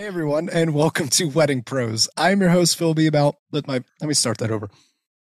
Hey 0.00 0.06
everyone, 0.06 0.48
and 0.48 0.72
welcome 0.72 1.08
to 1.10 1.26
Wedding 1.26 1.62
Pros. 1.62 2.08
I'm 2.16 2.40
your 2.40 2.48
host 2.48 2.78
Phil 2.78 2.94
Beabout 2.94 3.36
let 3.52 3.66
my 3.66 3.84
let 4.00 4.08
me 4.08 4.14
start 4.14 4.38
that 4.38 4.50
over. 4.50 4.70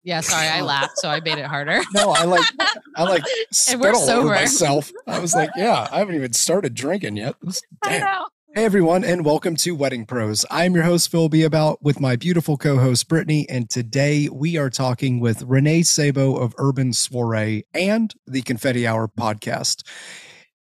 Yeah, 0.04 0.20
sorry, 0.20 0.48
I 0.48 0.60
laughed, 0.60 0.98
so 0.98 1.08
I 1.08 1.20
made 1.20 1.38
it 1.38 1.46
harder. 1.46 1.80
No, 1.94 2.10
I 2.10 2.24
like 2.24 2.44
I 2.94 3.04
like 3.04 3.22
spit 3.50 3.94
all 3.94 4.10
over 4.10 4.28
myself. 4.28 4.92
I 5.06 5.18
was 5.18 5.34
like, 5.34 5.48
yeah, 5.56 5.88
I 5.90 6.00
haven't 6.00 6.16
even 6.16 6.34
started 6.34 6.74
drinking 6.74 7.16
yet. 7.16 7.36
Damn. 7.84 8.26
Hey 8.54 8.66
everyone, 8.66 9.02
and 9.02 9.24
welcome 9.24 9.56
to 9.56 9.74
Wedding 9.74 10.04
Pros. 10.04 10.44
I'm 10.50 10.74
your 10.74 10.84
host 10.84 11.10
Phil 11.10 11.30
Beabout 11.30 11.82
with 11.82 11.98
my 11.98 12.14
beautiful 12.14 12.58
co-host 12.58 13.08
Brittany, 13.08 13.48
and 13.48 13.70
today 13.70 14.28
we 14.28 14.58
are 14.58 14.68
talking 14.68 15.20
with 15.20 15.42
Renee 15.44 15.84
Sabo 15.84 16.36
of 16.36 16.54
Urban 16.58 16.92
Soiree 16.92 17.64
and 17.72 18.12
the 18.26 18.42
Confetti 18.42 18.86
Hour 18.86 19.08
podcast. 19.08 19.88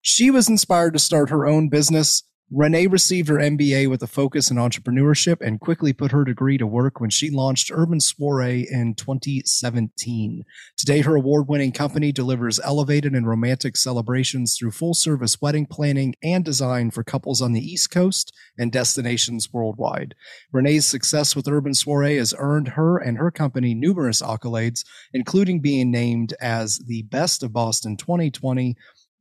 She 0.03 0.31
was 0.31 0.51
inspired 0.51 0.93
to 0.93 0.99
start 0.99 1.31
her 1.31 1.47
own 1.47 1.71
business. 1.71 2.25
Renee 2.53 2.87
received 2.87 3.29
her 3.29 3.39
MBA 3.39 3.91
with 3.91 4.05
a 4.05 4.07
focus 4.07 4.53
in 4.53 4.57
entrepreneurship 4.57 5.45
and 5.45 5.59
quickly 5.59 5.93
put 5.93 6.13
her 6.13 6.25
degree 6.25 6.57
to 6.59 6.67
work 6.67 7.01
when 7.01 7.11
she 7.11 7.29
launched 7.29 7.73
Urban 7.75 7.99
Soiree 7.99 8.69
in 8.71 8.95
2017. 8.95 10.45
Today, 10.77 11.01
her 11.01 11.17
award 11.17 11.49
winning 11.49 11.73
company 11.73 12.13
delivers 12.13 12.61
elevated 12.61 13.15
and 13.15 13.27
romantic 13.27 13.77
celebrations 13.77 14.57
through 14.57 14.71
full 14.71 14.95
service 14.95 15.43
wedding 15.43 15.67
planning 15.67 16.15
and 16.23 16.45
design 16.45 16.93
for 16.93 17.03
couples 17.03 17.43
on 17.43 17.53
the 17.53 17.61
East 17.61 17.91
Coast 17.91 18.33
and 18.57 18.71
destinations 18.71 19.53
worldwide. 19.53 20.15
Renee's 20.53 20.87
success 20.87 21.35
with 21.35 21.49
Urban 21.49 21.75
Soiree 21.75 22.19
has 22.19 22.33
earned 22.39 22.69
her 22.69 22.97
and 22.97 23.19
her 23.19 23.33
company 23.33 23.75
numerous 23.75 24.23
accolades, 24.23 24.85
including 25.13 25.59
being 25.59 25.91
named 25.91 26.33
as 26.41 26.79
the 26.87 27.03
Best 27.03 27.43
of 27.43 27.53
Boston 27.53 27.97
2020, 27.97 28.77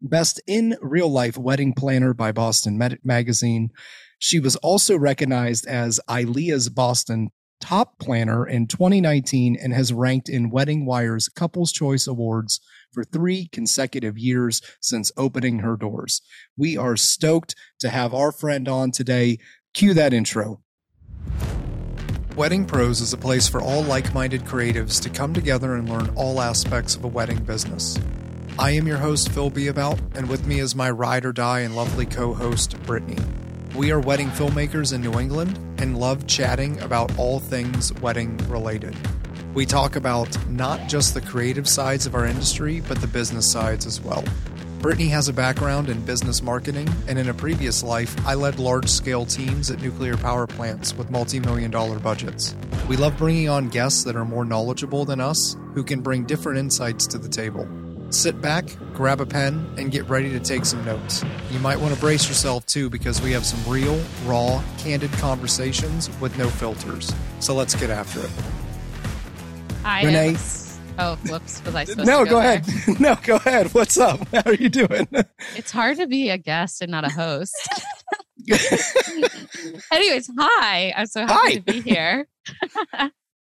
Best 0.07 0.39
in 0.45 0.77
Real 0.81 1.09
Life 1.09 1.35
Wedding 1.35 1.73
Planner 1.73 2.13
by 2.13 2.31
Boston 2.31 2.77
Med- 2.77 2.99
Magazine. 3.03 3.71
She 4.19 4.39
was 4.39 4.55
also 4.57 4.95
recognized 4.95 5.65
as 5.65 5.99
ILEA's 6.07 6.69
Boston 6.69 7.31
Top 7.59 7.97
Planner 7.97 8.47
in 8.47 8.67
2019 8.67 9.57
and 9.59 9.73
has 9.73 9.91
ranked 9.91 10.29
in 10.29 10.51
Wedding 10.51 10.85
Wire's 10.85 11.27
Couples 11.27 11.71
Choice 11.71 12.05
Awards 12.05 12.59
for 12.93 13.03
three 13.03 13.49
consecutive 13.51 14.15
years 14.15 14.61
since 14.79 15.11
opening 15.17 15.59
her 15.59 15.75
doors. 15.75 16.21
We 16.55 16.77
are 16.77 16.95
stoked 16.95 17.55
to 17.79 17.89
have 17.89 18.13
our 18.13 18.31
friend 18.31 18.67
on 18.67 18.91
today. 18.91 19.39
Cue 19.73 19.95
that 19.95 20.13
intro. 20.13 20.61
Wedding 22.35 22.65
Pros 22.65 23.01
is 23.01 23.11
a 23.11 23.17
place 23.17 23.47
for 23.47 23.59
all 23.59 23.81
like 23.81 24.13
minded 24.13 24.43
creatives 24.43 25.01
to 25.01 25.09
come 25.09 25.33
together 25.33 25.73
and 25.73 25.89
learn 25.89 26.11
all 26.15 26.39
aspects 26.39 26.95
of 26.95 27.03
a 27.03 27.07
wedding 27.07 27.43
business. 27.43 27.97
I 28.57 28.71
am 28.71 28.87
your 28.87 28.97
host, 28.97 29.33
Phil 29.33 29.49
Beabout, 29.49 29.99
and 30.15 30.29
with 30.29 30.47
me 30.47 30.61
is 30.61 30.77
my 30.77 30.89
ride 30.89 31.25
or 31.25 31.33
die 31.33 31.59
and 31.59 31.75
lovely 31.75 32.05
co 32.05 32.33
host, 32.33 32.81
Brittany. 32.83 33.17
We 33.75 33.91
are 33.91 33.99
wedding 33.99 34.29
filmmakers 34.29 34.93
in 34.93 35.01
New 35.01 35.19
England 35.19 35.59
and 35.77 35.97
love 35.97 36.25
chatting 36.25 36.79
about 36.79 37.17
all 37.19 37.41
things 37.41 37.91
wedding 37.99 38.37
related. 38.47 38.95
We 39.53 39.65
talk 39.65 39.97
about 39.97 40.29
not 40.47 40.87
just 40.87 41.13
the 41.13 41.19
creative 41.19 41.67
sides 41.67 42.05
of 42.05 42.15
our 42.15 42.25
industry, 42.25 42.79
but 42.87 43.01
the 43.01 43.07
business 43.07 43.51
sides 43.51 43.85
as 43.85 43.99
well. 43.99 44.23
Brittany 44.79 45.09
has 45.09 45.27
a 45.27 45.33
background 45.33 45.89
in 45.89 46.05
business 46.05 46.41
marketing, 46.41 46.87
and 47.09 47.19
in 47.19 47.27
a 47.27 47.33
previous 47.33 47.83
life, 47.83 48.15
I 48.25 48.35
led 48.35 48.57
large 48.57 48.87
scale 48.87 49.25
teams 49.25 49.69
at 49.69 49.81
nuclear 49.81 50.15
power 50.15 50.47
plants 50.47 50.95
with 50.95 51.11
multi 51.11 51.41
million 51.41 51.71
dollar 51.71 51.99
budgets. 51.99 52.55
We 52.87 52.95
love 52.95 53.17
bringing 53.17 53.49
on 53.49 53.67
guests 53.67 54.05
that 54.05 54.15
are 54.15 54.23
more 54.23 54.45
knowledgeable 54.45 55.03
than 55.03 55.19
us 55.19 55.57
who 55.73 55.83
can 55.83 55.99
bring 55.99 56.23
different 56.23 56.57
insights 56.57 57.05
to 57.07 57.17
the 57.17 57.27
table. 57.27 57.67
Sit 58.09 58.41
back, 58.41 58.65
grab 58.93 59.19
a 59.19 59.25
pen, 59.25 59.67
and 59.77 59.91
get 59.91 60.07
ready 60.07 60.29
to 60.31 60.39
take 60.39 60.63
some 60.65 60.83
notes. 60.85 61.23
You 61.51 61.59
might 61.59 61.77
want 61.79 61.93
to 61.93 61.99
brace 61.99 62.27
yourself 62.27 62.65
too 62.65 62.89
because 62.89 63.21
we 63.21 63.31
have 63.33 63.45
some 63.45 63.59
real, 63.71 63.99
raw, 64.25 64.63
candid 64.77 65.11
conversations 65.13 66.09
with 66.21 66.37
no 66.37 66.47
filters. 66.49 67.13
So 67.39 67.53
let's 67.53 67.75
get 67.75 67.89
after 67.89 68.21
it. 68.21 68.31
I 69.83 70.03
Renee. 70.03 70.29
am- 70.29 70.37
Oh, 70.97 71.17
whoops. 71.29 71.61
Was 71.65 71.75
I 71.75 71.83
supposed 71.83 72.07
No, 72.07 72.23
to 72.23 72.29
go 72.29 72.39
there? 72.41 72.61
No, 72.61 72.63
go 72.63 72.69
ahead. 72.77 72.99
No, 73.01 73.17
go 73.21 73.35
ahead. 73.35 73.73
What's 73.73 73.97
up? 73.97 74.25
How 74.29 74.43
are 74.45 74.53
you 74.53 74.69
doing? 74.69 75.09
It's 75.57 75.69
hard 75.69 75.97
to 75.97 76.07
be 76.07 76.29
a 76.29 76.37
guest 76.37 76.81
and 76.81 76.89
not 76.89 77.03
a 77.03 77.09
host. 77.09 77.53
Anyways, 79.91 80.29
hi. 80.39 80.93
I'm 80.95 81.05
so 81.07 81.25
happy 81.27 81.33
Hi. 81.33 81.53
to 81.55 81.61
be 81.61 81.81
here. 81.81 82.27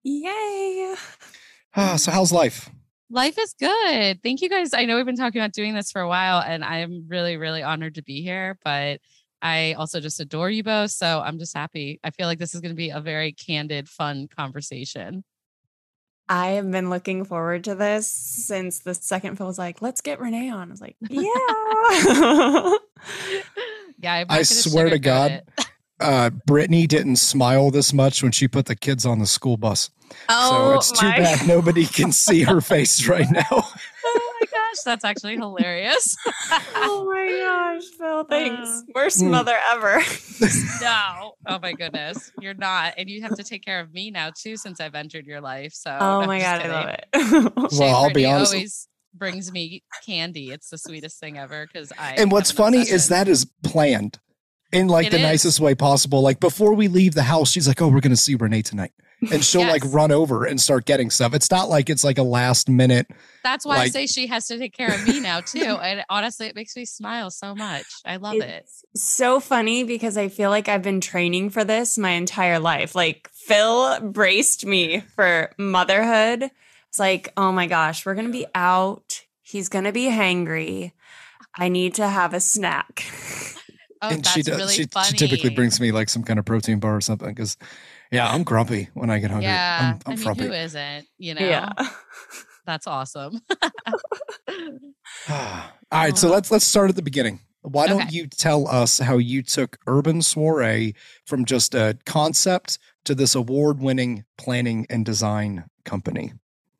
Yay. 0.04 0.96
Ah, 1.74 1.96
so, 1.96 2.12
how's 2.12 2.34
life? 2.34 2.70
Life 3.10 3.38
is 3.40 3.56
good. 3.60 4.22
Thank 4.22 4.42
you 4.42 4.50
guys. 4.50 4.74
I 4.74 4.86
know 4.86 4.98
we've 4.98 5.06
been 5.06 5.16
talking 5.16 5.40
about 5.40 5.54
doing 5.54 5.74
this 5.74 5.92
for 5.92 6.02
a 6.02 6.08
while, 6.08 6.42
and 6.42 6.64
I'm 6.64 7.06
really, 7.08 7.38
really 7.38 7.64
honored 7.64 7.96
to 7.96 8.04
be 8.04 8.22
here. 8.22 8.58
But 8.64 9.00
I 9.42 9.74
also 9.74 10.00
just 10.00 10.20
adore 10.20 10.50
you 10.50 10.64
both. 10.64 10.92
So 10.92 11.22
I'm 11.24 11.40
just 11.40 11.56
happy. 11.56 12.00
I 12.04 12.12
feel 12.12 12.28
like 12.28 12.40
this 12.40 12.54
is 12.54 12.62
going 12.62 12.74
to 12.74 12.76
be 12.76 12.90
a 12.90 13.00
very 13.00 13.32
candid, 13.32 13.88
fun 13.88 14.28
conversation. 14.28 15.24
I 16.30 16.48
have 16.50 16.70
been 16.70 16.90
looking 16.90 17.24
forward 17.24 17.64
to 17.66 17.76
this 17.76 18.12
since 18.12 18.80
the 18.80 18.94
second 18.94 19.38
Phil 19.38 19.48
was 19.48 19.58
like, 19.58 19.82
let's 19.82 20.02
get 20.02 20.20
Renee 20.20 20.50
on. 20.50 20.68
I 20.68 20.72
was 20.72 20.82
like, 20.82 20.98
yeah. 21.10 22.74
Yeah, 24.00 24.14
I'm 24.14 24.28
not 24.28 24.34
I 24.34 24.38
gonna 24.38 24.46
swear 24.46 24.90
to 24.90 25.00
God, 25.00 25.32
it. 25.32 25.50
Uh, 26.00 26.30
Brittany 26.46 26.86
didn't 26.88 27.16
smile 27.18 27.72
this 27.72 27.92
much 27.94 28.22
when 28.22 28.32
she 28.32 28.48
put 28.48 28.66
the 28.68 28.76
kids 28.76 29.06
on 29.06 29.20
the 29.20 29.26
school 29.26 29.58
bus. 29.58 29.90
Oh, 30.30 30.72
so 30.72 30.78
it's 30.78 30.92
too 31.00 31.08
my- 31.08 31.18
bad 31.20 31.48
nobody 31.48 31.86
can 31.98 32.12
see 32.12 32.44
her 32.44 32.62
face 32.62 33.08
right 33.08 33.30
now. 33.32 33.64
Oh 34.10 34.34
my 34.40 34.46
gosh, 34.48 34.78
that's 34.86 35.04
actually 35.04 35.36
hilarious. 35.36 36.16
Oh 36.76 37.04
my 37.12 37.28
gosh, 37.28 37.84
Phil, 37.98 38.24
thanks. 38.24 38.70
Uh, 38.70 38.82
Worst 38.96 39.20
Mm. 39.20 39.32
mother 39.32 39.56
ever. 39.72 40.02
no. 40.82 41.34
Oh 41.46 41.60
my 41.62 41.74
goodness. 41.74 42.32
You're 42.40 42.54
not. 42.54 42.94
And 42.98 43.10
you 43.10 43.22
have 43.24 43.36
to 43.36 43.44
take 43.44 43.66
care 43.66 43.80
of 43.82 43.92
me 43.94 44.12
now 44.12 44.32
too 44.34 44.56
since 44.56 44.80
I've 44.80 44.96
entered 44.96 45.26
your 45.26 45.42
life. 45.42 45.74
So 45.74 45.98
oh 46.00 46.22
no, 46.22 46.28
my 46.28 46.40
just 46.40 46.62
God, 46.62 46.72
I 46.72 46.74
love 46.74 46.90
it. 46.90 47.72
Shay 47.74 47.80
Well, 47.80 47.96
I'll 47.96 48.08
be 48.08 48.14
Brittany 48.14 48.26
honest- 48.28 48.54
always 48.54 48.88
brings 49.14 49.52
me 49.52 49.84
candy. 50.06 50.52
It's 50.52 50.70
the 50.70 50.78
sweetest 50.78 51.20
thing 51.20 51.38
ever 51.38 51.68
because 51.68 51.92
I 52.00 52.14
and 52.18 52.32
what's 52.32 52.52
an 52.52 52.56
funny 52.56 52.80
is 52.80 53.10
that 53.10 53.28
is 53.28 53.46
planned 53.64 54.20
in 54.72 54.88
like 54.88 55.08
It 55.08 55.12
the 55.12 55.18
is. 55.18 55.24
nicest 55.24 55.60
way 55.60 55.76
possible. 55.76 56.22
Like 56.22 56.40
before 56.40 56.74
we 56.74 56.88
leave 56.88 57.14
the 57.14 57.24
house, 57.24 57.52
she's 57.52 57.68
like, 57.68 57.82
"Oh, 57.82 57.88
we're 57.88 58.02
gonna 58.02 58.16
see 58.16 58.36
Renee 58.36 58.62
tonight," 58.62 58.92
and 59.32 59.44
she'll 59.44 59.62
like 59.68 59.84
run 59.86 60.12
over 60.12 60.46
and 60.46 60.60
start 60.60 60.86
getting 60.86 61.10
stuff. 61.10 61.34
It's 61.34 61.50
not 61.50 61.70
like 61.70 61.90
it's 61.90 62.04
like 62.04 62.18
a 62.18 62.24
last 62.24 62.70
minute. 62.70 63.08
that's 63.44 63.66
why 63.66 63.78
I 63.78 63.88
say 63.90 64.08
she 64.08 64.28
has 64.28 64.48
to 64.48 64.58
take 64.58 64.76
care 64.76 64.94
of 64.94 65.08
me 65.08 65.20
now 65.22 65.40
too. 65.42 65.78
And 65.82 66.04
honestly, 66.10 66.48
it 66.48 66.56
makes 66.56 66.76
me 66.76 66.86
smile 66.86 67.32
so 67.32 67.56
much. 67.56 67.86
I 68.06 68.18
love 68.18 68.36
it. 68.36 68.68
So 68.96 69.40
funny 69.40 69.84
because 69.86 70.18
I 70.18 70.28
feel 70.28 70.50
like 70.50 70.68
I've 70.68 70.82
been 70.84 71.00
training 71.02 71.50
for 71.52 71.64
this 71.64 71.98
my 71.98 72.12
entire 72.12 72.60
life. 72.60 72.94
Like 72.96 73.30
Phil 73.34 74.00
braced 74.02 74.66
me 74.66 75.00
for 75.16 75.52
motherhood. 75.58 76.52
It's 76.90 77.00
like, 77.00 77.32
oh 77.38 77.52
my 77.52 77.68
gosh, 77.68 78.06
we're 78.06 78.16
gonna 78.16 78.30
be 78.30 78.46
out. 78.54 79.22
He's 79.42 79.70
gonna 79.70 79.92
be 79.94 80.08
hangry. 80.08 80.92
I 81.56 81.70
need 81.70 81.96
to 81.96 82.08
have 82.08 82.34
a 82.34 82.40
snack. 82.42 83.06
Oh, 84.02 84.10
and 84.10 84.24
that's 84.24 84.32
she 84.32 84.42
does. 84.44 84.58
really 84.58 84.74
she, 84.74 84.86
funny. 84.86 85.10
she 85.10 85.16
typically 85.18 85.50
brings 85.50 85.80
me 85.80 85.92
like 85.92 86.10
some 86.10 86.24
kind 86.24 86.40
of 86.40 86.46
protein 86.46 86.80
bar 86.80 86.96
or 86.96 87.02
something 87.02 87.30
because, 87.30 87.58
yeah, 88.12 88.30
I'm 88.30 88.44
grumpy 88.44 88.90
when 88.94 89.10
I 89.10 89.20
get 89.20 89.32
hungry. 89.32 89.48
Yeah, 89.48 89.80
I'm, 89.82 89.86
I'm 89.96 90.02
I 90.06 90.10
mean, 90.12 90.18
frumpy. 90.20 90.46
who 90.46 90.52
isn't? 90.54 91.08
You 91.18 91.34
know, 91.34 91.42
Yeah. 91.48 91.70
that's 92.66 92.86
awesome. 92.88 93.40
All 95.30 95.72
right, 95.92 96.18
so 96.18 96.28
uh-huh. 96.28 96.36
let's 96.36 96.52
let's 96.52 96.66
start 96.66 96.90
at 96.90 96.96
the 96.96 97.02
beginning. 97.02 97.40
Why 97.62 97.88
don't 97.88 98.04
Okay. 98.04 98.16
you 98.16 98.28
tell 98.28 98.68
us 98.68 99.00
how 99.00 99.18
you 99.18 99.42
took 99.44 99.78
Urban 99.88 100.22
Soiree 100.22 100.94
from 101.26 101.44
just 101.44 101.76
a 101.76 101.98
concept 102.06 102.80
to 103.06 103.14
this 103.16 103.36
award-winning 103.36 104.24
planning 104.38 104.86
and 104.90 105.06
design 105.06 105.66
company? 105.84 106.34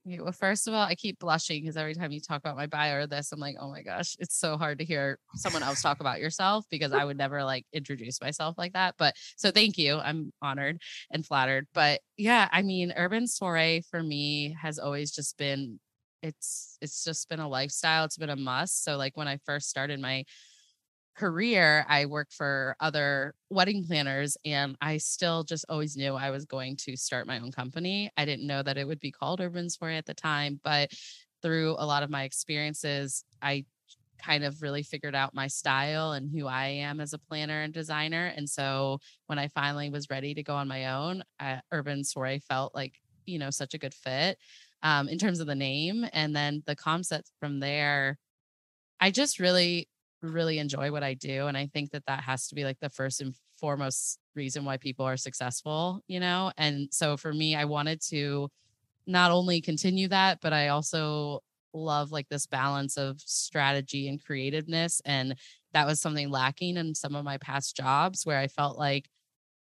Yeah, 0.10 0.22
well, 0.22 0.32
first 0.32 0.70
of 0.70 0.74
all, 0.74 0.84
I 0.84 0.96
keep 0.96 1.20
blushing 1.20 1.62
because 1.62 1.76
every 1.76 1.94
time 1.94 2.14
you 2.14 2.22
talk 2.22 2.40
about 2.40 2.56
my 2.56 2.66
bio 2.66 2.96
or 2.96 3.08
this, 3.08 3.34
I'm 3.34 3.42
like, 3.42 3.58
oh 3.60 3.70
my 3.70 3.82
gosh, 3.82 4.16
it's 4.20 4.40
so 4.40 4.58
hard 4.58 4.80
to 4.80 4.86
hear 4.86 5.20
someone 5.36 5.64
else 5.64 5.82
talk 5.82 6.00
about 6.00 6.22
yourself 6.22 6.64
because 6.72 6.94
I 6.94 7.04
would 7.04 7.18
never 7.18 7.44
like 7.44 7.66
introduce 7.74 8.22
myself 8.22 8.56
like 8.58 8.72
that. 8.72 8.96
But 8.98 9.16
so 9.36 9.52
thank 9.52 9.78
you. 9.78 9.98
I'm 9.98 10.32
honored 10.42 10.82
and 11.12 11.26
flattered. 11.26 11.68
But 11.74 12.00
yeah, 12.16 12.48
I 12.54 12.62
mean, 12.62 12.94
urban 12.96 13.28
soiree 13.28 13.82
for 13.92 14.02
me 14.02 14.56
has 14.62 14.80
always 14.80 15.12
just 15.12 15.38
been 15.38 15.78
it's 16.24 16.78
it's 16.82 17.04
just 17.04 17.28
been 17.28 17.40
a 17.42 17.50
lifestyle. 17.50 18.06
It's 18.06 18.18
been 18.18 18.30
a 18.30 18.36
must. 18.38 18.86
So 18.86 18.96
like 18.96 19.18
when 19.18 19.28
I 19.28 19.40
first 19.46 19.70
started 19.70 20.00
my 20.00 20.24
career, 21.18 21.86
I 21.90 22.06
worked 22.06 22.34
for 22.34 22.76
other 22.80 23.34
wedding 23.50 23.84
planners 23.86 24.38
and 24.46 24.78
I 24.82 24.98
still 24.98 25.44
just 25.44 25.66
always 25.70 25.98
knew 25.98 26.14
I 26.16 26.30
was 26.30 26.46
going 26.46 26.78
to 26.86 26.96
start 26.96 27.28
my 27.28 27.40
own 27.40 27.52
company. 27.52 28.12
I 28.18 28.26
didn't 28.26 28.48
know 28.48 28.64
that 28.64 28.78
it 28.78 28.88
would 28.88 29.00
be 29.00 29.12
called 29.12 29.42
Urban 29.42 29.70
Soiree 29.70 29.98
at 29.98 30.06
the 30.06 30.14
time, 30.14 30.60
but 30.64 30.92
through 31.42 31.76
a 31.80 31.86
lot 31.86 32.04
of 32.04 32.10
my 32.10 32.24
experiences, 32.24 33.24
I 33.42 33.66
kind 34.24 34.44
of 34.44 34.62
really 34.62 34.84
figured 34.84 35.16
out 35.16 35.34
my 35.34 35.48
style 35.48 36.14
and 36.14 36.32
who 36.32 36.48
I 36.48 36.68
am 36.68 37.00
as 37.00 37.14
a 37.14 37.20
planner 37.20 37.62
and 37.62 37.74
designer. 37.74 38.34
And 38.36 38.50
so 38.50 39.00
when 39.28 39.40
I 39.40 39.48
finally 39.50 39.90
was 39.90 40.10
ready 40.10 40.34
to 40.34 40.44
go 40.44 40.56
on 40.56 40.68
my 40.68 40.94
own, 40.94 41.24
uh, 41.40 41.58
Urban 41.72 42.04
Soiree 42.04 42.40
felt 42.40 42.74
like, 42.74 42.96
you 43.26 43.40
know, 43.40 43.50
such 43.50 43.74
a 43.74 43.78
good 43.78 43.94
fit 43.94 44.38
um, 44.84 45.08
in 45.10 45.18
terms 45.18 45.40
of 45.40 45.48
the 45.48 45.56
name. 45.56 46.06
And 46.14 46.36
then 46.36 46.64
the 46.66 46.76
concept 46.76 47.32
from 47.40 47.60
there, 47.60 48.18
I 49.00 49.12
just 49.12 49.40
really 49.40 49.90
really 50.22 50.60
enjoy 50.60 50.92
what 50.92 51.04
I 51.04 51.14
do. 51.14 51.48
And 51.48 51.58
I 51.58 51.68
think 51.68 51.92
that 51.92 52.06
that 52.08 52.22
has 52.24 52.48
to 52.48 52.56
be 52.56 52.64
like 52.64 52.80
the 52.80 52.90
first 52.90 53.22
and 53.22 53.36
foremost 53.60 54.20
reason 54.36 54.66
why 54.66 54.78
people 54.78 55.06
are 55.06 55.18
successful, 55.18 56.02
you 56.08 56.20
know? 56.20 56.52
And 56.58 56.90
so 56.92 57.18
for 57.18 57.34
me, 57.34 57.56
I 57.56 57.66
wanted 57.66 58.02
to 58.10 58.50
not 59.08 59.32
only 59.32 59.62
continue 59.62 60.08
that, 60.10 60.40
but 60.42 60.54
I 60.54 60.70
also 60.70 61.42
love 61.74 62.12
like 62.12 62.30
this 62.30 62.48
balance 62.48 62.98
of 62.98 63.22
strategy 63.22 64.08
and 64.08 64.24
creativeness. 64.24 65.02
And 65.06 65.36
that 65.74 65.88
was 65.88 66.02
something 66.02 66.30
lacking 66.30 66.78
in 66.78 66.96
some 66.96 67.16
of 67.16 67.26
my 67.26 67.38
past 67.38 67.76
jobs 67.76 68.26
where 68.26 68.40
I 68.40 68.48
felt 68.48 68.78
like 68.78 69.10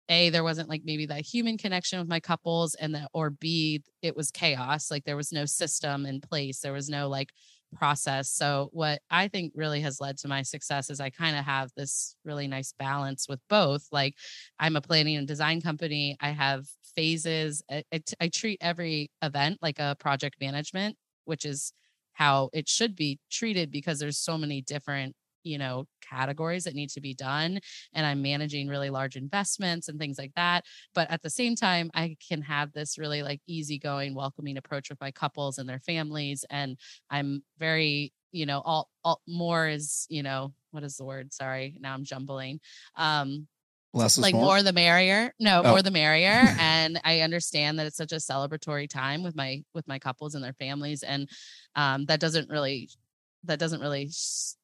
a 0.08 0.30
there 0.30 0.44
wasn't 0.44 0.68
like 0.68 0.82
maybe 0.84 1.06
that 1.06 1.22
human 1.26 1.58
connection 1.58 1.98
with 1.98 2.08
my 2.08 2.20
couples 2.20 2.74
and 2.76 2.94
that 2.94 3.08
or 3.12 3.30
b 3.30 3.82
it 4.02 4.16
was 4.16 4.30
chaos 4.30 4.90
like 4.90 5.04
there 5.04 5.16
was 5.16 5.32
no 5.32 5.44
system 5.44 6.06
in 6.06 6.20
place 6.20 6.60
there 6.60 6.72
was 6.72 6.88
no 6.88 7.08
like 7.08 7.30
process. 7.74 8.30
So 8.30 8.70
what 8.72 9.00
i 9.10 9.28
think 9.28 9.52
really 9.54 9.80
has 9.80 10.00
led 10.00 10.16
to 10.18 10.28
my 10.28 10.42
success 10.42 10.90
is 10.90 11.00
i 11.00 11.10
kind 11.10 11.36
of 11.36 11.44
have 11.44 11.70
this 11.76 12.16
really 12.24 12.46
nice 12.46 12.72
balance 12.78 13.28
with 13.28 13.40
both 13.48 13.86
like 13.92 14.14
i'm 14.58 14.76
a 14.76 14.80
planning 14.80 15.16
and 15.16 15.26
design 15.26 15.60
company 15.60 16.16
i 16.20 16.30
have 16.30 16.64
phases 16.94 17.62
I, 17.70 17.82
I, 17.92 18.00
I 18.20 18.28
treat 18.28 18.58
every 18.60 19.10
event 19.22 19.58
like 19.62 19.78
a 19.78 19.96
project 19.98 20.36
management 20.40 20.96
which 21.24 21.44
is 21.44 21.72
how 22.14 22.48
it 22.52 22.68
should 22.68 22.96
be 22.96 23.18
treated 23.30 23.70
because 23.70 23.98
there's 23.98 24.18
so 24.18 24.38
many 24.38 24.62
different 24.62 25.14
you 25.46 25.58
know 25.58 25.86
categories 26.02 26.64
that 26.64 26.74
need 26.74 26.90
to 26.90 27.00
be 27.00 27.14
done 27.14 27.58
and 27.94 28.04
i'm 28.06 28.20
managing 28.22 28.68
really 28.68 28.90
large 28.90 29.16
investments 29.16 29.88
and 29.88 29.98
things 29.98 30.18
like 30.18 30.32
that 30.36 30.64
but 30.94 31.10
at 31.10 31.22
the 31.22 31.30
same 31.30 31.54
time 31.54 31.90
i 31.94 32.16
can 32.28 32.42
have 32.42 32.72
this 32.72 32.98
really 32.98 33.22
like 33.22 33.40
easygoing 33.46 34.14
welcoming 34.14 34.56
approach 34.56 34.90
with 34.90 35.00
my 35.00 35.10
couples 35.10 35.58
and 35.58 35.68
their 35.68 35.80
families 35.80 36.44
and 36.50 36.76
i'm 37.10 37.42
very 37.58 38.12
you 38.32 38.44
know 38.46 38.60
all, 38.64 38.90
all 39.04 39.22
more 39.26 39.68
is 39.68 40.06
you 40.10 40.22
know 40.22 40.52
what 40.72 40.82
is 40.84 40.96
the 40.96 41.04
word 41.04 41.32
sorry 41.32 41.76
now 41.80 41.94
i'm 41.94 42.04
jumbling 42.04 42.60
um 42.96 43.46
Less 43.94 44.18
is 44.18 44.22
like 44.22 44.34
more. 44.34 44.44
more 44.44 44.62
the 44.62 44.72
merrier 44.74 45.32
no 45.40 45.62
Oh. 45.64 45.70
more 45.70 45.82
the 45.82 45.90
merrier 45.90 46.28
and 46.58 47.00
i 47.04 47.20
understand 47.20 47.78
that 47.78 47.86
it's 47.86 47.96
such 47.96 48.12
a 48.12 48.16
celebratory 48.16 48.88
time 48.88 49.22
with 49.22 49.34
my 49.34 49.62
with 49.74 49.86
my 49.88 49.98
couples 49.98 50.34
and 50.34 50.44
their 50.44 50.52
families 50.54 51.02
and 51.02 51.28
um 51.76 52.04
that 52.06 52.20
doesn't 52.20 52.50
really 52.50 52.90
that 53.46 53.58
doesn't 53.58 53.80
really 53.80 54.10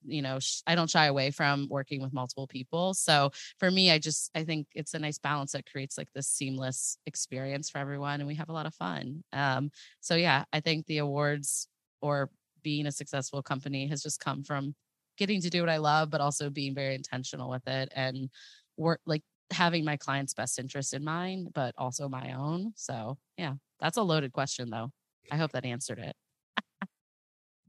you 0.05 0.23
know 0.23 0.39
i 0.67 0.75
don't 0.75 0.91
shy 0.91 1.07
away 1.07 1.31
from 1.31 1.67
working 1.71 2.01
with 2.03 2.13
multiple 2.13 2.47
people 2.47 2.95
so 2.95 3.31
for 3.59 3.71
me 3.71 3.91
i 3.91 3.99
just 3.99 4.31
i 4.35 4.45
think 4.45 4.67
it's 4.75 4.95
a 4.95 4.99
nice 4.99 5.19
balance 5.19 5.53
that 5.53 5.71
creates 5.71 5.97
like 5.99 6.09
this 6.15 6.29
seamless 6.29 6.97
experience 7.07 7.71
for 7.71 7.79
everyone 7.79 8.21
and 8.21 8.27
we 8.27 8.35
have 8.35 8.49
a 8.49 8.53
lot 8.53 8.67
of 8.67 8.75
fun 8.75 9.23
um 9.33 9.71
so 10.01 10.15
yeah 10.15 10.45
i 10.53 10.61
think 10.61 10.87
the 10.87 10.99
awards 10.99 11.69
or 12.01 12.31
being 12.63 12.87
a 12.87 12.93
successful 12.93 13.43
company 13.43 13.87
has 13.89 14.03
just 14.03 14.21
come 14.21 14.43
from 14.43 14.75
getting 15.17 15.41
to 15.41 15.51
do 15.51 15.61
what 15.61 15.71
i 15.71 15.77
love 15.77 16.11
but 16.11 16.21
also 16.21 16.51
being 16.51 16.75
very 16.75 16.95
intentional 16.95 17.51
with 17.51 17.67
it 17.67 17.91
and 17.95 18.29
work 18.77 19.01
like 19.07 19.23
having 19.53 19.85
my 19.85 19.97
client's 19.97 20.35
best 20.35 20.59
interest 20.59 20.95
in 20.95 21.05
mind, 21.05 21.49
but 21.55 21.75
also 21.79 22.09
my 22.09 22.33
own. 22.33 22.73
So 22.75 23.19
yeah, 23.37 23.55
that's 23.81 23.99
a 23.99 24.03
loaded 24.03 24.33
question 24.33 24.71
though. 24.71 24.91
I 25.31 25.37
hope 25.37 25.53
that 25.53 25.65
answered 25.65 25.99
it. 25.99 26.17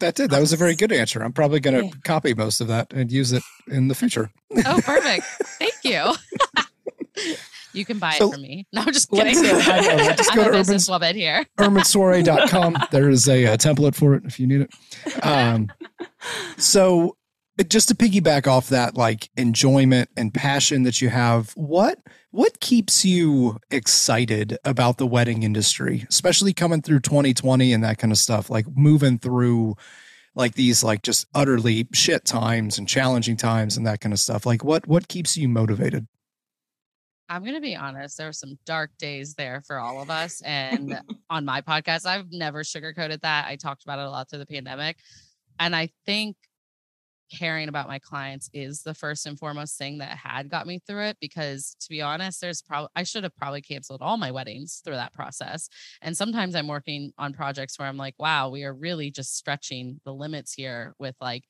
That 0.03 0.15
did. 0.15 0.31
That 0.31 0.41
was 0.41 0.51
a 0.51 0.57
very 0.57 0.75
good 0.75 0.91
answer. 0.91 1.23
I'm 1.23 1.31
probably 1.33 1.59
going 1.61 1.79
to 1.79 1.85
Yeah. 1.85 1.91
copy 2.03 2.33
most 2.33 2.59
of 2.61 2.67
that 2.67 2.91
and 2.91 3.09
use 3.11 3.31
it 3.31 3.41
in 3.67 3.87
the 3.87 3.95
future. 3.95 4.31
Oh, 4.65 4.81
perfect. 4.83 5.23
Thank 5.59 5.73
you. 5.83 6.13
you 7.73 7.85
can 7.85 7.99
buy 7.99 8.11
So, 8.17 8.27
it 8.27 8.33
from 8.33 8.41
me. 8.41 8.67
No, 8.73 8.81
I'm 8.81 8.91
just 8.91 9.09
kidding. 9.11 9.37
uh, 9.37 9.61
I 9.65 9.79
know, 9.81 10.15
I'm 10.29 10.35
go 10.35 10.41
a 10.41 10.45
to 10.45 10.51
business 10.51 10.89
woman 10.89 11.15
here. 11.15 11.45
urbansoiree.com. 11.57 12.77
There 12.91 13.09
is 13.09 13.29
a, 13.29 13.45
uh 13.47 13.57
template 13.57 13.95
for 13.95 14.13
it 14.15 14.23
if 14.25 14.39
you 14.41 14.47
need 14.47 14.61
it. 14.61 15.25
Um, 15.25 15.69
so 16.57 17.15
just 17.67 17.87
to 17.89 17.95
piggyback 17.95 18.47
off 18.47 18.69
that 18.69 18.95
like 18.95 19.29
enjoyment 19.37 20.09
and 20.17 20.33
passion 20.33 20.83
that 20.83 21.01
you 21.01 21.09
have, 21.09 21.51
what 21.51 21.99
what 22.31 22.59
keeps 22.59 23.05
you 23.05 23.59
excited 23.69 24.57
about 24.65 24.97
the 24.97 25.05
wedding 25.05 25.43
industry, 25.43 26.05
especially 26.09 26.53
coming 26.53 26.81
through 26.81 26.99
2020 26.99 27.71
and 27.71 27.83
that 27.83 27.99
kind 27.99 28.11
of 28.11 28.17
stuff, 28.17 28.49
like 28.49 28.65
moving 28.75 29.19
through 29.19 29.75
like 30.35 30.55
these 30.55 30.83
like 30.83 31.03
just 31.03 31.27
utterly 31.35 31.87
shit 31.93 32.25
times 32.25 32.79
and 32.79 32.87
challenging 32.87 33.37
times 33.37 33.77
and 33.77 33.85
that 33.85 34.01
kind 34.01 34.13
of 34.13 34.19
stuff. 34.19 34.45
Like 34.45 34.63
what 34.63 34.87
what 34.87 35.07
keeps 35.07 35.37
you 35.37 35.47
motivated? 35.47 36.07
I'm 37.29 37.43
going 37.43 37.55
to 37.55 37.61
be 37.61 37.75
honest. 37.75 38.17
There 38.17 38.27
were 38.27 38.33
some 38.33 38.57
dark 38.65 38.91
days 38.97 39.35
there 39.35 39.61
for 39.65 39.79
all 39.79 40.01
of 40.01 40.09
us. 40.09 40.41
And 40.41 40.99
on 41.29 41.45
my 41.45 41.61
podcast, 41.61 42.05
I've 42.05 42.31
never 42.31 42.63
sugarcoated 42.63 43.21
that. 43.21 43.47
I 43.47 43.55
talked 43.55 43.83
about 43.83 43.99
it 43.99 44.05
a 44.05 44.09
lot 44.09 44.29
through 44.29 44.39
the 44.39 44.45
pandemic. 44.45 44.97
And 45.59 45.75
I 45.75 45.89
think 46.05 46.35
caring 47.33 47.67
about 47.67 47.87
my 47.87 47.99
clients 47.99 48.49
is 48.53 48.83
the 48.83 48.93
first 48.93 49.25
and 49.25 49.39
foremost 49.39 49.77
thing 49.77 49.97
that 49.97 50.17
had 50.17 50.49
got 50.49 50.67
me 50.67 50.79
through 50.85 51.03
it 51.03 51.17
because 51.19 51.75
to 51.79 51.89
be 51.89 52.01
honest 52.01 52.39
there's 52.39 52.61
probably 52.61 52.89
I 52.95 53.03
should 53.03 53.23
have 53.23 53.35
probably 53.35 53.61
canceled 53.61 54.01
all 54.01 54.17
my 54.17 54.31
weddings 54.31 54.81
through 54.85 54.95
that 54.95 55.13
process 55.13 55.67
and 56.01 56.15
sometimes 56.15 56.55
I'm 56.55 56.67
working 56.67 57.11
on 57.17 57.33
projects 57.33 57.79
where 57.79 57.87
I'm 57.87 57.97
like 57.97 58.15
wow 58.19 58.49
we 58.49 58.63
are 58.63 58.73
really 58.73 59.09
just 59.09 59.35
stretching 59.35 59.99
the 60.05 60.13
limits 60.13 60.53
here 60.53 60.93
with 60.99 61.15
like 61.19 61.43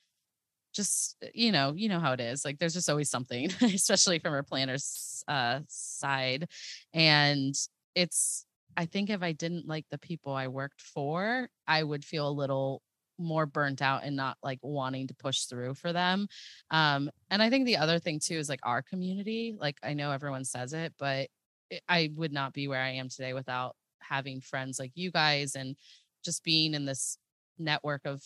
just 0.74 1.24
you 1.34 1.52
know 1.52 1.74
you 1.76 1.90
know 1.90 2.00
how 2.00 2.14
it 2.14 2.20
is 2.20 2.44
like 2.44 2.58
there's 2.60 2.74
just 2.74 2.90
always 2.90 3.10
something 3.10 3.50
especially 3.62 4.20
from 4.20 4.34
our 4.34 4.44
planners 4.44 5.24
uh 5.28 5.60
side 5.68 6.48
and 6.94 7.54
it's 7.94 8.46
i 8.76 8.86
think 8.86 9.10
if 9.10 9.22
i 9.22 9.32
didn't 9.32 9.68
like 9.68 9.86
the 9.92 10.00
people 10.00 10.34
i 10.34 10.48
worked 10.48 10.82
for 10.82 11.48
i 11.68 11.84
would 11.84 12.04
feel 12.04 12.28
a 12.28 12.32
little 12.32 12.82
more 13.24 13.46
burnt 13.46 13.82
out 13.82 14.04
and 14.04 14.16
not 14.16 14.38
like 14.44 14.60
wanting 14.62 15.08
to 15.08 15.16
push 15.16 15.46
through 15.46 15.74
for 15.74 15.94
them 15.94 16.28
um 16.72 17.10
and 17.30 17.42
i 17.42 17.50
think 17.50 17.66
the 17.66 17.78
other 17.78 18.00
thing 18.00 18.20
too 18.20 18.36
is 18.38 18.50
like 18.50 18.60
our 18.64 18.82
community 18.82 19.56
like 19.60 19.78
i 19.84 19.94
know 19.94 20.12
everyone 20.12 20.46
says 20.46 20.74
it 20.74 20.94
but 21.00 21.28
it- 21.70 21.84
i 21.88 22.10
would 22.16 22.32
not 22.32 22.54
be 22.54 22.68
where 22.68 22.82
i 22.82 22.90
am 22.90 23.10
today 23.10 23.34
without 23.34 23.76
having 24.00 24.42
friends 24.42 24.80
like 24.80 24.92
you 24.96 25.12
guys 25.12 25.56
and 25.56 25.76
just 26.24 26.44
being 26.44 26.74
in 26.74 26.86
this 26.86 27.18
network 27.58 28.02
of 28.06 28.22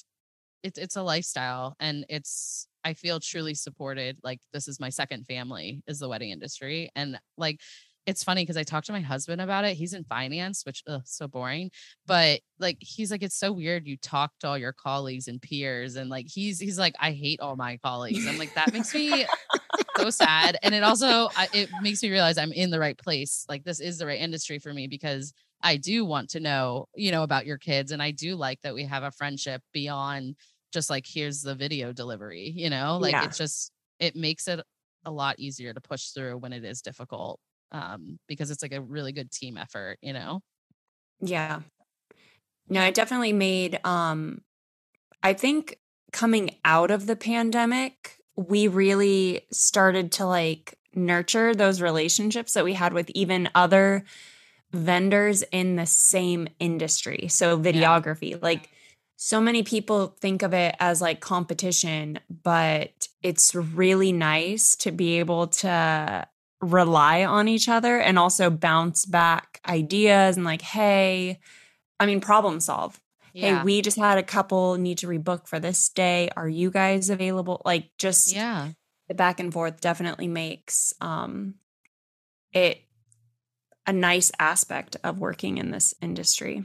it's 0.64 0.78
it's 0.78 0.96
a 0.96 1.04
lifestyle 1.04 1.76
and 1.80 2.06
it's 2.10 2.68
I 2.88 2.94
feel 2.94 3.20
truly 3.20 3.54
supported. 3.54 4.18
Like 4.24 4.40
this 4.54 4.70
is 4.70 4.80
my 4.80 4.88
second 4.90 5.26
family 5.26 5.84
is 5.88 6.00
the 6.00 6.08
wedding 6.08 6.30
industry. 6.30 6.90
And 6.96 7.20
like 7.38 7.60
it's 8.08 8.24
funny 8.24 8.42
because 8.42 8.58
I 8.58 8.64
talked 8.64 8.88
to 8.88 8.94
my 8.94 9.02
husband 9.02 9.42
about 9.42 9.66
it. 9.66 9.76
He's 9.76 9.94
in 9.94 10.06
finance, 10.06 10.66
which 10.66 10.82
ugh, 10.88 11.02
so 11.06 11.28
boring. 11.28 11.70
But 12.08 12.40
like 12.58 12.78
he's 12.80 13.12
like, 13.12 13.22
it's 13.22 13.36
so 13.36 13.52
weird. 13.52 13.86
You 13.86 13.98
talk 13.98 14.32
to 14.40 14.48
all 14.48 14.58
your 14.58 14.74
colleagues 14.74 15.28
and 15.28 15.42
peers, 15.42 15.98
and 15.98 16.10
like 16.10 16.26
he's 16.28 16.60
he's 16.60 16.80
like, 16.80 16.96
I 17.00 17.12
hate 17.12 17.42
all 17.42 17.58
my 17.58 17.78
colleagues. 17.78 18.26
I'm 18.26 18.38
like, 18.38 18.54
that 18.56 18.74
makes 18.74 18.94
me 18.96 19.26
so 19.98 20.10
sad. 20.10 20.58
And 20.64 20.74
it 20.74 20.84
also 20.84 21.30
I, 21.36 21.50
it 21.54 21.70
makes 21.82 22.02
me 22.02 22.10
realize 22.10 22.38
I'm 22.38 22.54
in 22.54 22.72
the 22.72 22.80
right 22.80 22.98
place. 22.98 23.46
Like 23.50 23.66
this 23.66 23.82
is 23.82 23.98
the 23.98 24.06
right 24.06 24.20
industry 24.20 24.58
for 24.58 24.74
me 24.74 24.88
because 24.88 25.34
I 25.62 25.76
do 25.78 26.06
want 26.06 26.30
to 26.30 26.40
know, 26.40 26.88
you 26.96 27.12
know, 27.12 27.24
about 27.24 27.46
your 27.46 27.58
kids. 27.58 27.92
And 27.92 28.02
I 28.02 28.12
do 28.12 28.36
like 28.36 28.62
that 28.62 28.74
we 28.74 28.86
have 28.86 29.04
a 29.04 29.12
friendship 29.12 29.62
beyond 29.74 30.36
just 30.72 30.90
like, 30.90 31.06
here's 31.08 31.42
the 31.42 31.56
video 31.56 31.92
delivery, 31.92 32.54
you 32.56 32.70
know, 32.70 33.00
like 33.02 33.12
Yeah. 33.12 33.26
it's 33.26 33.38
just, 33.38 33.72
it 34.00 34.16
makes 34.16 34.48
it 34.48 34.62
a 35.04 35.12
lot 35.12 35.40
easier 35.40 35.74
to 35.74 35.82
push 35.82 36.10
through 36.10 36.38
when 36.38 36.54
it 36.54 36.64
is 36.64 36.82
difficult 36.82 37.40
um, 37.72 38.20
because 38.28 38.52
it's 38.52 38.62
like 38.62 38.74
a 38.74 38.82
really 38.82 39.12
good 39.12 39.32
team 39.32 39.58
effort, 39.58 39.98
you 40.02 40.14
know? 40.14 40.42
Yeah. 41.20 41.62
No, 42.70 42.84
it 42.84 42.94
definitely 42.94 43.34
made 43.34 43.80
um 43.86 44.42
I 45.24 45.34
think 45.34 45.80
coming 46.12 46.52
out 46.64 46.92
of 46.92 47.06
the 47.06 47.16
pandemic, 47.16 48.18
we 48.36 48.68
really 48.68 49.42
started 49.52 50.12
to 50.14 50.26
like 50.26 50.78
nurture 50.94 51.54
those 51.54 51.82
relationships 51.82 52.54
that 52.54 52.64
we 52.64 52.74
had 52.74 52.94
with 52.94 53.10
even 53.12 53.50
other 53.56 54.04
vendors 54.72 55.44
in 55.52 55.76
the 55.76 55.86
same 55.86 56.48
industry. 56.60 57.28
So 57.30 57.58
videography, 57.58 58.42
like 58.42 58.70
so 59.16 59.42
many 59.42 59.64
people 59.64 60.16
think 60.20 60.44
of 60.44 60.54
it 60.54 60.76
as 60.80 61.02
like 61.02 61.20
competition, 61.20 62.20
but 62.44 63.08
it's 63.24 63.56
really 63.56 64.12
nice 64.12 64.76
to 64.78 64.92
be 64.92 65.20
able 65.20 65.48
to 65.48 66.28
rely 66.62 67.24
on 67.26 67.48
each 67.48 67.70
other 67.70 68.00
and 68.00 68.18
also 68.18 68.50
bounce 68.50 69.06
back 69.06 69.60
ideas 69.68 70.38
and 70.38 70.46
like, 70.46 70.62
hey, 70.62 71.40
I 72.00 72.06
mean, 72.06 72.22
problem 72.22 72.60
solve. 72.60 73.00
Yeah. 73.34 73.60
Hey, 73.60 73.64
we 73.64 73.82
just 73.82 73.98
had 73.98 74.18
a 74.18 74.24
couple 74.24 74.76
need 74.76 75.00
to 75.00 75.08
rebook 75.08 75.48
for 75.48 75.60
this 75.60 75.90
day. 75.90 76.30
Are 76.36 76.50
you 76.50 76.72
guys 76.72 77.10
available? 77.10 77.62
Like, 77.66 77.92
just 77.98 78.34
yeah. 78.34 78.72
the 79.08 79.14
back 79.14 79.40
and 79.40 79.54
forth 79.54 79.80
definitely 79.80 80.28
makes 80.28 80.94
um, 81.02 81.56
it 82.52 82.82
a 83.86 83.94
nice 83.94 84.32
aspect 84.40 84.98
of 85.04 85.20
working 85.20 85.60
in 85.60 85.72
this 85.72 85.94
industry. 86.02 86.64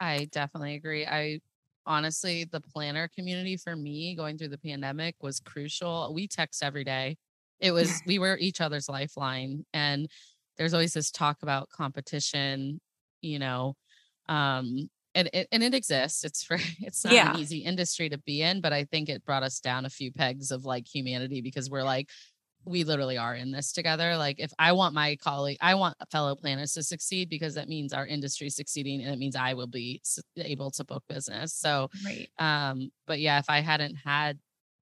I 0.00 0.28
definitely 0.30 0.76
agree. 0.76 1.04
I 1.04 1.40
honestly, 1.84 2.44
the 2.44 2.60
planner 2.60 3.08
community 3.16 3.56
for 3.56 3.74
me 3.74 4.14
going 4.14 4.38
through 4.38 4.48
the 4.48 4.58
pandemic 4.58 5.16
was 5.20 5.40
crucial. 5.40 6.12
We 6.14 6.28
text 6.28 6.62
every 6.62 6.84
day. 6.84 7.16
It 7.60 7.72
was, 7.72 8.02
we 8.06 8.18
were 8.18 8.36
each 8.38 8.60
other's 8.60 8.88
lifeline. 8.88 9.64
And 9.72 10.08
there's 10.56 10.74
always 10.74 10.92
this 10.94 11.10
talk 11.10 11.38
about 11.42 11.68
competition, 11.70 12.80
you 13.20 13.38
know, 13.38 13.74
um, 14.28 14.88
and 15.14 15.30
it, 15.32 15.48
and 15.50 15.62
it 15.62 15.74
exists. 15.74 16.24
It's 16.24 16.44
for, 16.44 16.58
it's 16.80 17.04
not 17.04 17.14
Yeah. 17.14 17.34
an 17.34 17.40
easy 17.40 17.58
industry 17.58 18.08
to 18.10 18.18
be 18.18 18.42
in, 18.42 18.60
but 18.60 18.72
I 18.72 18.84
think 18.84 19.08
it 19.08 19.24
brought 19.24 19.42
us 19.42 19.60
down 19.60 19.84
a 19.84 19.90
few 19.90 20.12
pegs 20.12 20.50
of 20.50 20.64
like 20.64 20.86
humanity 20.86 21.40
because 21.40 21.70
we're 21.70 21.82
like, 21.82 22.10
we 22.64 22.84
literally 22.84 23.16
are 23.16 23.34
in 23.34 23.50
this 23.50 23.72
together. 23.72 24.16
Like 24.16 24.36
if 24.38 24.52
I 24.58 24.72
want 24.72 24.92
my 24.94 25.16
colleague, 25.16 25.56
I 25.60 25.74
want 25.76 25.96
fellow 26.10 26.34
planners 26.34 26.72
to 26.74 26.82
succeed 26.82 27.30
because 27.30 27.54
that 27.54 27.68
means 27.68 27.92
our 27.94 28.06
industry 28.06 28.48
is 28.48 28.56
succeeding 28.56 29.00
and 29.02 29.12
it 29.12 29.18
means 29.18 29.36
I 29.36 29.54
will 29.54 29.68
be 29.68 30.02
able 30.36 30.70
to 30.72 30.84
book 30.84 31.02
business. 31.08 31.54
So, 31.54 31.88
right. 32.04 32.28
um, 32.38 32.90
but 33.06 33.20
yeah, 33.20 33.38
if 33.38 33.48
I 33.48 33.60
hadn't 33.60 33.94
had, 33.94 34.38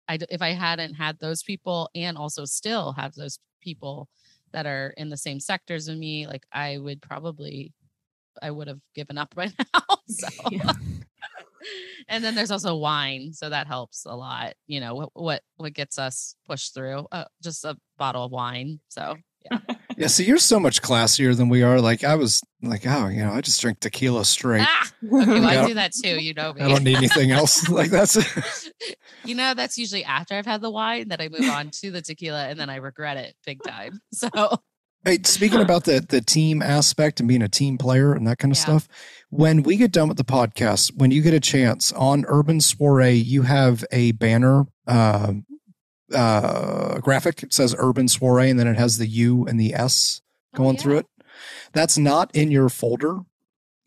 I 0.08 0.18
if 0.30 0.42
I 0.42 0.50
hadn't 0.50 0.94
had 0.94 1.18
those 1.18 1.42
people 1.42 1.90
and 1.94 2.16
also 2.16 2.44
still 2.44 2.92
have 2.92 3.14
those 3.14 3.38
people 3.60 4.08
that 4.52 4.66
are 4.66 4.94
in 4.96 5.08
the 5.08 5.16
same 5.16 5.40
sectors 5.40 5.88
of 5.88 5.98
me, 5.98 6.26
like 6.26 6.44
I 6.52 6.78
would 6.78 7.02
probably, 7.02 7.72
I 8.42 8.50
would 8.50 8.68
have 8.68 8.80
given 8.94 9.18
up 9.18 9.34
by 9.34 9.46
now. 9.46 9.98
so. 10.08 10.28
Yeah 10.50 10.72
and 12.08 12.22
then 12.24 12.34
there's 12.34 12.50
also 12.50 12.76
wine, 12.76 13.32
so 13.32 13.48
that 13.48 13.66
helps 13.66 14.04
a 14.04 14.14
lot. 14.14 14.54
You 14.66 14.80
know 14.80 14.94
what 14.94 15.10
what 15.14 15.42
what 15.56 15.72
gets 15.72 15.98
us 15.98 16.36
pushed 16.46 16.74
through? 16.74 17.06
Uh, 17.10 17.24
just 17.42 17.64
a 17.64 17.76
bottle 17.98 18.24
of 18.24 18.32
wine. 18.32 18.80
So 18.88 19.16
yeah. 19.50 19.58
yeah. 19.96 20.06
So 20.06 20.22
you're 20.22 20.38
so 20.38 20.58
much 20.60 20.82
classier 20.82 21.36
than 21.36 21.48
we 21.48 21.62
are. 21.62 21.80
Like 21.80 22.04
I 22.04 22.14
was 22.14 22.42
like, 22.62 22.86
oh, 22.86 23.08
you 23.08 23.24
know, 23.24 23.32
I 23.32 23.40
just 23.40 23.60
drink 23.60 23.80
tequila 23.80 24.24
straight. 24.24 24.66
Ah, 24.66 24.90
okay, 25.04 25.40
well, 25.40 25.46
I 25.46 25.66
do 25.66 25.74
that 25.74 25.92
too. 25.92 26.20
You 26.20 26.34
know 26.34 26.52
me. 26.52 26.60
I 26.62 26.68
don't 26.68 26.84
need 26.84 26.96
anything 26.96 27.30
else. 27.30 27.68
like 27.68 27.90
that's. 27.90 28.16
you 29.24 29.34
know, 29.34 29.54
that's 29.54 29.78
usually 29.78 30.04
after 30.04 30.34
I've 30.34 30.46
had 30.46 30.60
the 30.60 30.70
wine 30.70 31.08
that 31.08 31.20
I 31.20 31.28
move 31.28 31.48
on 31.48 31.70
to 31.82 31.90
the 31.90 32.02
tequila, 32.02 32.48
and 32.48 32.58
then 32.58 32.70
I 32.70 32.76
regret 32.76 33.16
it 33.16 33.34
big 33.44 33.62
time. 33.62 34.00
So. 34.12 34.28
Hey, 35.04 35.18
speaking 35.24 35.60
about 35.60 35.84
the 35.84 36.00
the 36.00 36.22
team 36.22 36.62
aspect 36.62 37.20
and 37.20 37.28
being 37.28 37.42
a 37.42 37.48
team 37.48 37.76
player 37.76 38.14
and 38.14 38.26
that 38.26 38.38
kind 38.38 38.50
of 38.50 38.56
yeah. 38.56 38.62
stuff, 38.62 38.88
when 39.28 39.62
we 39.62 39.76
get 39.76 39.92
done 39.92 40.08
with 40.08 40.16
the 40.16 40.24
podcast, 40.24 40.96
when 40.96 41.10
you 41.10 41.20
get 41.20 41.34
a 41.34 41.40
chance 41.40 41.92
on 41.92 42.24
Urban 42.26 42.60
Soiree, 42.60 43.12
you 43.12 43.42
have 43.42 43.84
a 43.92 44.12
banner 44.12 44.64
uh, 44.86 45.34
uh, 46.12 46.98
graphic. 46.98 47.42
It 47.42 47.52
says 47.52 47.74
Urban 47.78 48.08
Soiree, 48.08 48.50
and 48.50 48.58
then 48.58 48.66
it 48.66 48.76
has 48.76 48.98
the 48.98 49.06
U 49.06 49.46
and 49.46 49.58
the 49.58 49.74
S 49.74 50.20
oh, 50.54 50.58
going 50.58 50.68
oh, 50.70 50.72
yeah. 50.72 50.78
through 50.82 50.98
it. 50.98 51.06
That's 51.72 51.98
not 51.98 52.34
in 52.34 52.50
your 52.50 52.68
folder 52.68 53.20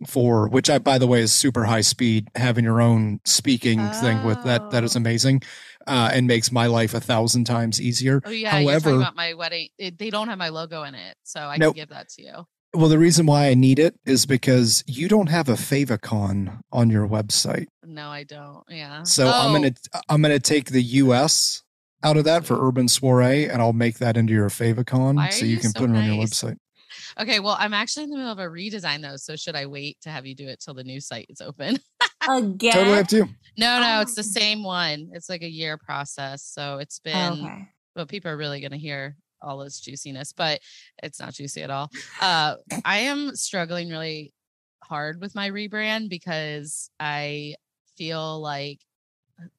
for 0.06 0.48
which 0.48 0.70
I, 0.70 0.78
by 0.78 0.98
the 0.98 1.08
way, 1.08 1.22
is 1.22 1.34
super 1.34 1.66
high 1.66 1.82
speed. 1.82 2.28
Having 2.36 2.66
your 2.66 2.82
own 2.82 3.20
speaking 3.26 3.80
oh. 3.80 3.92
thing 3.94 4.24
with 4.24 4.44
that 4.44 4.72
that 4.72 4.84
is 4.84 4.96
oh. 4.96 5.00
amazing 5.00 5.42
uh, 5.88 6.12
and 6.14 6.28
makes 6.28 6.52
my 6.52 6.68
life 6.68 6.94
a 6.94 7.00
thousand 7.00 7.46
times 7.46 7.82
easier. 7.82 8.22
Oh 8.26 8.30
yeah, 8.30 8.52
however, 8.52 8.96
about 8.96 9.16
my 9.16 9.34
wedding, 9.34 9.70
it, 9.78 9.98
they 9.98 10.10
don't 10.10 10.28
have 10.28 10.38
my 10.38 10.50
logo 10.50 10.84
in 10.84 10.96
it, 10.96 11.16
so 11.24 11.42
I 11.42 11.58
nope. 11.58 11.76
can 11.76 11.82
give 11.82 11.90
that 11.90 12.10
to 12.10 12.22
you. 12.22 12.48
Well, 12.74 12.90
the 12.90 13.00
reason 13.00 13.26
why 13.26 13.48
I 13.48 13.54
need 13.54 13.80
it 13.80 13.96
is 14.06 14.26
because 14.26 14.84
you 14.86 15.08
don't 15.08 15.30
have 15.30 15.50
a 15.50 15.54
favicon 15.54 16.60
on 16.72 16.90
your 16.90 17.08
website. 17.08 17.68
No, 17.84 18.10
I 18.10 18.24
don't. 18.24 18.64
Yeah. 18.70 19.04
So 19.04 19.28
oh. 19.28 19.32
I'm 19.32 19.54
gonna 19.54 19.74
I'm 20.10 20.22
gonna 20.22 20.40
take 20.40 20.70
the 20.70 20.84
US 20.84 21.64
out 22.04 22.18
of 22.18 22.24
that 22.26 22.46
for 22.46 22.68
Urban 22.68 22.88
Soiree, 22.88 23.46
and 23.46 23.62
I'll 23.62 23.74
make 23.74 23.98
that 24.00 24.18
into 24.18 24.34
your 24.34 24.50
favicon, 24.50 25.32
so 25.32 25.46
you, 25.46 25.56
you 25.56 25.58
can 25.58 25.72
so 25.72 25.82
put 25.82 25.90
nice? 25.90 25.98
it 25.98 26.10
on 26.10 26.16
your 26.16 26.26
website. 26.26 26.58
Okay, 27.20 27.40
well, 27.40 27.56
I'm 27.60 27.74
actually 27.74 28.04
in 28.04 28.10
the 28.12 28.18
middle 28.18 28.32
of 28.32 28.40
a 28.40 28.44
redesign 28.44 29.02
though, 29.02 29.18
so 29.18 29.36
should 29.36 29.56
I 29.56 29.66
wait 29.66 29.98
to 30.02 30.10
have 30.10 30.26
you 30.26 30.36
do 30.36 30.48
it 30.48 30.60
till 30.60 30.74
the 30.74 30.84
new 30.84 31.00
site 31.00 31.28
is 31.30 31.42
open? 31.42 31.80
Again? 32.30 32.74
Totally 32.74 33.00
up 33.00 33.08
to 33.08 33.16
you. 33.18 33.30
No, 33.58 33.80
no, 33.80 34.02
it's 34.02 34.16
the 34.16 34.22
oh. 34.22 34.40
same 34.40 34.64
one. 34.64 35.10
It's 35.14 35.30
like 35.30 35.42
a 35.42 35.50
year 35.50 35.78
process, 35.78 36.44
so 36.44 36.78
it's 36.78 37.00
been. 37.00 37.46
Okay. 37.46 37.68
Well, 37.96 38.06
people 38.06 38.30
are 38.30 38.38
really 38.38 38.62
going 38.62 38.72
to 38.72 38.78
hear 38.78 39.16
all 39.42 39.58
this 39.60 39.80
juiciness, 39.80 40.34
but 40.34 40.60
it's 41.02 41.20
not 41.20 41.34
juicy 41.34 41.64
at 41.64 41.72
all. 41.72 41.90
Uh, 42.22 42.56
I 42.86 43.00
am 43.00 43.36
struggling 43.36 43.90
really 43.90 44.34
hard 44.84 45.20
with 45.20 45.34
my 45.34 45.50
rebrand 45.50 46.10
because 46.10 46.90
I 47.00 47.56
feel 47.98 48.40
like 48.40 48.80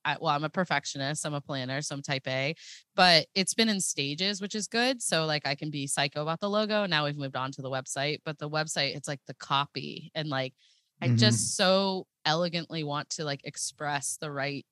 I, 0.04 0.16
well, 0.20 0.34
I'm 0.34 0.44
a 0.44 0.48
perfectionist. 0.48 1.24
I'm 1.24 1.34
a 1.34 1.40
planner, 1.40 1.80
so 1.82 1.94
I'm 1.94 2.02
type 2.02 2.26
A, 2.26 2.54
but 2.96 3.26
it's 3.34 3.54
been 3.54 3.68
in 3.68 3.80
stages, 3.80 4.40
which 4.40 4.54
is 4.54 4.66
good. 4.66 5.02
So 5.02 5.26
like 5.26 5.46
I 5.46 5.54
can 5.54 5.70
be 5.70 5.86
psycho 5.86 6.22
about 6.22 6.40
the 6.40 6.50
logo. 6.50 6.86
Now 6.86 7.04
we've 7.04 7.16
moved 7.16 7.36
on 7.36 7.52
to 7.52 7.62
the 7.62 7.70
website, 7.70 8.18
but 8.24 8.38
the 8.38 8.50
website, 8.50 8.96
it's 8.96 9.08
like 9.08 9.20
the 9.26 9.34
copy 9.34 10.10
and 10.14 10.28
like 10.28 10.54
I 11.00 11.06
mm-hmm. 11.06 11.16
just 11.16 11.56
so 11.56 12.06
elegantly 12.24 12.84
want 12.84 13.10
to 13.10 13.24
like 13.24 13.40
express 13.44 14.18
the 14.20 14.30
right 14.30 14.66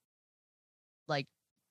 like 1.09 1.27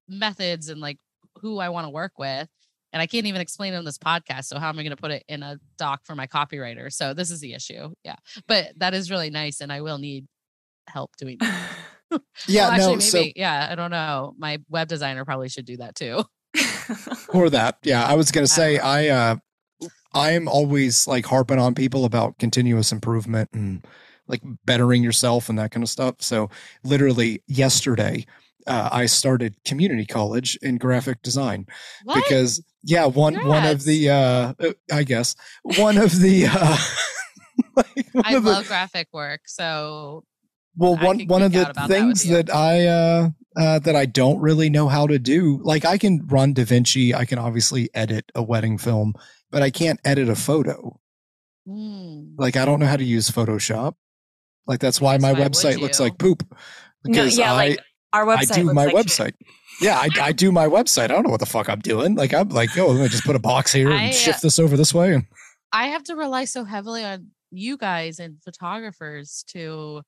methods 0.07 0.69
and 0.69 0.79
like 0.79 0.97
who 1.41 1.59
I 1.59 1.69
want 1.69 1.85
to 1.85 1.89
work 1.89 2.13
with. 2.17 2.47
And 2.93 3.01
I 3.01 3.07
can't 3.07 3.25
even 3.25 3.41
explain 3.41 3.73
it 3.73 3.77
on 3.77 3.83
this 3.83 3.97
podcast. 3.97 4.45
So 4.45 4.57
how 4.57 4.69
am 4.69 4.79
I 4.79 4.83
going 4.83 4.95
to 4.95 5.01
put 5.01 5.11
it 5.11 5.25
in 5.27 5.43
a 5.43 5.59
doc 5.77 6.01
for 6.05 6.15
my 6.15 6.27
copywriter? 6.27 6.91
So 6.93 7.13
this 7.13 7.29
is 7.29 7.41
the 7.41 7.53
issue. 7.53 7.93
Yeah. 8.05 8.15
But 8.47 8.71
that 8.77 8.93
is 8.93 9.11
really 9.11 9.29
nice. 9.29 9.59
And 9.59 9.71
I 9.71 9.81
will 9.81 9.97
need 9.97 10.27
help 10.87 11.17
doing 11.17 11.37
that. 11.41 11.69
yeah, 12.47 12.63
well, 12.63 12.71
actually, 12.71 12.85
no, 12.85 12.91
maybe, 12.91 13.01
so, 13.01 13.23
yeah, 13.35 13.67
I 13.71 13.75
don't 13.75 13.91
know. 13.91 14.33
My 14.37 14.59
web 14.69 14.87
designer 14.87 15.25
probably 15.25 15.49
should 15.49 15.65
do 15.65 15.77
that 15.77 15.95
too. 15.95 16.23
or 17.29 17.49
that. 17.49 17.77
Yeah. 17.83 18.05
I 18.05 18.15
was 18.15 18.31
going 18.31 18.45
to 18.45 18.51
say, 18.51 18.77
I, 18.77 19.07
uh, 19.07 19.35
I'm 20.13 20.47
always 20.47 21.07
like 21.07 21.25
harping 21.25 21.59
on 21.59 21.75
people 21.75 22.05
about 22.05 22.37
continuous 22.37 22.91
improvement 22.91 23.49
and 23.53 23.85
like 24.27 24.41
bettering 24.65 25.03
yourself 25.03 25.49
and 25.49 25.59
that 25.59 25.71
kind 25.71 25.83
of 25.83 25.89
stuff. 25.89 26.15
So 26.19 26.49
literally 26.83 27.43
yesterday, 27.47 28.25
uh, 28.67 28.89
I 28.91 29.05
started 29.05 29.55
community 29.63 30.05
college 30.05 30.57
in 30.61 30.77
graphic 30.77 31.21
design 31.21 31.67
what? 32.03 32.15
because 32.15 32.63
yeah, 32.83 33.05
one 33.05 33.33
Congrats. 33.33 33.49
one 33.49 33.65
of 33.65 33.83
the 33.83 34.09
uh, 34.09 34.53
uh, 34.59 34.73
I 34.91 35.03
guess 35.03 35.35
one 35.77 35.97
of 35.97 36.19
the 36.19 36.47
uh, 36.47 36.77
like 37.75 38.07
one 38.13 38.25
I 38.25 38.33
love 38.37 38.63
the, 38.63 38.67
graphic 38.67 39.07
work, 39.11 39.41
so 39.45 40.23
well 40.77 40.97
one 40.97 41.21
one 41.27 41.41
of 41.41 41.51
the 41.51 41.65
things 41.87 42.23
that, 42.23 42.47
that 42.47 42.55
I 42.55 42.87
uh, 42.87 43.29
uh, 43.55 43.79
that 43.79 43.95
I 43.95 44.05
don't 44.05 44.39
really 44.39 44.69
know 44.69 44.87
how 44.87 45.07
to 45.07 45.17
do, 45.17 45.59
like 45.63 45.85
I 45.85 45.97
can 45.97 46.25
run 46.27 46.53
DaVinci, 46.53 47.13
I 47.13 47.25
can 47.25 47.39
obviously 47.39 47.89
edit 47.93 48.31
a 48.35 48.43
wedding 48.43 48.77
film, 48.77 49.13
but 49.49 49.61
I 49.61 49.69
can't 49.69 49.99
edit 50.03 50.29
a 50.29 50.35
photo. 50.35 50.99
Mm. 51.67 52.33
Like 52.37 52.57
I 52.57 52.65
don't 52.65 52.79
know 52.79 52.85
how 52.85 52.97
to 52.97 53.03
use 53.03 53.29
Photoshop. 53.29 53.93
Like 54.67 54.79
that's 54.79 54.99
why 54.99 55.17
my 55.17 55.33
website 55.33 55.79
looks 55.79 55.99
like 55.99 56.17
poop. 56.17 56.43
Because 57.03 57.37
no, 57.37 57.43
yeah, 57.43 57.53
I, 57.53 57.55
like 57.55 57.79
our 58.13 58.25
website. 58.25 58.51
I 58.51 58.55
do 58.55 58.73
my 58.73 58.85
like 58.85 58.95
website. 58.95 59.25
Shit. 59.25 59.47
Yeah, 59.81 59.97
I, 59.99 60.09
I, 60.21 60.31
do 60.31 60.51
my 60.53 60.67
website. 60.67 61.05
I 61.05 61.07
don't 61.07 61.23
know 61.23 61.29
what 61.29 61.41
the 61.41 61.45
fuck 61.45 61.69
I'm 61.69 61.79
doing. 61.79 62.15
Like 62.15 62.33
I'm 62.33 62.49
like, 62.49 62.77
oh, 62.77 62.87
let 62.87 63.01
me 63.01 63.07
just 63.09 63.25
put 63.25 63.35
a 63.35 63.39
box 63.39 63.73
here 63.73 63.91
and 63.91 63.99
I, 63.99 64.11
shift 64.11 64.41
this 64.41 64.57
over 64.57 64.77
this 64.77 64.93
way. 64.93 65.21
I 65.73 65.87
have 65.87 66.03
to 66.05 66.15
rely 66.15 66.45
so 66.45 66.63
heavily 66.63 67.03
on 67.03 67.27
you 67.51 67.77
guys 67.77 68.19
and 68.19 68.41
photographers 68.41 69.43
to 69.49 70.01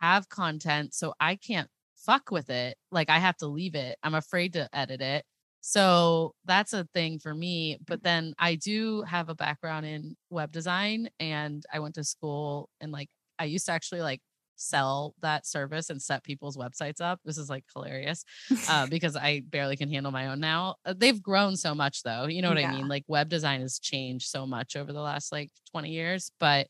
have 0.00 0.28
content, 0.28 0.94
so 0.94 1.14
I 1.20 1.36
can't 1.36 1.68
fuck 1.96 2.30
with 2.30 2.50
it. 2.50 2.76
Like 2.90 3.10
I 3.10 3.18
have 3.18 3.36
to 3.38 3.46
leave 3.46 3.74
it. 3.74 3.98
I'm 4.02 4.14
afraid 4.14 4.54
to 4.54 4.68
edit 4.72 5.00
it. 5.00 5.24
So 5.60 6.34
that's 6.46 6.72
a 6.72 6.84
thing 6.94 7.18
for 7.18 7.34
me. 7.34 7.78
But 7.86 8.02
then 8.02 8.34
I 8.38 8.54
do 8.54 9.02
have 9.02 9.28
a 9.28 9.34
background 9.34 9.86
in 9.86 10.16
web 10.30 10.52
design 10.52 11.10
and 11.20 11.64
I 11.72 11.80
went 11.80 11.96
to 11.96 12.04
school 12.04 12.70
and 12.80 12.92
like 12.92 13.08
I 13.38 13.44
used 13.44 13.66
to 13.66 13.72
actually 13.72 14.00
like 14.00 14.20
sell 14.56 15.14
that 15.22 15.46
service 15.46 15.88
and 15.90 16.00
set 16.00 16.22
people's 16.22 16.56
websites 16.56 17.00
up. 17.00 17.20
This 17.24 17.38
is 17.38 17.48
like 17.48 17.64
hilarious 17.74 18.24
uh, 18.68 18.86
because 18.90 19.16
I 19.16 19.42
barely 19.48 19.76
can 19.76 19.90
handle 19.90 20.12
my 20.12 20.28
own 20.28 20.40
now. 20.40 20.76
Uh, 20.84 20.94
they've 20.96 21.22
grown 21.22 21.56
so 21.56 21.74
much 21.74 22.02
though. 22.02 22.26
You 22.26 22.42
know 22.42 22.50
what 22.50 22.58
yeah. 22.58 22.70
I 22.70 22.76
mean? 22.76 22.88
Like 22.88 23.04
web 23.06 23.28
design 23.28 23.60
has 23.60 23.78
changed 23.78 24.28
so 24.28 24.46
much 24.46 24.76
over 24.76 24.92
the 24.92 25.00
last 25.00 25.32
like 25.32 25.50
20 25.72 25.90
years. 25.90 26.30
But 26.38 26.68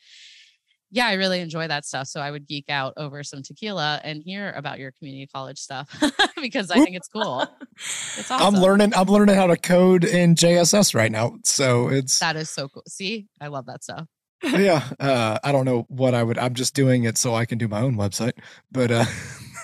yeah, 0.90 1.06
I 1.06 1.14
really 1.14 1.40
enjoy 1.40 1.68
that 1.68 1.85
stuff. 1.85 2.09
So 2.09 2.20
I 2.20 2.30
would 2.30 2.47
geek 2.47 2.68
out 2.68 2.94
over 2.97 3.23
some 3.23 3.42
tequila 3.42 4.00
and 4.02 4.23
hear 4.23 4.52
about 4.56 4.78
your 4.78 4.92
community 4.92 5.26
college 5.26 5.59
stuff 5.59 5.88
because 6.40 6.70
I 6.70 6.82
think 6.82 6.97
it's 6.97 7.09
cool. 7.09 7.47
It's 7.73 8.30
awesome. 8.30 8.54
I'm 8.54 8.61
learning. 8.61 8.92
I'm 8.94 9.09
learning 9.09 9.37
how 9.37 9.47
to 9.47 9.56
code 9.56 10.04
in 10.04 10.35
JSS 10.35 10.94
right 10.94 11.12
now. 11.12 11.38
So 11.44 11.88
it's 11.88 12.18
that 12.20 12.37
is 12.37 12.50
so 12.50 12.68
cool. 12.68 12.82
See, 12.88 13.28
I 13.40 13.49
love 13.49 13.66
that 13.66 13.82
stuff 13.82 14.06
yeah, 14.42 14.88
uh, 14.99 15.38
I 15.42 15.52
don't 15.52 15.64
know 15.64 15.87
what 15.88 16.14
I 16.14 16.23
would. 16.23 16.38
I'm 16.38 16.54
just 16.54 16.75
doing 16.75 17.04
it 17.04 17.18
so 17.18 17.35
I 17.35 17.44
can 17.44 17.59
do 17.59 17.68
my 17.68 17.80
own 17.80 17.97
website. 17.97 18.32
But 18.73 18.90
uh, 18.90 19.04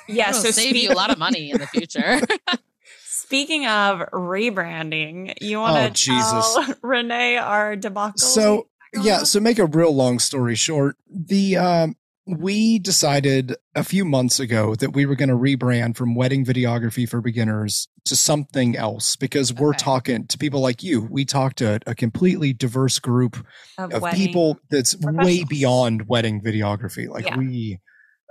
yeah, 0.08 0.32
so 0.32 0.50
save 0.50 0.70
speak- 0.70 0.82
you 0.82 0.90
a 0.90 0.94
lot 0.94 1.10
of 1.10 1.18
money 1.18 1.50
in 1.50 1.58
the 1.58 1.66
future. 1.66 2.20
Speaking 3.04 3.66
of 3.66 4.00
rebranding, 4.12 5.34
you 5.40 5.58
want 5.58 5.96
to 5.96 6.12
oh, 6.12 6.52
tell 6.54 6.74
Renee 6.82 7.36
our 7.36 7.74
debacle? 7.74 8.18
So 8.18 8.68
yeah, 9.02 9.22
so 9.24 9.40
make 9.40 9.58
a 9.58 9.66
real 9.66 9.94
long 9.94 10.18
story 10.18 10.54
short, 10.54 10.96
the 11.08 11.56
um, 11.56 11.96
we 12.26 12.80
decided 12.80 13.54
a 13.76 13.84
few 13.84 14.04
months 14.04 14.40
ago 14.40 14.74
that 14.74 14.90
we 14.90 15.06
were 15.06 15.14
going 15.14 15.28
to 15.28 15.36
rebrand 15.36 15.96
from 15.96 16.16
wedding 16.16 16.44
videography 16.44 17.08
for 17.08 17.20
beginners 17.20 17.86
to 18.04 18.16
something 18.16 18.76
else 18.76 19.14
because 19.14 19.52
we're 19.52 19.70
okay. 19.70 19.78
talking 19.78 20.26
to 20.26 20.36
people 20.36 20.60
like 20.60 20.82
you. 20.82 21.06
We 21.08 21.24
talk 21.24 21.54
to 21.56 21.80
a 21.86 21.94
completely 21.94 22.52
diverse 22.52 22.98
group 22.98 23.36
of, 23.78 23.92
of 23.94 24.12
people 24.12 24.58
that's 24.70 24.96
way 25.00 25.44
beyond 25.44 26.08
wedding 26.08 26.40
videography. 26.40 27.08
Like 27.08 27.26
yeah. 27.26 27.38
we, 27.38 27.80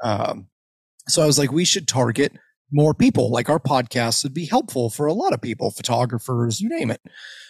um, 0.04 0.48
so 1.08 1.22
I 1.22 1.26
was 1.26 1.40
like, 1.40 1.54
we 1.54 1.64
should 1.64 1.88
target 1.88 2.34
more 2.72 2.94
people. 2.94 3.32
Like 3.32 3.50
our 3.50 3.60
podcast 3.60 4.24
would 4.24 4.34
be 4.34 4.46
helpful 4.46 4.90
for 4.90 5.06
a 5.06 5.14
lot 5.14 5.32
of 5.32 5.42
people, 5.42 5.72
photographers, 5.72 6.60
you 6.60 6.68
name 6.68 6.92
it. 6.92 7.02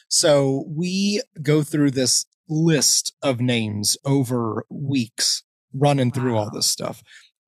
So 0.07 0.65
we 0.67 1.21
go 1.41 1.63
through 1.63 1.91
this 1.91 2.25
list 2.47 3.13
of 3.21 3.39
names 3.41 3.97
over 4.05 4.65
weeks 4.69 5.43
running 5.73 6.09
wow. 6.09 6.13
through 6.13 6.37
all 6.37 6.49
this 6.53 6.67
stuff. 6.67 7.01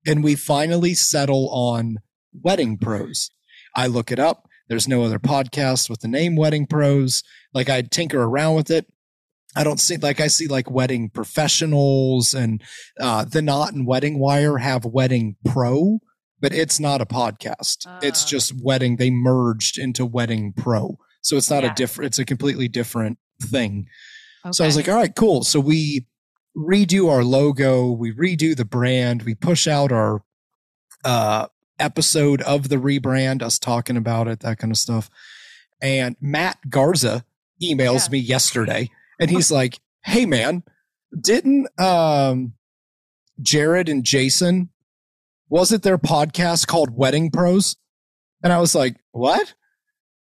And 0.06 0.22
we 0.24 0.34
finally 0.34 0.94
settle 0.94 1.48
on 1.50 1.98
wedding 2.32 2.78
pros. 2.78 3.30
I 3.74 3.86
look 3.86 4.10
it 4.10 4.18
up. 4.18 4.48
There's 4.68 4.88
no 4.88 5.02
other 5.02 5.18
podcast 5.18 5.88
with 5.88 6.00
the 6.00 6.08
name 6.08 6.36
Wedding 6.36 6.66
Pros. 6.66 7.22
Like 7.54 7.70
I 7.70 7.82
tinker 7.82 8.22
around 8.22 8.54
with 8.54 8.70
it. 8.70 8.86
I 9.56 9.64
don't 9.64 9.80
see 9.80 9.96
like 9.96 10.20
I 10.20 10.26
see 10.26 10.46
like 10.46 10.70
wedding 10.70 11.08
professionals 11.08 12.34
and 12.34 12.62
uh 13.00 13.24
the 13.24 13.40
knot 13.40 13.72
and 13.72 13.86
wedding 13.86 14.18
wire 14.18 14.58
have 14.58 14.84
wedding 14.84 15.36
pro, 15.44 16.00
but 16.38 16.52
it's 16.52 16.78
not 16.78 17.00
a 17.00 17.06
podcast. 17.06 17.86
it's 18.02 18.24
Ah. 18.24 18.28
just 18.28 18.52
wedding. 18.62 18.96
They 18.96 19.10
merged 19.10 19.78
into 19.78 20.04
wedding 20.04 20.52
pro. 20.54 20.98
So 21.22 21.36
it's 21.36 21.50
not 21.50 21.62
Yeah. 21.64 21.72
a 21.72 21.74
different 21.74 22.06
it's 22.06 22.18
a 22.18 22.24
completely 22.24 22.68
different 22.68 23.18
thing. 23.42 23.86
So 24.52 24.64
I 24.64 24.66
was 24.66 24.76
like, 24.76 24.88
all 24.88 24.94
right, 24.94 25.14
cool. 25.14 25.42
So 25.44 25.60
we 25.60 26.06
redo 26.56 27.10
our 27.10 27.22
logo, 27.24 27.90
we 27.90 28.12
redo 28.12 28.56
the 28.56 28.64
brand, 28.64 29.22
we 29.22 29.34
push 29.34 29.66
out 29.68 29.92
our 29.92 30.22
uh 31.04 31.46
episode 31.78 32.42
of 32.42 32.68
the 32.68 32.76
rebrand, 32.76 33.42
us 33.42 33.58
talking 33.58 33.96
about 33.96 34.26
it, 34.26 34.40
that 34.40 34.58
kind 34.58 34.70
of 34.72 34.78
stuff. 34.78 35.10
And 35.80 36.16
Matt 36.20 36.58
Garza 36.68 37.24
emails 37.62 38.06
Yeah. 38.06 38.12
me 38.12 38.18
yesterday 38.18 38.90
and 39.20 39.30
he's 39.30 39.50
like, 39.50 39.78
Hey 40.04 40.24
man, 40.26 40.62
didn't 41.20 41.68
um 41.80 42.54
Jared 43.40 43.88
and 43.88 44.02
Jason 44.04 44.70
was 45.50 45.72
it 45.72 45.82
their 45.82 45.98
podcast 45.98 46.66
called 46.66 46.90
Wedding 46.96 47.30
Pros? 47.30 47.76
And 48.42 48.52
I 48.52 48.58
was 48.60 48.74
like, 48.74 48.96
What? 49.12 49.54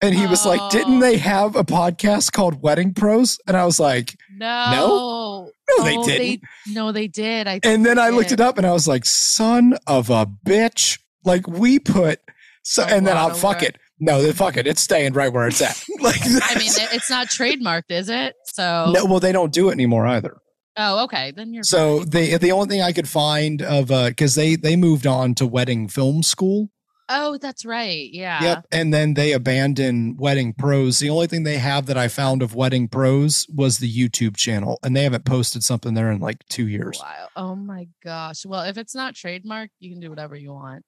And 0.02 0.14
he 0.14 0.28
was 0.28 0.46
like, 0.46 0.62
Didn't 0.72 0.98
Oh. 0.98 1.02
they 1.02 1.18
have 1.18 1.56
a 1.56 1.64
podcast 1.64 2.32
called 2.32 2.62
Wedding 2.62 2.94
Pros? 2.94 3.40
And 3.48 3.58
I 3.58 3.66
was 3.66 3.80
like, 3.80 4.16
no, 4.32 5.52
No, 5.70 5.84
they 5.84 5.98
Oh, 5.98 6.06
didn't. 6.06 6.42
no, 6.68 6.92
they 6.92 7.08
did. 7.08 7.48
I 7.48 7.60
And 7.64 7.86
then 7.86 7.98
I 8.00 8.10
looked 8.10 8.30
did. 8.30 8.40
it 8.40 8.44
up 8.44 8.58
and 8.58 8.66
I 8.68 8.72
was 8.72 8.88
like, 8.88 9.06
son 9.06 9.76
of 9.88 10.10
a 10.10 10.26
bitch. 10.46 11.00
Like 11.26 11.48
we 11.48 11.80
put 11.80 12.20
so 12.64 12.84
A 12.84 12.88
and 12.88 13.08
then 13.08 13.18
I'll 13.18 13.34
fuck 13.34 13.58
work. 13.62 13.64
it. 13.70 13.78
No, 14.00 14.22
then 14.22 14.34
fuck 14.34 14.56
it. 14.58 14.68
It's 14.68 14.82
staying 14.82 15.14
right 15.14 15.34
where 15.34 15.48
it's 15.48 15.62
at. 15.62 15.84
like 16.00 16.22
I 16.24 16.56
mean, 16.60 16.72
it's 16.94 17.10
not 17.10 17.28
trademarked, 17.28 17.90
is 17.90 18.10
it? 18.10 18.36
So 18.54 18.92
no, 18.94 19.06
well, 19.06 19.20
they 19.20 19.32
don't 19.32 19.52
do 19.52 19.70
it 19.70 19.74
anymore 19.74 20.06
either. 20.06 20.38
Oh, 20.78 21.04
okay. 21.06 21.32
Then 21.36 21.54
you're 21.56 21.64
So 21.64 22.04
they 22.06 22.38
the 22.38 22.52
only 22.52 22.68
thing 22.68 22.82
I 22.84 22.92
could 22.92 23.10
find 23.10 23.64
of 23.64 23.90
uh 23.90 24.10
because 24.10 24.36
they 24.36 24.56
they 24.56 24.76
moved 24.76 25.08
on 25.08 25.34
to 25.36 25.48
wedding 25.48 25.88
film 25.88 26.22
school. 26.22 26.70
Oh, 27.10 27.38
that's 27.38 27.64
right. 27.66 28.10
Yeah. 28.12 28.44
Yep. 28.44 28.66
And 28.72 28.94
then 28.94 29.14
they 29.14 29.32
abandon 29.32 30.18
Wedding 30.18 30.54
Pros. 30.54 31.00
The 31.00 31.10
only 31.10 31.28
thing 31.28 31.44
they 31.44 31.58
have 31.58 31.86
that 31.86 31.98
I 31.98 32.08
found 32.10 32.42
of 32.42 32.54
Wedding 32.56 32.88
Pros 32.90 33.48
was 33.54 33.78
the 33.78 33.92
YouTube 33.92 34.36
channel, 34.36 34.78
and 34.84 34.96
they 34.96 35.04
haven't 35.04 35.24
posted 35.26 35.64
something 35.64 35.94
there 35.94 36.12
in 36.12 36.20
like 36.20 36.44
two 36.50 36.68
years. 36.68 37.00
Wow. 37.02 37.28
Oh 37.36 37.56
my 37.56 37.88
gosh. 38.04 38.46
Well, 38.46 38.64
if 38.64 38.78
it's 38.78 38.94
not 38.96 39.14
trademarked, 39.14 39.70
you 39.80 39.90
can 39.92 40.00
do 40.02 40.10
whatever 40.10 40.36
you 40.36 40.52
want. 40.54 40.84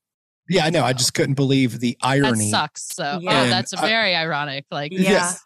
Yeah, 0.49 0.65
I 0.65 0.71
know. 0.71 0.83
I 0.83 0.93
just 0.93 1.13
couldn't 1.13 1.35
believe 1.35 1.79
the 1.79 1.95
That 2.01 2.07
irony. 2.07 2.49
sucks. 2.49 2.87
So, 2.95 3.03
oh, 3.17 3.19
Yeah. 3.21 3.43
oh, 3.43 3.47
that's 3.49 3.71
And 3.71 3.81
I- 3.81 3.87
very 3.87 4.15
ironic. 4.15 4.65
Like, 4.71 4.91
Yeah. 4.91 5.01
Yes. 5.01 5.43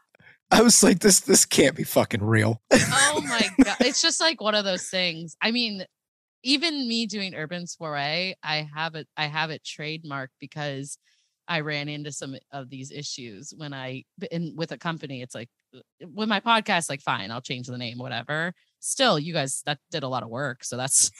I 0.49 0.61
was 0.61 0.83
like, 0.83 0.99
this 0.99 1.19
this 1.21 1.45
can't 1.45 1.75
be 1.75 1.83
fucking 1.83 2.23
real. 2.23 2.61
oh 2.71 3.21
my 3.27 3.49
god, 3.63 3.75
it's 3.79 4.01
just 4.01 4.21
like 4.21 4.39
one 4.39 4.53
of 4.53 4.63
those 4.65 4.87
things. 4.87 5.35
I 5.41 5.49
mean, 5.51 5.83
even 6.43 6.87
me 6.87 7.05
doing 7.05 7.35
Urban 7.35 7.67
Soiree, 7.67 8.35
I 8.43 8.67
have 8.73 8.95
it. 8.95 9.07
I 9.17 9.25
have 9.27 9.49
it 9.49 9.63
trademarked 9.63 10.35
because 10.39 10.97
I 11.47 11.61
ran 11.61 11.89
into 11.89 12.11
some 12.11 12.35
of 12.51 12.69
these 12.69 12.91
issues 12.91 13.53
when 13.55 13.73
I 13.73 14.03
in 14.31 14.53
with 14.55 14.71
a 14.71 14.77
company. 14.77 15.21
It's 15.21 15.35
like 15.35 15.49
uh, 15.75 15.79
with 16.13 16.29
my 16.29 16.39
podcast, 16.39 16.89
like 16.89 17.01
fine, 17.01 17.31
I'll 17.31 17.41
change 17.41 17.67
the 17.67 17.77
name, 17.77 17.97
whatever. 17.97 18.53
Still, 18.79 19.17
you 19.17 19.33
guys 19.33 19.61
that 19.65 19.79
did 19.91 20.03
a 20.03 20.07
lot 20.07 20.23
of 20.23 20.29
work, 20.29 20.63
so 20.63 20.77
that's 20.77 21.11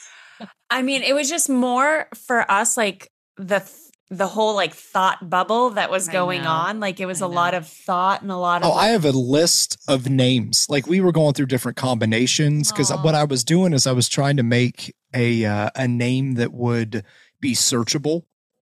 I 0.70 0.82
mean, 0.82 1.02
it 1.02 1.14
was 1.14 1.28
just 1.28 1.48
more 1.48 2.08
for 2.26 2.50
us, 2.50 2.76
like 2.76 3.10
the 3.36 3.60
th- 3.60 3.70
the 4.10 4.26
whole 4.26 4.54
like 4.54 4.74
thought 4.74 5.28
bubble 5.28 5.70
that 5.70 5.90
was 5.90 6.08
going 6.08 6.42
on. 6.42 6.80
Like 6.80 7.00
it 7.00 7.06
was 7.06 7.22
I 7.22 7.26
a 7.26 7.28
lot 7.28 7.54
of 7.54 7.66
thought 7.66 8.22
and 8.22 8.30
a 8.30 8.36
lot 8.36 8.62
of. 8.62 8.70
Oh, 8.70 8.74
I 8.74 8.88
have 8.88 9.04
a 9.04 9.10
list 9.10 9.78
of 9.88 10.08
names. 10.08 10.66
Like 10.68 10.86
we 10.86 11.00
were 11.00 11.12
going 11.12 11.34
through 11.34 11.46
different 11.46 11.76
combinations 11.76 12.70
because 12.70 12.90
what 13.02 13.14
I 13.14 13.24
was 13.24 13.44
doing 13.44 13.72
is 13.72 13.86
I 13.86 13.92
was 13.92 14.08
trying 14.08 14.36
to 14.36 14.42
make 14.42 14.94
a 15.14 15.44
uh, 15.44 15.70
a 15.74 15.88
name 15.88 16.34
that 16.34 16.52
would 16.52 17.04
be 17.40 17.54
searchable, 17.54 18.24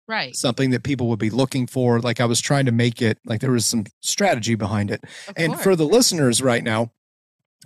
right. 0.06 0.34
something 0.34 0.70
that 0.70 0.82
people 0.82 1.08
would 1.08 1.18
be 1.18 1.30
looking 1.30 1.66
for. 1.66 2.00
Like 2.00 2.20
I 2.20 2.24
was 2.24 2.40
trying 2.40 2.66
to 2.66 2.72
make 2.72 3.02
it 3.02 3.18
like 3.24 3.40
there 3.40 3.52
was 3.52 3.66
some 3.66 3.84
strategy 4.00 4.54
behind 4.54 4.90
it. 4.90 5.04
Of 5.28 5.34
and 5.36 5.52
course. 5.52 5.64
for 5.64 5.76
the 5.76 5.86
listeners 5.86 6.40
right 6.42 6.64
now, 6.64 6.92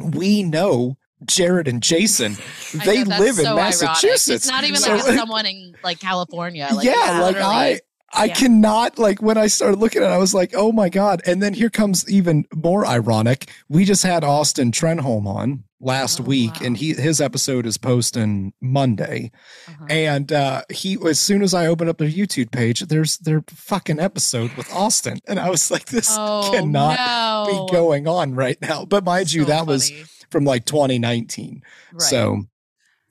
we 0.00 0.42
know 0.42 0.96
Jared 1.26 1.68
and 1.68 1.82
Jason. 1.82 2.36
They 2.84 3.04
know, 3.04 3.18
live 3.18 3.38
in 3.38 3.44
so 3.44 3.56
ironic. 3.56 3.80
Massachusetts. 3.80 4.28
It's 4.28 4.48
not 4.48 4.64
even 4.64 4.80
So- 4.80 4.92
like 4.94 5.02
someone 5.18 5.46
in 5.46 5.74
like 5.82 6.00
California. 6.00 6.68
Like, 6.72 6.84
yeah, 6.86 7.20
like 7.22 7.36
I 7.36 7.80
I 8.14 8.26
Yeah. 8.26 8.34
cannot 8.34 8.98
like 8.98 9.22
when 9.22 9.38
I 9.38 9.46
started 9.46 9.78
looking 9.78 10.02
at 10.02 10.10
it, 10.10 10.14
I 10.14 10.18
was 10.18 10.34
like, 10.34 10.52
oh 10.54 10.70
my 10.72 10.88
God. 10.90 11.22
And 11.26 11.42
then 11.42 11.54
here 11.54 11.70
comes 11.70 12.08
even 12.10 12.44
more 12.54 12.86
ironic. 12.86 13.50
We 13.70 13.84
just 13.86 14.02
had 14.02 14.22
Austin 14.22 14.70
Trenholm 14.70 15.26
on 15.26 15.64
last 15.80 16.20
Oh, 16.20 16.24
week, 16.24 16.52
wow. 16.60 16.66
and 16.66 16.76
he 16.76 16.92
his 16.92 17.20
episode 17.22 17.64
is 17.66 17.78
posting 17.78 18.52
Monday. 18.60 19.30
Uh-huh. 19.66 19.86
And 19.88 20.30
uh 20.30 20.62
he 20.70 20.98
as 21.08 21.18
soon 21.20 21.42
as 21.42 21.54
I 21.54 21.66
open 21.66 21.88
up 21.88 21.96
their 21.96 22.06
YouTube 22.08 22.50
page, 22.50 22.80
there's 22.80 23.16
their 23.16 23.42
fucking 23.48 23.98
episode 23.98 24.52
with 24.58 24.70
Austin. 24.74 25.18
And 25.26 25.40
I 25.40 25.48
was 25.48 25.70
like, 25.70 25.86
this 25.86 26.08
oh, 26.10 26.50
cannot 26.52 26.98
no. 26.98 27.66
be 27.66 27.72
going 27.74 28.06
on 28.06 28.34
right 28.34 28.60
now. 28.60 28.84
But 28.84 29.04
mind 29.04 29.32
you, 29.32 29.42
So 29.44 29.48
that 29.48 29.66
was 29.66 29.88
funny. 29.90 30.04
From 30.32 30.44
like 30.44 30.64
2019. 30.64 31.62
Right. 31.92 32.02
So 32.02 32.42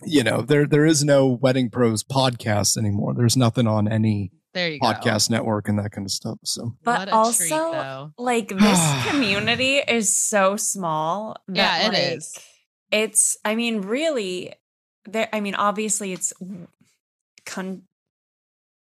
you 0.03 0.23
know, 0.23 0.41
there 0.41 0.65
there 0.65 0.85
is 0.85 1.03
no 1.03 1.27
Wedding 1.27 1.69
Pros 1.69 2.03
podcast 2.03 2.77
anymore. 2.77 3.13
There's 3.13 3.37
nothing 3.37 3.67
on 3.67 3.87
any 3.87 4.31
there 4.53 4.69
you 4.69 4.79
go. 4.79 4.87
podcast 4.87 5.29
network 5.29 5.69
and 5.69 5.79
that 5.79 5.91
kind 5.91 6.05
of 6.05 6.11
stuff. 6.11 6.39
So 6.43 6.73
but 6.83 7.09
also, 7.09 7.71
treat, 7.71 8.23
like 8.23 8.47
this 8.57 9.07
community 9.07 9.77
is 9.77 10.15
so 10.15 10.57
small. 10.57 11.37
That, 11.47 11.55
Yeah, 11.55 11.87
it 11.87 11.93
like, 11.93 12.17
is. 12.17 12.39
It's. 12.91 13.37
I 13.45 13.55
mean, 13.55 13.81
really. 13.81 14.53
There. 15.05 15.29
I 15.31 15.39
mean, 15.39 15.55
obviously, 15.55 16.13
it's 16.13 16.33
con- 17.45 17.83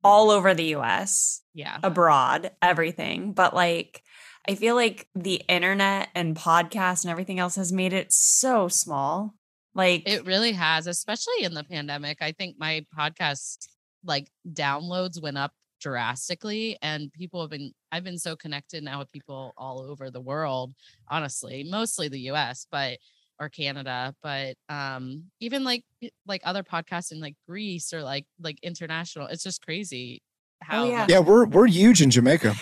all 0.04 0.30
over 0.30 0.54
the 0.54 0.66
U.S. 0.66 1.42
Yeah. 1.54 1.78
abroad, 1.82 2.52
everything. 2.62 3.34
But 3.34 3.56
like, 3.56 4.04
I 4.48 4.56
feel 4.56 4.76
like 4.76 5.08
the 5.16 5.42
internet 5.48 6.10
and 6.14 6.36
podcast 6.36 7.04
and 7.04 7.12
everything 7.12 7.40
else 7.40 7.56
has 7.56 7.72
made 7.72 7.94
it 7.94 8.12
so 8.12 8.68
small. 8.68 9.34
Like, 9.74 10.08
It 10.08 10.26
really 10.26 10.54
has, 10.54 10.88
especially 10.88 11.44
in 11.44 11.54
the 11.54 11.64
pandemic. 11.64 12.20
I 12.22 12.32
think 12.32 12.56
my 12.58 12.86
podcast 12.98 13.68
like 14.04 14.30
downloads 14.48 15.22
went 15.22 15.38
up 15.38 15.52
drastically 15.82 16.78
and 16.82 17.12
people 17.12 17.42
have 17.42 17.50
been 17.50 17.72
I've 17.92 18.04
been 18.04 18.18
so 18.18 18.36
connected 18.36 18.84
now 18.84 19.00
with 19.00 19.12
people 19.12 19.54
all 19.58 19.82
over 19.82 20.10
the 20.10 20.22
world, 20.22 20.74
honestly, 21.10 21.66
mostly 21.70 22.08
the 22.08 22.32
US, 22.32 22.68
but 22.72 22.98
or 23.40 23.50
Canada, 23.50 24.16
but 24.24 24.56
um 24.70 25.26
even 25.40 25.64
like 25.64 25.84
like 26.26 26.42
other 26.46 26.64
podcasts 26.64 27.12
in 27.12 27.20
like 27.20 27.36
Greece 27.48 27.94
or 27.94 28.04
like 28.04 28.26
like 28.40 28.60
international. 28.64 29.28
It's 29.28 29.44
just 29.44 29.62
crazy 29.62 30.22
how 30.62 30.86
yeah. 30.86 31.06
yeah, 31.10 31.20
we're 31.20 31.46
we're 31.46 31.68
huge 31.68 32.02
in 32.02 32.10
Jamaica. 32.10 32.56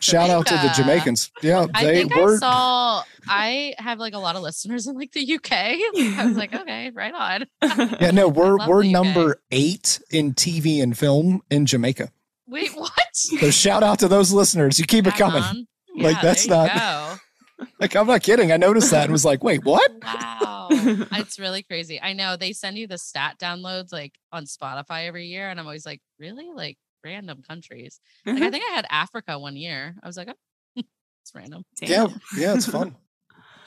Shout 0.00 0.30
out 0.30 0.46
to 0.46 0.54
the 0.54 0.72
Jamaicans. 0.76 1.30
Yeah, 1.42 1.66
I 1.74 1.84
they 1.84 1.94
think 2.00 2.14
were. 2.14 2.34
I 2.34 2.38
saw 2.38 3.02
I 3.28 3.74
have 3.78 3.98
like 3.98 4.14
a 4.14 4.18
lot 4.18 4.36
of 4.36 4.42
listeners 4.42 4.86
in 4.86 4.96
like 4.96 5.12
the 5.12 5.34
UK. 5.34 5.52
I 5.52 6.24
was 6.26 6.36
like, 6.36 6.54
okay, 6.60 6.90
right 6.94 7.14
on. 7.14 7.46
yeah, 8.00 8.10
no, 8.10 8.28
we're 8.28 8.56
we're 8.66 8.82
number 8.84 9.40
eight 9.50 10.00
in 10.10 10.34
TV 10.34 10.82
and 10.82 10.96
film 10.96 11.42
in 11.50 11.66
Jamaica. 11.66 12.10
Wait, 12.46 12.70
what? 12.74 12.92
So 13.12 13.50
shout 13.50 13.82
out 13.82 13.98
to 13.98 14.08
those 14.08 14.32
listeners. 14.32 14.78
You 14.78 14.86
keep 14.86 15.06
it 15.06 15.14
coming. 15.14 15.42
on. 15.42 15.66
Like, 15.96 16.20
that's 16.22 16.46
there 16.46 16.62
you 16.66 16.74
not- 16.74 17.18
Like 17.80 17.96
I'm 17.96 18.06
not 18.06 18.22
kidding. 18.22 18.52
I 18.52 18.56
noticed 18.56 18.92
that 18.92 19.04
and 19.04 19.12
was 19.12 19.24
like, 19.24 19.42
wait, 19.42 19.64
what? 19.64 19.90
Wow. 20.02 20.68
it's 20.70 21.40
really 21.40 21.62
crazy. 21.64 22.00
I 22.00 22.12
know 22.12 22.36
they 22.36 22.52
send 22.52 22.78
you 22.78 22.86
the 22.86 22.98
stat 22.98 23.36
downloads 23.40 23.92
like 23.92 24.12
on 24.32 24.44
Spotify 24.44 25.06
every 25.06 25.26
year. 25.26 25.50
And 25.50 25.58
I'm 25.58 25.66
always 25.66 25.84
like, 25.84 26.00
really? 26.20 26.48
Like 26.54 26.78
random 27.04 27.42
countries. 27.46 28.00
Like 28.26 28.42
I 28.42 28.50
think 28.50 28.64
I 28.70 28.74
had 28.74 28.86
Africa 28.90 29.38
one 29.38 29.56
year. 29.56 29.94
I 30.02 30.06
was 30.06 30.16
like, 30.16 30.28
oh, 30.28 30.34
it's 30.76 31.34
random. 31.34 31.64
Yeah, 31.80 32.08
yeah, 32.36 32.54
it's 32.54 32.66
fun. 32.66 32.96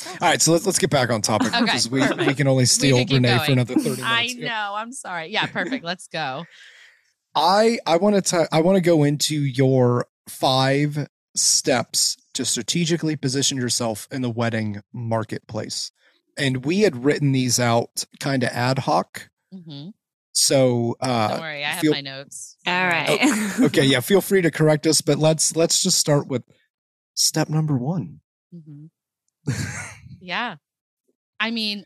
All 0.08 0.18
right, 0.22 0.42
so 0.42 0.52
let's 0.52 0.66
let's 0.66 0.80
get 0.80 0.90
back 0.90 1.10
on 1.10 1.22
topic 1.22 1.50
Okay, 1.50 1.62
because 1.62 1.90
we, 1.90 2.02
we 2.26 2.34
can 2.34 2.48
only 2.48 2.66
steal 2.66 2.98
can 2.98 3.08
keep 3.08 3.16
Renee 3.16 3.38
for 3.46 3.52
another 3.52 3.76
30 3.76 3.84
minutes. 3.86 4.04
I 4.04 4.24
Yeah. 4.38 4.48
know. 4.48 4.76
I'm 4.76 4.92
sorry. 4.92 5.28
Yeah, 5.28 5.46
perfect. 5.46 5.84
Let's 5.86 6.08
go. 6.08 6.46
I 7.36 7.80
I 7.86 7.98
want 7.98 8.26
to 8.26 8.48
I 8.52 8.62
want 8.62 8.76
to 8.78 8.82
go 8.82 9.04
into 9.04 9.36
your 9.40 10.08
five 10.28 11.08
steps 11.36 12.18
to 12.34 12.46
strategically 12.46 13.16
position 13.16 13.58
yourself 13.58 14.08
in 14.12 14.22
the 14.22 14.30
wedding 14.30 14.82
marketplace. 14.94 15.92
And 16.38 16.66
we 16.66 16.82
had 16.82 17.04
written 17.04 17.32
these 17.32 17.60
out 17.60 18.06
kind 18.20 18.44
of 18.44 18.50
ad 18.50 18.80
hoc. 18.80 19.30
hmm 19.52 19.90
So 20.34 20.96
uh 21.00 21.30
Don't 21.30 21.40
worry. 21.42 21.64
I 21.66 21.70
have 21.70 21.80
feel- 21.82 21.92
my 21.94 22.02
notes. 22.02 22.58
All 22.66 22.74
right. 22.74 23.60
okay, 23.62 23.86
yeah, 23.86 24.00
feel 24.00 24.22
free 24.22 24.42
to 24.42 24.52
correct 24.52 24.88
us, 24.88 25.02
but 25.02 25.18
let's 25.18 25.56
let's 25.56 25.82
just 25.84 25.98
start 26.00 26.28
with 26.28 26.44
step 27.16 27.50
number 27.50 27.78
1. 27.78 28.20
hmm 28.54 28.86
Yeah. 30.22 30.56
I 31.40 31.52
mean, 31.52 31.84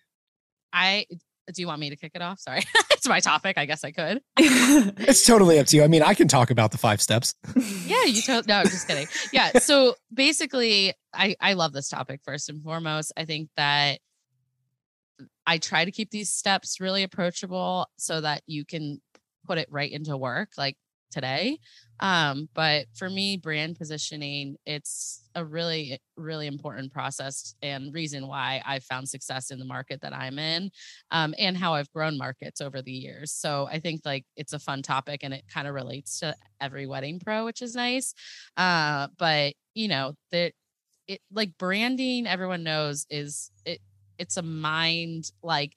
I 0.74 1.06
do 1.54 1.62
you 1.62 1.68
want 1.68 1.80
me 1.80 1.90
to 1.92 1.96
kick 1.96 2.12
it 2.16 2.22
off? 2.22 2.40
Sorry, 2.40 2.62
it's 2.92 3.08
my 3.08 3.20
topic. 3.20 3.58
I 3.58 3.66
guess 3.66 3.84
I 3.84 3.92
could. 3.92 4.22
it's 4.38 5.26
totally 5.26 5.60
up 5.60 5.68
to 5.68 5.78
you. 5.78 5.84
I 5.84 5.88
mean, 5.88 6.02
I 6.04 6.14
can 6.14 6.28
talk 6.28 6.50
about 6.52 6.72
the 6.72 6.78
five 6.78 7.02
steps. 7.02 7.34
yeah, 7.86 8.04
you 8.06 8.22
told. 8.22 8.48
No, 8.48 8.56
I'm 8.58 8.66
just 8.68 8.88
kidding. 8.88 9.08
Yeah. 9.32 9.60
So 9.60 9.96
basically, 10.14 10.94
I 11.14 11.36
I 11.40 11.54
love 11.54 11.72
this 11.72 11.88
topic 11.88 12.20
first 12.26 12.50
and 12.50 12.62
foremost. 12.64 13.14
I 13.16 13.26
think 13.26 13.50
that 13.58 14.00
I 15.46 15.58
try 15.58 15.86
to 15.86 15.92
keep 15.92 16.12
these 16.12 16.30
steps 16.30 16.80
really 16.80 17.04
approachable 17.04 17.88
so 17.98 18.22
that 18.22 18.42
you 18.48 18.66
can 18.66 19.02
put 19.46 19.58
it 19.58 19.68
right 19.72 19.92
into 19.92 20.18
work. 20.18 20.50
Like 20.58 20.78
today. 21.16 21.58
Um, 22.02 22.50
but 22.54 22.88
for 22.94 23.10
me, 23.10 23.38
brand 23.38 23.78
positioning, 23.78 24.58
it's 24.66 25.24
a 25.34 25.46
really, 25.46 25.98
really 26.18 26.46
important 26.46 26.92
process 26.92 27.56
and 27.62 27.94
reason 27.94 28.28
why 28.28 28.62
I've 28.66 28.84
found 28.84 29.08
success 29.08 29.50
in 29.50 29.58
the 29.58 29.66
market 29.66 30.02
that 30.02 30.14
I'm 30.14 30.38
in 30.38 30.72
um, 31.12 31.34
and 31.40 31.56
how 31.56 31.74
I've 31.74 31.92
grown 31.94 32.18
markets 32.18 32.60
over 32.60 32.82
the 32.82 32.92
years. 32.92 33.32
So 33.32 33.68
I 33.72 33.80
think 33.80 34.02
like 34.04 34.26
it's 34.36 34.52
a 34.52 34.60
fun 34.60 34.82
topic 34.82 35.22
and 35.24 35.34
it 35.34 35.46
kind 35.52 35.70
of 35.70 35.74
relates 35.74 36.20
to 36.20 36.36
every 36.60 36.86
wedding 36.86 37.20
pro, 37.20 37.46
which 37.46 37.62
is 37.62 37.76
nice. 37.76 38.14
Uh, 38.58 39.08
but 39.18 39.54
you 39.74 39.88
know, 39.88 40.16
that 40.32 40.52
it 41.08 41.22
like 41.32 41.58
branding, 41.58 42.28
everyone 42.28 42.64
knows 42.64 43.06
is 43.10 43.52
it 43.66 43.80
it's 44.18 44.38
a 44.38 44.42
mind 44.42 45.32
like 45.44 45.74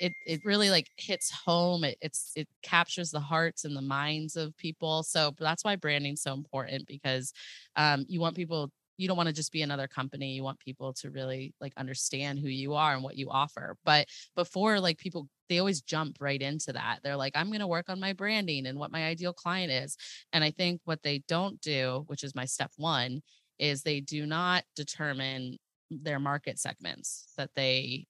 it 0.00 0.12
it 0.26 0.44
really 0.44 0.70
like 0.70 0.88
hits 0.96 1.30
home. 1.30 1.84
It 1.84 1.96
it's 2.00 2.32
it 2.36 2.48
captures 2.62 3.10
the 3.10 3.20
hearts 3.20 3.64
and 3.64 3.76
the 3.76 3.82
minds 3.82 4.36
of 4.36 4.56
people. 4.56 5.02
So 5.02 5.32
that's 5.38 5.64
why 5.64 5.76
branding's 5.76 6.22
so 6.22 6.32
important 6.32 6.86
because 6.86 7.32
um, 7.76 8.04
you 8.08 8.20
want 8.20 8.36
people 8.36 8.70
you 8.96 9.08
don't 9.08 9.16
want 9.16 9.28
to 9.28 9.34
just 9.34 9.52
be 9.52 9.62
another 9.62 9.88
company 9.88 10.32
you 10.32 10.42
want 10.42 10.58
people 10.60 10.92
to 10.92 11.10
really 11.10 11.52
like 11.60 11.72
understand 11.76 12.38
who 12.38 12.48
you 12.48 12.74
are 12.74 12.94
and 12.94 13.02
what 13.02 13.16
you 13.16 13.28
offer 13.30 13.76
but 13.84 14.06
before 14.36 14.80
like 14.80 14.98
people 14.98 15.28
they 15.48 15.58
always 15.58 15.82
jump 15.82 16.16
right 16.20 16.40
into 16.40 16.72
that 16.72 17.00
they're 17.02 17.16
like 17.16 17.32
i'm 17.34 17.48
going 17.48 17.60
to 17.60 17.66
work 17.66 17.88
on 17.88 18.00
my 18.00 18.12
branding 18.12 18.66
and 18.66 18.78
what 18.78 18.92
my 18.92 19.04
ideal 19.06 19.32
client 19.32 19.72
is 19.72 19.96
and 20.32 20.44
i 20.44 20.50
think 20.50 20.80
what 20.84 21.02
they 21.02 21.22
don't 21.26 21.60
do 21.60 22.04
which 22.06 22.22
is 22.22 22.34
my 22.34 22.44
step 22.44 22.70
1 22.76 23.20
is 23.58 23.82
they 23.82 24.00
do 24.00 24.26
not 24.26 24.64
determine 24.76 25.56
their 25.90 26.18
market 26.18 26.58
segments 26.58 27.32
that 27.36 27.50
they 27.54 28.06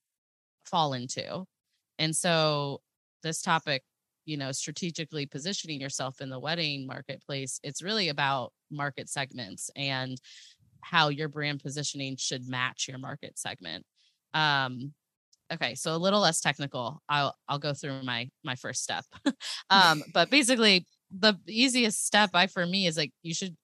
fall 0.65 0.93
into 0.93 1.45
and 1.99 2.15
so 2.15 2.81
this 3.23 3.41
topic, 3.41 3.83
you 4.25 4.37
know, 4.37 4.51
strategically 4.51 5.25
positioning 5.25 5.79
yourself 5.79 6.21
in 6.21 6.29
the 6.29 6.39
wedding 6.39 6.87
marketplace, 6.87 7.59
it's 7.63 7.81
really 7.81 8.09
about 8.09 8.51
market 8.71 9.09
segments 9.09 9.69
and 9.75 10.17
how 10.81 11.09
your 11.09 11.27
brand 11.27 11.61
positioning 11.61 12.15
should 12.17 12.47
match 12.47 12.87
your 12.87 12.97
market 12.97 13.37
segment. 13.37 13.85
Um, 14.33 14.93
okay, 15.51 15.75
so 15.75 15.95
a 15.95 15.97
little 15.97 16.19
less 16.19 16.41
technical. 16.41 17.01
I'll 17.09 17.35
I'll 17.47 17.59
go 17.59 17.73
through 17.73 18.03
my 18.03 18.29
my 18.43 18.55
first 18.55 18.83
step. 18.83 19.05
um, 19.69 20.03
but 20.13 20.29
basically 20.29 20.85
the 21.17 21.35
easiest 21.47 22.05
step 22.05 22.31
I 22.33 22.47
for 22.47 22.65
me 22.65 22.87
is 22.87 22.97
like 22.97 23.11
you 23.23 23.33
should 23.33 23.55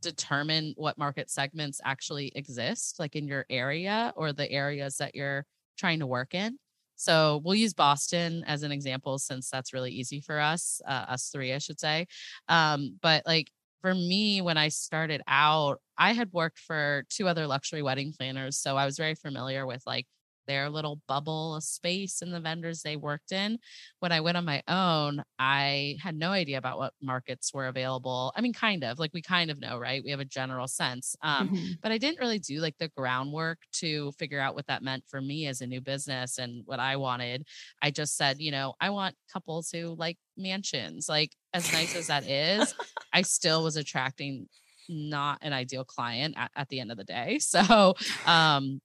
determine 0.00 0.74
what 0.76 0.98
market 0.98 1.30
segments 1.30 1.80
actually 1.84 2.32
exist 2.34 2.98
like 2.98 3.16
in 3.16 3.26
your 3.26 3.46
area 3.50 4.12
or 4.16 4.32
the 4.32 4.50
areas 4.50 4.96
that 4.96 5.14
you're 5.14 5.44
trying 5.76 6.00
to 6.00 6.06
work 6.06 6.34
in 6.34 6.58
so 7.00 7.40
we'll 7.42 7.54
use 7.54 7.72
Boston 7.72 8.44
as 8.46 8.62
an 8.62 8.72
example 8.72 9.18
since 9.18 9.48
that's 9.48 9.72
really 9.72 9.90
easy 9.90 10.20
for 10.20 10.38
us, 10.38 10.82
uh, 10.86 11.06
us 11.08 11.30
three, 11.30 11.54
I 11.54 11.56
should 11.56 11.80
say. 11.80 12.06
Um, 12.46 12.98
but 13.00 13.22
like 13.24 13.50
for 13.80 13.94
me, 13.94 14.42
when 14.42 14.58
I 14.58 14.68
started 14.68 15.22
out, 15.26 15.80
I 15.96 16.12
had 16.12 16.30
worked 16.30 16.58
for 16.58 17.04
two 17.08 17.26
other 17.26 17.46
luxury 17.46 17.80
wedding 17.80 18.12
planners. 18.12 18.58
So 18.58 18.76
I 18.76 18.84
was 18.84 18.98
very 18.98 19.14
familiar 19.14 19.66
with 19.66 19.82
like 19.86 20.06
their 20.50 20.68
little 20.68 21.00
bubble 21.06 21.54
of 21.54 21.62
space 21.62 22.22
and 22.22 22.34
the 22.34 22.40
vendors 22.40 22.82
they 22.82 22.96
worked 22.96 23.30
in. 23.30 23.56
When 24.00 24.10
I 24.10 24.20
went 24.20 24.36
on 24.36 24.44
my 24.44 24.64
own, 24.66 25.22
I 25.38 25.96
had 26.02 26.16
no 26.16 26.32
idea 26.32 26.58
about 26.58 26.76
what 26.76 26.92
markets 27.00 27.54
were 27.54 27.68
available. 27.68 28.32
I 28.34 28.40
mean, 28.40 28.52
kind 28.52 28.82
of 28.82 28.98
like 28.98 29.12
we 29.14 29.22
kind 29.22 29.52
of 29.52 29.60
know, 29.60 29.78
right? 29.78 30.02
We 30.02 30.10
have 30.10 30.18
a 30.18 30.24
general 30.24 30.66
sense. 30.66 31.14
Um, 31.22 31.50
mm-hmm. 31.50 31.72
But 31.80 31.92
I 31.92 31.98
didn't 31.98 32.18
really 32.18 32.40
do 32.40 32.58
like 32.58 32.74
the 32.78 32.88
groundwork 32.88 33.58
to 33.74 34.10
figure 34.18 34.40
out 34.40 34.56
what 34.56 34.66
that 34.66 34.82
meant 34.82 35.04
for 35.06 35.20
me 35.20 35.46
as 35.46 35.60
a 35.60 35.68
new 35.68 35.80
business 35.80 36.38
and 36.38 36.62
what 36.64 36.80
I 36.80 36.96
wanted. 36.96 37.46
I 37.80 37.92
just 37.92 38.16
said, 38.16 38.40
you 38.40 38.50
know, 38.50 38.74
I 38.80 38.90
want 38.90 39.14
couples 39.32 39.70
who 39.70 39.94
like 39.96 40.18
mansions. 40.36 41.08
Like, 41.08 41.30
as 41.54 41.72
nice 41.72 41.94
as 41.94 42.08
that 42.08 42.28
is, 42.28 42.74
I 43.12 43.22
still 43.22 43.62
was 43.62 43.76
attracting 43.76 44.48
not 44.88 45.38
an 45.42 45.52
ideal 45.52 45.84
client 45.84 46.34
at, 46.36 46.50
at 46.56 46.68
the 46.68 46.80
end 46.80 46.90
of 46.90 46.98
the 46.98 47.04
day. 47.04 47.38
So, 47.50 47.94
um, 48.26 48.80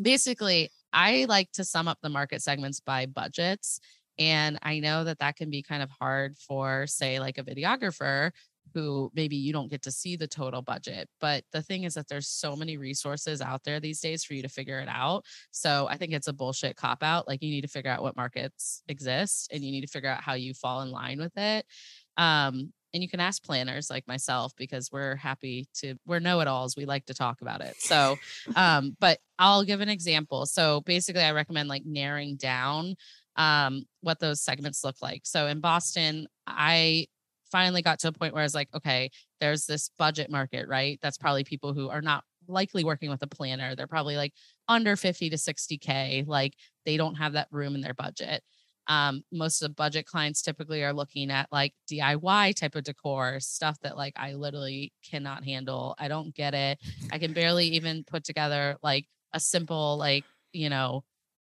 basically 0.00 0.70
I 0.92 1.26
like 1.28 1.52
to 1.52 1.64
sum 1.64 1.88
up 1.88 1.98
the 2.02 2.08
market 2.08 2.42
segments 2.42 2.80
by 2.80 3.06
budgets. 3.06 3.80
And 4.18 4.58
I 4.62 4.80
know 4.80 5.04
that 5.04 5.20
that 5.20 5.36
can 5.36 5.48
be 5.48 5.62
kind 5.62 5.82
of 5.82 5.90
hard 5.90 6.36
for, 6.38 6.86
say, 6.88 7.20
like 7.20 7.38
a 7.38 7.44
videographer 7.44 8.32
who 8.74 9.10
maybe 9.14 9.36
you 9.36 9.52
don't 9.52 9.70
get 9.70 9.82
to 9.82 9.90
see 9.90 10.16
the 10.16 10.26
total 10.26 10.62
budget. 10.62 11.08
But 11.20 11.44
the 11.52 11.62
thing 11.62 11.84
is 11.84 11.94
that 11.94 12.08
there's 12.08 12.28
so 12.28 12.56
many 12.56 12.76
resources 12.76 13.40
out 13.40 13.62
there 13.64 13.80
these 13.80 14.00
days 14.00 14.24
for 14.24 14.34
you 14.34 14.42
to 14.42 14.48
figure 14.48 14.80
it 14.80 14.88
out. 14.88 15.24
So 15.50 15.86
I 15.88 15.96
think 15.96 16.12
it's 16.12 16.28
a 16.28 16.32
bullshit 16.32 16.76
cop 16.76 17.02
out. 17.02 17.26
Like 17.26 17.42
you 17.42 17.50
need 17.50 17.62
to 17.62 17.68
figure 17.68 17.90
out 17.90 18.02
what 18.02 18.16
markets 18.16 18.82
exist 18.88 19.50
and 19.52 19.64
you 19.64 19.70
need 19.70 19.82
to 19.82 19.86
figure 19.86 20.10
out 20.10 20.22
how 20.22 20.34
you 20.34 20.54
fall 20.54 20.82
in 20.82 20.90
line 20.90 21.18
with 21.18 21.36
it. 21.36 21.64
Um, 22.16 22.72
and 22.94 23.02
you 23.02 23.08
can 23.08 23.20
ask 23.20 23.42
planners 23.42 23.90
like 23.90 24.06
myself 24.08 24.52
because 24.56 24.90
we're 24.90 25.16
happy 25.16 25.66
to 25.74 25.94
we're 26.06 26.18
know-it-alls 26.18 26.76
we 26.76 26.84
like 26.84 27.06
to 27.06 27.14
talk 27.14 27.40
about 27.40 27.60
it. 27.60 27.76
So 27.78 28.16
um 28.56 28.96
but 29.00 29.18
i'll 29.38 29.64
give 29.64 29.80
an 29.80 29.88
example. 29.88 30.46
So 30.46 30.80
basically 30.82 31.22
i 31.22 31.32
recommend 31.32 31.68
like 31.68 31.84
narrowing 31.84 32.36
down 32.36 32.94
um 33.36 33.84
what 34.00 34.20
those 34.20 34.40
segments 34.40 34.84
look 34.84 34.96
like. 35.02 35.22
So 35.24 35.46
in 35.46 35.60
boston 35.60 36.26
i 36.46 37.06
finally 37.50 37.80
got 37.80 37.98
to 37.98 38.08
a 38.08 38.12
point 38.12 38.34
where 38.34 38.42
i 38.42 38.44
was 38.44 38.54
like 38.54 38.68
okay 38.74 39.10
there's 39.40 39.66
this 39.66 39.90
budget 39.98 40.30
market 40.30 40.68
right? 40.68 40.98
That's 41.02 41.18
probably 41.18 41.44
people 41.44 41.72
who 41.74 41.88
are 41.88 42.02
not 42.02 42.24
likely 42.48 42.82
working 42.82 43.10
with 43.10 43.22
a 43.22 43.26
planner. 43.26 43.74
They're 43.74 43.86
probably 43.86 44.16
like 44.16 44.32
under 44.68 44.96
50 44.96 45.30
to 45.30 45.36
60k 45.36 46.26
like 46.26 46.54
they 46.84 46.96
don't 46.96 47.16
have 47.16 47.34
that 47.34 47.48
room 47.50 47.74
in 47.74 47.80
their 47.80 47.94
budget 47.94 48.42
um, 48.88 49.22
most 49.30 49.62
of 49.62 49.68
the 49.68 49.74
budget 49.74 50.06
clients 50.06 50.42
typically 50.42 50.82
are 50.82 50.94
looking 50.94 51.30
at 51.30 51.48
like 51.52 51.74
DIY 51.90 52.56
type 52.56 52.74
of 52.74 52.84
decor, 52.84 53.38
stuff 53.40 53.78
that 53.80 53.96
like 53.96 54.14
I 54.16 54.32
literally 54.32 54.92
cannot 55.08 55.44
handle. 55.44 55.94
I 55.98 56.08
don't 56.08 56.34
get 56.34 56.54
it. 56.54 56.78
I 57.12 57.18
can 57.18 57.34
barely 57.34 57.68
even 57.68 58.04
put 58.04 58.24
together 58.24 58.76
like 58.82 59.06
a 59.34 59.40
simple, 59.40 59.98
like, 59.98 60.24
you 60.52 60.70
know, 60.70 61.04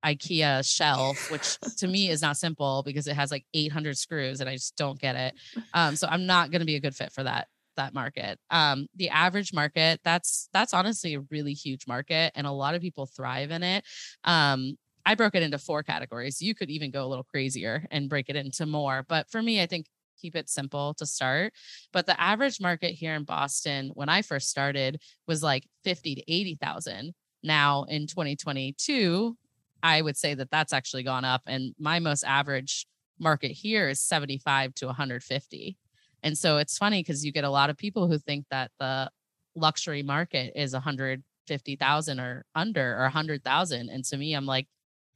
IKEA 0.05 0.66
shelf, 0.66 1.31
which 1.31 1.59
to 1.79 1.87
me 1.88 2.09
is 2.09 2.22
not 2.22 2.38
simple 2.38 2.83
because 2.85 3.07
it 3.07 3.16
has 3.16 3.31
like 3.31 3.44
800 3.53 3.99
screws 3.99 4.40
and 4.40 4.49
I 4.49 4.55
just 4.55 4.77
don't 4.77 4.99
get 4.99 5.16
it. 5.16 5.35
Um, 5.75 5.94
so 5.94 6.09
I'm 6.09 6.27
not 6.27 6.51
going 6.51 6.61
to 6.61 6.66
be 6.66 6.77
a 6.77 6.81
good 6.81 6.94
fit 6.94 7.12
for 7.12 7.22
that 7.25 7.49
that 7.77 7.92
market. 7.92 8.38
Um, 8.51 8.87
the 8.96 9.11
average 9.11 9.53
market, 9.53 10.01
that's 10.03 10.49
that's 10.55 10.72
honestly 10.72 11.14
a 11.14 11.20
really 11.31 11.53
huge 11.53 11.87
market, 11.87 12.33
and 12.35 12.46
a 12.46 12.53
lot 12.53 12.75
of 12.75 12.81
people 12.81 13.05
thrive 13.05 13.51
in 13.51 13.62
it. 13.62 13.85
Um, 14.25 14.79
I 15.06 15.14
broke 15.14 15.36
it 15.36 15.42
into 15.44 15.58
four 15.58 15.84
categories. 15.84 16.42
You 16.42 16.54
could 16.54 16.68
even 16.68 16.90
go 16.90 17.04
a 17.04 17.06
little 17.06 17.24
crazier 17.24 17.86
and 17.92 18.08
break 18.08 18.28
it 18.28 18.34
into 18.34 18.66
more. 18.66 19.06
But 19.08 19.30
for 19.30 19.40
me, 19.40 19.62
I 19.62 19.66
think 19.66 19.86
keep 20.20 20.34
it 20.34 20.48
simple 20.48 20.94
to 20.94 21.06
start. 21.06 21.52
But 21.92 22.06
the 22.06 22.20
average 22.20 22.60
market 22.60 22.92
here 22.92 23.14
in 23.14 23.22
Boston 23.22 23.92
when 23.94 24.08
I 24.08 24.22
first 24.22 24.50
started 24.50 25.00
was 25.28 25.42
like 25.42 25.68
50 25.84 26.16
to 26.16 26.32
80,000. 26.32 27.14
Now 27.44 27.84
in 27.84 28.08
2022, 28.08 29.36
I 29.82 30.02
would 30.02 30.16
say 30.16 30.34
that 30.34 30.50
that's 30.50 30.72
actually 30.72 31.04
gone 31.04 31.24
up 31.24 31.42
and 31.46 31.74
my 31.78 32.00
most 32.00 32.24
average 32.24 32.86
market 33.20 33.52
here 33.52 33.88
is 33.88 34.00
75 34.00 34.74
to 34.74 34.86
150. 34.86 35.76
And 36.22 36.36
so 36.36 36.56
it's 36.56 36.76
funny 36.76 37.00
because 37.00 37.24
you 37.24 37.30
get 37.30 37.44
a 37.44 37.50
lot 37.50 37.70
of 37.70 37.76
people 37.76 38.08
who 38.08 38.18
think 38.18 38.46
that 38.50 38.72
the 38.80 39.10
luxury 39.54 40.02
market 40.02 40.52
is 40.56 40.72
150,000 40.72 42.20
or 42.20 42.44
under 42.54 42.98
or 42.98 43.02
100,000 43.02 43.88
and 43.88 44.04
to 44.04 44.16
me 44.16 44.34
I'm 44.34 44.44
like 44.44 44.66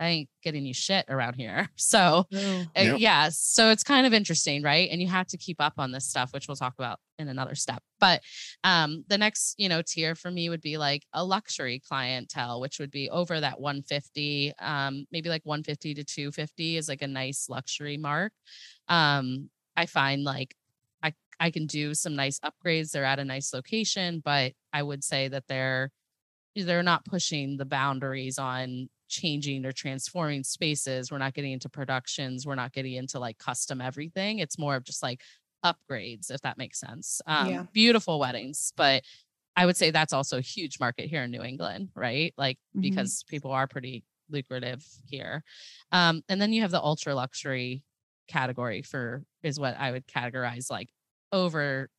I 0.01 0.07
ain't 0.09 0.29
getting 0.43 0.65
you 0.65 0.73
shit 0.73 1.05
around 1.09 1.35
here. 1.35 1.69
So, 1.77 2.27
uh, 2.33 2.65
yep. 2.77 2.99
yeah. 2.99 3.29
So 3.33 3.71
it's 3.71 3.83
kind 3.83 4.07
of 4.07 4.13
interesting, 4.13 4.63
right? 4.63 4.89
And 4.91 5.01
you 5.01 5.09
have 5.09 5.27
to 5.29 5.37
keep 5.37 5.61
up 5.61 5.75
on 5.79 5.93
this 5.93 6.07
stuff, 6.07 6.33
which 6.33 6.47
we'll 6.47 6.57
talk 6.57 6.75
about 6.79 6.99
in 7.19 7.29
another 7.29 7.55
step. 7.55 7.83
But 7.99 8.23
um, 8.65 9.05
the 9.09 9.19
next, 9.19 9.55
you 9.59 9.69
know, 9.69 9.83
tier 9.83 10.15
for 10.15 10.31
me 10.31 10.49
would 10.49 10.61
be 10.61 10.79
like 10.79 11.05
a 11.13 11.25
luxury 11.25 11.81
clientele, 11.87 12.61
which 12.61 12.79
would 12.79 12.91
be 12.91 13.11
over 13.11 13.41
that 13.41 13.61
150, 13.61 14.53
um, 14.61 15.07
maybe 15.11 15.29
like 15.29 15.43
150 15.45 15.95
to 15.95 16.05
250 16.05 16.77
is 16.77 16.89
like 16.89 17.03
a 17.03 17.09
nice 17.09 17.49
luxury 17.49 17.97
mark. 17.97 18.33
Um, 18.89 19.51
I 19.77 19.87
find 19.87 20.23
like 20.23 20.55
I 21.03 21.13
I 21.39 21.51
can 21.51 21.67
do 21.67 21.95
some 21.95 22.15
nice 22.15 22.41
upgrades. 22.41 22.91
They're 22.91 23.05
at 23.05 23.19
a 23.19 23.25
nice 23.25 23.53
location, 23.53 24.21
but 24.25 24.53
I 24.73 24.83
would 24.83 25.03
say 25.03 25.29
that 25.29 25.45
they're 25.49 25.91
they're 26.55 26.83
not 26.83 27.05
pushing 27.05 27.57
the 27.57 27.65
boundaries 27.65 28.39
on 28.39 28.89
changing 29.11 29.67
or 29.67 29.73
transforming 29.73 30.43
spaces. 30.43 31.11
We're 31.11 31.19
not 31.19 31.35
getting 31.35 31.53
into 31.53 31.69
productions. 31.69 32.47
We're 32.47 32.55
not 32.55 32.73
getting 32.73 32.95
into 32.95 33.19
like 33.19 33.39
custom 33.39 33.81
everything. 33.81 34.39
It's 34.39 34.59
more 34.59 34.77
of 34.77 34.85
just 34.85 35.03
like 35.03 35.21
upgrades, 35.65 36.31
if 36.31 36.41
that 36.43 36.57
makes 36.57 36.81
sense. 36.81 37.21
Um, 37.27 37.49
yeah. 37.49 37.65
Beautiful 37.73 38.19
weddings, 38.19 38.73
but 38.77 39.03
I 39.57 39.67
would 39.67 39.77
say 39.77 39.91
that's 39.91 40.13
also 40.13 40.39
a 40.39 40.43
huge 40.43 40.81
market 40.81 41.07
here 41.07 41.23
in 41.23 41.31
New 41.31 41.43
England, 41.43 41.91
right? 41.95 42.33
Like 42.39 42.57
mm-hmm. 42.57 42.81
because 42.81 43.25
people 43.29 43.51
are 43.51 43.67
pretty 43.67 44.05
lucrative 44.31 44.85
here. 45.05 45.43
Um, 45.93 46.23
and 46.29 46.41
then 46.41 46.53
you 46.53 46.63
have 46.63 46.71
the 46.71 46.81
ultra 46.81 47.15
luxury 47.15 47.83
category 48.29 48.83
for 48.83 49.25
is 49.43 49.59
what 49.59 49.77
I 49.77 49.91
would 49.91 50.07
categorize 50.07 50.71
like 50.71 50.89
over 51.33 51.91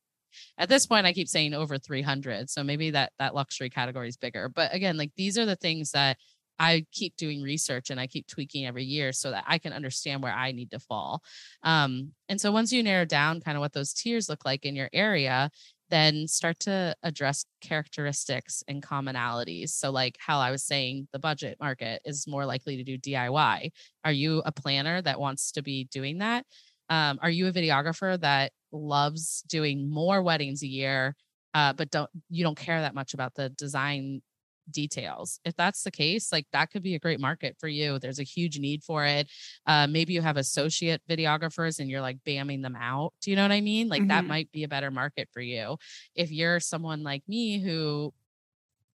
at 0.56 0.70
this 0.70 0.86
point 0.86 1.06
I 1.06 1.12
keep 1.12 1.28
saying 1.28 1.52
over 1.52 1.76
300 1.76 2.48
so 2.48 2.64
maybe 2.64 2.90
that 2.92 3.12
that 3.18 3.34
luxury 3.34 3.68
category 3.68 4.08
is 4.08 4.16
bigger 4.16 4.48
but 4.48 4.74
again 4.74 4.96
like 4.96 5.10
these 5.14 5.36
are 5.36 5.44
the 5.44 5.56
things 5.56 5.90
that 5.90 6.16
I 6.58 6.86
keep 6.92 7.16
doing 7.16 7.42
research 7.42 7.90
and 7.90 7.98
I 7.98 8.06
keep 8.06 8.26
tweaking 8.26 8.66
every 8.66 8.84
year 8.84 9.12
so 9.12 9.30
that 9.30 9.44
I 9.46 9.58
can 9.58 9.72
understand 9.72 10.22
where 10.22 10.32
I 10.32 10.52
need 10.52 10.70
to 10.70 10.78
fall. 10.78 11.22
Um, 11.62 12.12
and 12.28 12.40
so 12.40 12.52
once 12.52 12.72
you 12.72 12.82
narrow 12.82 13.04
down 13.04 13.40
kind 13.40 13.56
of 13.56 13.60
what 13.60 13.72
those 13.72 13.92
tiers 13.92 14.28
look 14.28 14.44
like 14.44 14.64
in 14.64 14.76
your 14.76 14.90
area, 14.92 15.50
then 15.92 16.26
start 16.26 16.58
to 16.58 16.96
address 17.02 17.44
characteristics 17.60 18.64
and 18.66 18.82
commonalities. 18.82 19.70
So, 19.70 19.90
like 19.90 20.16
how 20.18 20.38
I 20.38 20.50
was 20.50 20.64
saying, 20.64 21.06
the 21.12 21.18
budget 21.18 21.58
market 21.60 22.00
is 22.06 22.26
more 22.26 22.46
likely 22.46 22.78
to 22.78 22.82
do 22.82 22.96
DIY. 22.96 23.70
Are 24.02 24.12
you 24.12 24.42
a 24.46 24.52
planner 24.52 25.02
that 25.02 25.20
wants 25.20 25.52
to 25.52 25.62
be 25.62 25.84
doing 25.84 26.18
that? 26.18 26.46
Um, 26.88 27.18
are 27.22 27.30
you 27.30 27.46
a 27.46 27.52
videographer 27.52 28.18
that 28.20 28.52
loves 28.72 29.42
doing 29.48 29.90
more 29.90 30.22
weddings 30.22 30.62
a 30.62 30.66
year, 30.66 31.14
uh, 31.52 31.74
but 31.74 31.90
don't 31.90 32.10
you 32.30 32.42
don't 32.42 32.56
care 32.56 32.80
that 32.80 32.94
much 32.94 33.12
about 33.12 33.34
the 33.34 33.50
design 33.50 34.22
details. 34.70 35.40
If 35.44 35.56
that's 35.56 35.82
the 35.82 35.90
case, 35.90 36.32
like 36.32 36.46
that 36.52 36.70
could 36.70 36.82
be 36.82 36.94
a 36.94 36.98
great 36.98 37.20
market 37.20 37.56
for 37.58 37.68
you. 37.68 37.98
There's 37.98 38.18
a 38.18 38.24
huge 38.24 38.58
need 38.58 38.82
for 38.82 39.04
it. 39.04 39.28
Uh, 39.66 39.86
maybe 39.86 40.12
you 40.12 40.22
have 40.22 40.36
associate 40.36 41.02
videographers 41.08 41.78
and 41.78 41.90
you're 41.90 42.00
like 42.00 42.18
bamming 42.26 42.62
them 42.62 42.76
out. 42.76 43.12
Do 43.20 43.30
you 43.30 43.36
know 43.36 43.42
what 43.42 43.52
I 43.52 43.60
mean? 43.60 43.88
Like 43.88 44.02
mm-hmm. 44.02 44.08
that 44.08 44.24
might 44.24 44.50
be 44.52 44.64
a 44.64 44.68
better 44.68 44.90
market 44.90 45.28
for 45.32 45.40
you. 45.40 45.76
If 46.14 46.30
you're 46.30 46.60
someone 46.60 47.02
like 47.02 47.22
me 47.28 47.60
who 47.60 48.12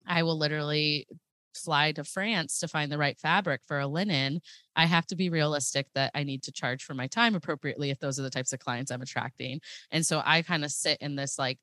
I 0.07 0.23
will 0.23 0.39
literally 0.39 1.07
fly 1.55 1.93
to 1.93 2.05
France 2.05 2.59
to 2.59 2.69
find 2.69 2.91
the 2.91 2.99
right 2.99 3.19
fabric 3.19 3.61
for 3.67 3.79
a 3.79 3.87
linen, 3.87 4.41
I 4.77 4.87
have 4.87 5.07
to 5.07 5.17
be 5.17 5.31
realistic 5.31 5.87
that 5.95 6.11
I 6.15 6.25
need 6.25 6.43
to 6.45 6.53
charge 6.53 6.85
for 6.85 6.95
my 6.95 7.07
time 7.07 7.35
appropriately 7.35 7.91
if 7.91 7.99
those 8.01 8.19
are 8.19 8.23
the 8.23 8.31
types 8.31 8.53
of 8.53 8.59
clients 8.59 8.91
I'm 8.91 9.03
attracting. 9.03 9.61
And 9.91 10.05
so 10.05 10.23
I 10.25 10.43
kind 10.43 10.65
of 10.65 10.73
sit 10.73 10.99
in 11.01 11.17
this 11.17 11.39
like 11.39 11.59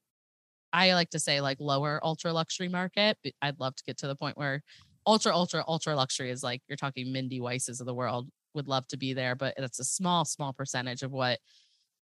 I 0.73 0.93
like 0.93 1.10
to 1.12 1.19
say 1.19 1.41
like 1.41 1.57
lower 1.60 1.99
ultra 2.03 2.34
luxury 2.34 2.69
market. 2.69 3.17
But 3.23 3.34
I'd 3.41 3.60
love 3.60 3.75
to 3.75 3.84
get 3.84 3.97
to 3.99 4.07
the 4.07 4.15
point 4.15 4.38
where 4.38 4.63
ultra, 5.05 5.34
ultra, 5.34 5.63
ultra 5.67 5.95
luxury 5.95 6.29
is 6.29 6.43
like 6.43 6.62
you're 6.67 6.77
talking 6.77 7.12
Mindy 7.12 7.39
Weisses 7.39 7.79
of 7.79 7.86
the 7.86 7.93
world 7.93 8.29
would 8.53 8.67
love 8.67 8.88
to 8.88 8.97
be 8.97 9.13
there, 9.13 9.36
but 9.36 9.53
it's 9.57 9.79
a 9.79 9.84
small, 9.84 10.25
small 10.25 10.53
percentage 10.53 11.03
of 11.03 11.12
what 11.12 11.39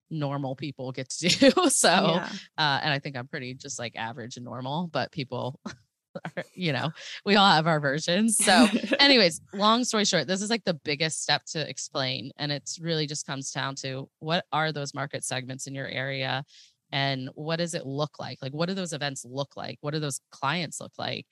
normal 0.09 0.55
people 0.55 0.91
get 0.91 1.09
to 1.09 1.27
do. 1.27 1.51
so, 1.69 1.89
yeah. 1.89 2.29
uh, 2.57 2.79
and 2.83 2.93
I 2.93 2.99
think 2.99 3.15
I'm 3.15 3.27
pretty 3.27 3.53
just 3.53 3.79
like 3.79 3.95
average 3.95 4.37
and 4.37 4.45
normal, 4.45 4.87
but 4.91 5.11
people, 5.11 5.59
are, 6.35 6.43
you 6.53 6.73
know, 6.73 6.91
we 7.25 7.35
all 7.35 7.51
have 7.51 7.67
our 7.67 7.79
versions. 7.79 8.37
So, 8.37 8.67
anyways, 8.99 9.41
long 9.53 9.83
story 9.83 10.05
short, 10.05 10.27
this 10.27 10.41
is 10.41 10.49
like 10.49 10.65
the 10.65 10.73
biggest 10.73 11.21
step 11.21 11.45
to 11.51 11.69
explain. 11.69 12.31
And 12.37 12.51
it's 12.51 12.79
really 12.79 13.05
just 13.05 13.27
comes 13.27 13.51
down 13.51 13.75
to 13.75 14.09
what 14.19 14.45
are 14.51 14.71
those 14.71 14.93
market 14.93 15.23
segments 15.23 15.67
in 15.67 15.75
your 15.75 15.87
area 15.87 16.43
and 16.91 17.29
what 17.35 17.57
does 17.57 17.73
it 17.73 17.85
look 17.85 18.19
like? 18.19 18.39
Like 18.41 18.53
what 18.53 18.67
do 18.67 18.75
those 18.75 18.93
events 18.93 19.25
look 19.25 19.55
like? 19.55 19.77
What 19.81 19.93
do 19.93 19.99
those 19.99 20.21
clients 20.31 20.79
look 20.81 20.93
like? 20.97 21.25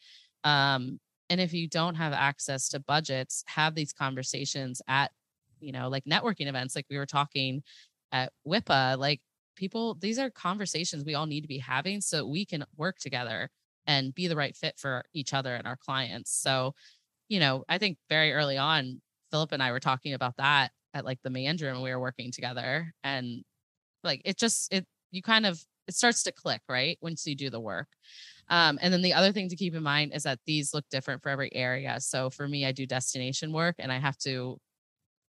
Um, 0.44 1.00
and 1.30 1.42
if 1.42 1.54
you 1.54 1.68
don't 1.68 1.96
have 1.96 2.14
access 2.14 2.70
to 2.70 2.80
budgets 2.80 3.44
have 3.48 3.76
these 3.76 3.94
conversations 3.94 4.82
at 4.88 5.12
you 5.60 5.72
know 5.72 5.90
like 5.90 6.06
networking 6.06 6.48
events 6.48 6.76
like 6.76 6.86
we 6.90 6.98
were 6.98 7.06
talking 7.06 7.64
at 8.12 8.32
WIPA 8.48 8.98
like 8.98 9.22
people 9.56 9.96
these 9.96 10.20
are 10.20 10.30
conversations 10.30 11.04
we 11.04 11.16
all 11.16 11.26
need 11.26 11.42
to 11.42 11.48
be 11.48 11.58
having 11.58 12.00
so 12.00 12.26
we 12.26 12.46
can 12.46 12.64
work 12.78 12.98
together 13.00 13.50
and 13.88 14.14
be 14.14 14.28
the 14.28 14.36
right 14.36 14.56
fit 14.56 14.76
for 14.78 15.04
each 15.14 15.34
other 15.34 15.56
and 15.56 15.66
our 15.66 15.78
clients. 15.78 16.32
So 16.32 16.74
you 17.30 17.40
know 17.40 17.64
i 17.68 17.78
think 17.78 17.98
very 18.10 18.34
early 18.34 18.58
on 18.58 19.02
philip 19.32 19.52
and 19.52 19.62
i 19.62 19.72
were 19.72 19.80
talking 19.80 20.14
about 20.14 20.38
that 20.38 20.72
at 20.94 21.06
like 21.06 21.20
the 21.24 21.30
Mandarin 21.30 21.82
we 21.82 21.92
were 21.92 22.00
working 22.00 22.32
together 22.32 22.94
and 23.04 23.44
like 24.04 24.22
it 24.26 24.38
just 24.38 24.72
it 24.74 24.86
you 25.18 25.22
kind 25.24 25.46
of 25.46 25.60
it 25.88 25.96
starts 25.96 26.24
to 26.24 26.32
click 26.32 26.62
right 26.70 26.98
once 27.02 27.26
you 27.26 27.36
do 27.36 27.50
the 27.50 27.60
work. 27.60 27.88
Um, 28.50 28.78
and 28.82 28.94
then 28.94 29.02
the 29.02 29.14
other 29.14 29.32
thing 29.32 29.50
to 29.50 29.56
keep 29.56 29.76
in 29.76 29.84
mind 29.84 30.14
is 30.14 30.24
that 30.24 30.40
these 30.46 30.74
look 30.74 30.86
different 30.90 31.22
for 31.22 31.30
every 31.30 31.54
area. 31.54 32.00
So 32.00 32.30
for 32.30 32.48
me 32.48 32.66
i 32.66 32.72
do 32.72 32.86
destination 32.86 33.52
work 33.52 33.76
and 33.80 33.92
i 33.92 33.98
have 33.98 34.18
to 34.20 34.60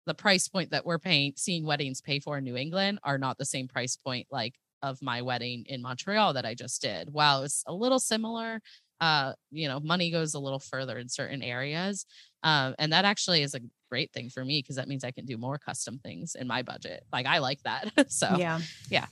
the 0.07 0.15
price 0.15 0.49
point 0.49 0.71
that 0.71 0.85
we're 0.85 0.99
paying 0.99 1.33
seeing 1.37 1.65
weddings 1.65 2.01
pay 2.01 2.19
for 2.19 2.39
in 2.39 2.45
new 2.45 2.57
england 2.57 2.99
are 3.05 3.19
not 3.19 3.39
the 3.39 3.45
same 3.45 3.69
price 3.69 3.97
point 3.97 4.27
like 4.33 4.55
of 4.83 5.01
my 5.01 5.23
wedding 5.23 5.65
in 5.69 5.81
montreal 5.81 6.33
that 6.33 6.47
i 6.47 6.55
just 6.55 6.83
did. 6.83 7.13
While 7.13 7.43
it's 7.43 7.63
a 7.67 7.75
little 7.75 8.01
similar 8.01 8.61
uh, 9.01 9.33
you 9.51 9.67
know 9.67 9.81
money 9.81 10.11
goes 10.13 10.35
a 10.35 10.39
little 10.39 10.61
further 10.61 10.97
in 10.97 11.09
certain 11.09 11.43
areas 11.43 12.07
um, 12.45 12.75
and 12.79 12.93
that 12.93 13.05
actually 13.05 13.43
is 13.43 13.55
a 13.55 13.61
great 13.91 14.13
thing 14.13 14.31
for 14.31 14.45
me 14.45 14.61
because 14.61 14.77
that 14.77 14.89
means 14.89 15.03
i 15.05 15.11
can 15.11 15.27
do 15.27 15.37
more 15.37 15.59
custom 15.59 15.99
things 15.99 16.35
in 16.35 16.47
my 16.47 16.63
budget. 16.63 17.03
Like 17.13 17.27
i 17.27 17.39
like 17.39 17.63
that. 17.65 17.91
So 18.11 18.37
yeah. 18.39 18.61
yeah 18.91 19.07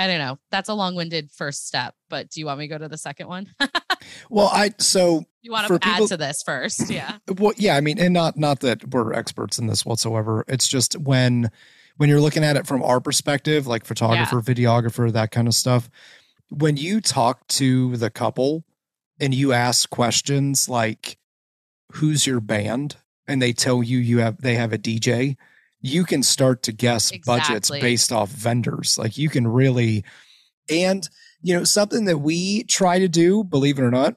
I 0.00 0.06
don't 0.06 0.18
know. 0.18 0.38
That's 0.50 0.68
a 0.68 0.74
long-winded 0.74 1.30
first 1.30 1.66
step, 1.66 1.94
but 2.08 2.30
do 2.30 2.40
you 2.40 2.46
want 2.46 2.58
me 2.58 2.64
to 2.66 2.68
go 2.68 2.78
to 2.78 2.88
the 2.88 2.96
second 2.96 3.28
one? 3.28 3.48
well, 4.30 4.48
I 4.52 4.72
so 4.78 5.24
you 5.42 5.52
want 5.52 5.66
to 5.66 5.74
add 5.74 5.82
people, 5.82 6.08
to 6.08 6.16
this 6.16 6.42
first, 6.42 6.90
yeah. 6.90 7.18
Well, 7.38 7.52
yeah, 7.56 7.76
I 7.76 7.80
mean, 7.80 7.98
and 7.98 8.14
not 8.14 8.38
not 8.38 8.60
that 8.60 8.88
we're 8.90 9.12
experts 9.12 9.58
in 9.58 9.66
this 9.66 9.84
whatsoever. 9.84 10.44
It's 10.48 10.66
just 10.66 10.98
when 10.98 11.50
when 11.98 12.08
you're 12.08 12.20
looking 12.20 12.44
at 12.44 12.56
it 12.56 12.66
from 12.66 12.82
our 12.82 13.00
perspective, 13.00 13.66
like 13.66 13.84
photographer, 13.84 14.36
yeah. 14.36 14.54
videographer, 14.54 15.12
that 15.12 15.32
kind 15.32 15.46
of 15.46 15.54
stuff. 15.54 15.90
When 16.48 16.78
you 16.78 17.02
talk 17.02 17.46
to 17.48 17.96
the 17.98 18.08
couple 18.08 18.64
and 19.20 19.34
you 19.34 19.52
ask 19.52 19.90
questions 19.90 20.66
like, 20.66 21.18
"Who's 21.92 22.26
your 22.26 22.40
band?" 22.40 22.96
and 23.30 23.40
they 23.40 23.52
tell 23.52 23.82
you 23.82 23.98
you 23.98 24.18
have 24.18 24.40
they 24.40 24.56
have 24.56 24.72
a 24.72 24.78
DJ, 24.78 25.36
you 25.80 26.04
can 26.04 26.22
start 26.22 26.62
to 26.64 26.72
guess 26.72 27.10
exactly. 27.10 27.22
budgets 27.26 27.70
based 27.70 28.12
off 28.12 28.28
vendors. 28.28 28.98
Like 28.98 29.16
you 29.16 29.28
can 29.28 29.46
really, 29.46 30.04
and 30.68 31.08
you 31.42 31.56
know, 31.56 31.64
something 31.64 32.04
that 32.04 32.18
we 32.18 32.64
try 32.64 32.98
to 32.98 33.08
do, 33.08 33.44
believe 33.44 33.78
it 33.78 33.82
or 33.82 33.90
not, 33.90 34.16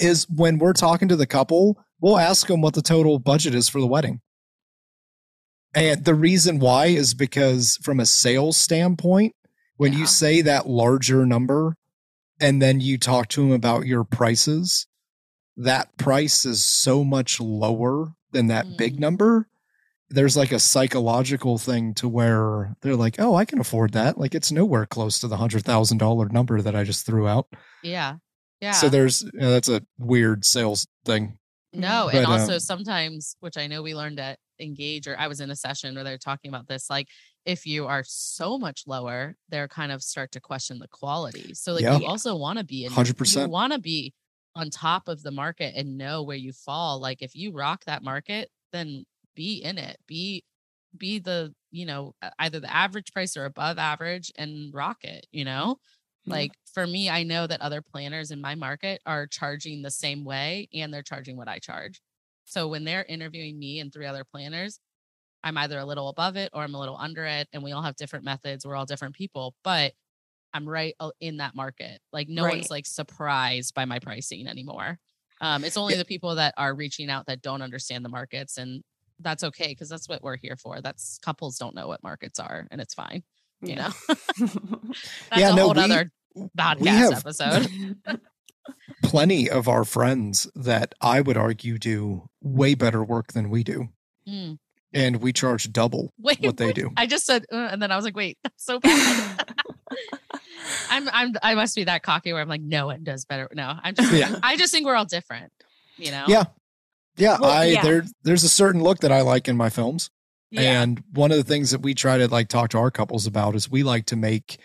is 0.00 0.26
when 0.28 0.58
we're 0.58 0.72
talking 0.72 1.08
to 1.08 1.16
the 1.16 1.26
couple, 1.26 1.78
we'll 2.00 2.18
ask 2.18 2.46
them 2.46 2.62
what 2.62 2.74
the 2.74 2.82
total 2.82 3.18
budget 3.18 3.54
is 3.54 3.68
for 3.68 3.80
the 3.80 3.86
wedding. 3.86 4.20
And 5.74 6.04
the 6.04 6.14
reason 6.14 6.58
why 6.58 6.86
is 6.86 7.12
because 7.12 7.78
from 7.82 8.00
a 8.00 8.06
sales 8.06 8.56
standpoint, 8.56 9.34
when 9.76 9.92
yeah. 9.92 10.00
you 10.00 10.06
say 10.06 10.40
that 10.42 10.66
larger 10.66 11.26
number 11.26 11.76
and 12.40 12.62
then 12.62 12.80
you 12.80 12.96
talk 12.96 13.28
to 13.28 13.42
them 13.42 13.52
about 13.52 13.86
your 13.86 14.04
prices, 14.04 14.86
that 15.56 15.96
price 15.98 16.46
is 16.46 16.64
so 16.64 17.04
much 17.04 17.40
lower 17.40 18.14
than 18.32 18.46
that 18.46 18.66
mm. 18.66 18.78
big 18.78 18.98
number 18.98 19.48
there's 20.10 20.36
like 20.36 20.52
a 20.52 20.58
psychological 20.58 21.58
thing 21.58 21.94
to 21.94 22.08
where 22.08 22.74
they're 22.80 22.96
like, 22.96 23.16
oh, 23.18 23.34
I 23.34 23.44
can 23.44 23.60
afford 23.60 23.92
that. 23.92 24.18
Like 24.18 24.34
it's 24.34 24.50
nowhere 24.50 24.86
close 24.86 25.18
to 25.20 25.28
the 25.28 25.36
hundred 25.36 25.64
thousand 25.64 25.98
dollar 25.98 26.28
number 26.28 26.60
that 26.62 26.74
I 26.74 26.84
just 26.84 27.04
threw 27.04 27.28
out. 27.28 27.46
Yeah. 27.82 28.16
Yeah. 28.60 28.72
So 28.72 28.88
there's 28.88 29.22
you 29.22 29.40
know, 29.40 29.50
that's 29.50 29.68
a 29.68 29.82
weird 29.98 30.44
sales 30.44 30.86
thing. 31.04 31.38
No, 31.72 32.08
but, 32.10 32.16
and 32.16 32.26
also 32.26 32.56
uh, 32.56 32.58
sometimes, 32.58 33.36
which 33.40 33.58
I 33.58 33.66
know 33.66 33.82
we 33.82 33.94
learned 33.94 34.18
at 34.18 34.38
Engage, 34.58 35.06
or 35.06 35.16
I 35.18 35.28
was 35.28 35.40
in 35.40 35.50
a 35.50 35.56
session 35.56 35.94
where 35.94 36.02
they're 36.02 36.18
talking 36.18 36.48
about 36.48 36.66
this, 36.66 36.88
like 36.88 37.08
if 37.44 37.66
you 37.66 37.86
are 37.86 38.02
so 38.06 38.58
much 38.58 38.84
lower, 38.86 39.36
they're 39.50 39.68
kind 39.68 39.92
of 39.92 40.02
start 40.02 40.32
to 40.32 40.40
question 40.40 40.78
the 40.78 40.88
quality. 40.88 41.54
So 41.54 41.74
like 41.74 41.82
yeah. 41.82 41.98
you 41.98 42.06
also 42.06 42.34
want 42.34 42.58
to 42.58 42.64
be 42.64 42.84
in 42.84 42.92
hundred 42.92 43.18
percent. 43.18 43.48
You 43.48 43.52
want 43.52 43.74
to 43.74 43.78
be 43.78 44.14
on 44.56 44.70
top 44.70 45.08
of 45.08 45.22
the 45.22 45.30
market 45.30 45.74
and 45.76 45.98
know 45.98 46.22
where 46.22 46.36
you 46.36 46.52
fall. 46.52 47.00
Like 47.00 47.22
if 47.22 47.36
you 47.36 47.52
rock 47.52 47.84
that 47.84 48.02
market, 48.02 48.50
then 48.72 49.04
be 49.38 49.62
in 49.62 49.78
it 49.78 50.00
be 50.08 50.42
be 50.96 51.20
the 51.20 51.54
you 51.70 51.86
know 51.86 52.12
either 52.40 52.58
the 52.58 52.74
average 52.74 53.12
price 53.12 53.36
or 53.36 53.44
above 53.44 53.78
average 53.78 54.32
and 54.36 54.74
rock 54.74 55.04
it 55.04 55.28
you 55.30 55.44
know 55.44 55.76
mm-hmm. 55.76 56.32
like 56.32 56.50
for 56.74 56.84
me 56.84 57.08
i 57.08 57.22
know 57.22 57.46
that 57.46 57.60
other 57.60 57.80
planners 57.80 58.32
in 58.32 58.40
my 58.40 58.56
market 58.56 59.00
are 59.06 59.28
charging 59.28 59.80
the 59.80 59.92
same 59.92 60.24
way 60.24 60.68
and 60.74 60.92
they're 60.92 61.02
charging 61.02 61.36
what 61.36 61.46
i 61.46 61.60
charge 61.60 62.00
so 62.46 62.66
when 62.66 62.82
they're 62.82 63.04
interviewing 63.04 63.56
me 63.56 63.78
and 63.78 63.92
three 63.92 64.06
other 64.06 64.24
planners 64.24 64.80
i'm 65.44 65.56
either 65.56 65.78
a 65.78 65.86
little 65.86 66.08
above 66.08 66.34
it 66.34 66.50
or 66.52 66.64
i'm 66.64 66.74
a 66.74 66.80
little 66.80 66.96
under 66.96 67.24
it 67.24 67.46
and 67.52 67.62
we 67.62 67.70
all 67.70 67.82
have 67.82 67.94
different 67.94 68.24
methods 68.24 68.66
we're 68.66 68.74
all 68.74 68.86
different 68.86 69.14
people 69.14 69.54
but 69.62 69.92
i'm 70.52 70.68
right 70.68 70.96
in 71.20 71.36
that 71.36 71.54
market 71.54 72.00
like 72.12 72.28
no 72.28 72.42
right. 72.42 72.54
one's 72.54 72.70
like 72.70 72.86
surprised 72.86 73.72
by 73.72 73.84
my 73.84 74.00
pricing 74.00 74.48
anymore 74.48 74.98
um, 75.40 75.62
it's 75.62 75.76
only 75.76 75.94
yeah. 75.94 75.98
the 75.98 76.04
people 76.04 76.34
that 76.34 76.52
are 76.56 76.74
reaching 76.74 77.08
out 77.08 77.26
that 77.26 77.42
don't 77.42 77.62
understand 77.62 78.04
the 78.04 78.08
markets 78.08 78.58
and 78.58 78.82
that's 79.20 79.44
okay 79.44 79.68
because 79.68 79.88
that's 79.88 80.08
what 80.08 80.22
we're 80.22 80.36
here 80.36 80.56
for. 80.56 80.80
That's 80.80 81.18
couples 81.18 81.58
don't 81.58 81.74
know 81.74 81.88
what 81.88 82.02
markets 82.02 82.38
are, 82.38 82.66
and 82.70 82.80
it's 82.80 82.94
fine. 82.94 83.22
You 83.60 83.74
yeah. 83.74 83.88
know, 83.88 83.94
that's 84.08 85.06
yeah, 85.36 85.52
a 85.52 85.56
no, 85.56 85.64
whole 85.64 85.74
we, 85.74 85.82
other 85.82 86.12
podcast 86.56 87.16
episode. 87.16 87.96
plenty 89.02 89.48
of 89.48 89.68
our 89.68 89.84
friends 89.84 90.48
that 90.54 90.94
I 91.00 91.20
would 91.20 91.36
argue 91.36 91.78
do 91.78 92.28
way 92.42 92.74
better 92.74 93.02
work 93.02 93.32
than 93.32 93.50
we 93.50 93.64
do. 93.64 93.88
Mm. 94.28 94.58
And 94.94 95.16
we 95.20 95.32
charge 95.32 95.70
double 95.72 96.12
wait, 96.18 96.40
what 96.40 96.56
they 96.56 96.72
do. 96.72 96.90
I 96.96 97.06
just 97.06 97.26
said, 97.26 97.44
uh, 97.52 97.68
and 97.70 97.82
then 97.82 97.92
I 97.92 97.96
was 97.96 98.04
like, 98.04 98.16
"Wait, 98.16 98.38
that's 98.42 98.64
so 98.64 98.80
bad." 98.80 99.54
I'm, 100.90 101.08
I'm, 101.12 101.34
I 101.42 101.54
must 101.54 101.76
be 101.76 101.84
that 101.84 102.02
cocky 102.02 102.32
where 102.32 102.42
I'm 102.42 102.48
like, 102.48 102.60
no 102.60 102.86
one 102.86 103.04
does 103.04 103.24
better. 103.24 103.48
No, 103.54 103.74
I'm 103.82 103.94
just, 103.94 104.12
yeah. 104.12 104.36
I 104.42 104.56
just 104.56 104.72
think 104.72 104.86
we're 104.86 104.96
all 104.96 105.04
different. 105.04 105.52
You 105.96 106.10
know? 106.10 106.24
Yeah, 106.28 106.44
Yeah, 107.18 107.36
Well, 107.40 107.50
I 107.50 107.64
yeah. 107.66 107.82
there 107.82 108.04
there's 108.22 108.44
a 108.44 108.48
certain 108.48 108.82
look 108.82 109.00
that 109.00 109.12
I 109.12 109.20
like 109.22 109.48
in 109.48 109.56
my 109.56 109.68
films. 109.70 110.10
And 110.56 111.02
one 111.12 111.30
of 111.30 111.36
the 111.36 111.44
things 111.44 111.72
that 111.72 111.82
we 111.82 111.92
try 111.92 112.16
to 112.16 112.26
like 112.26 112.48
talk 112.48 112.70
to 112.70 112.78
our 112.78 112.90
couples 112.90 113.26
about 113.26 113.54
is 113.54 113.70
we 113.70 113.82
like 113.82 114.06
to 114.06 114.16
make 114.16 114.58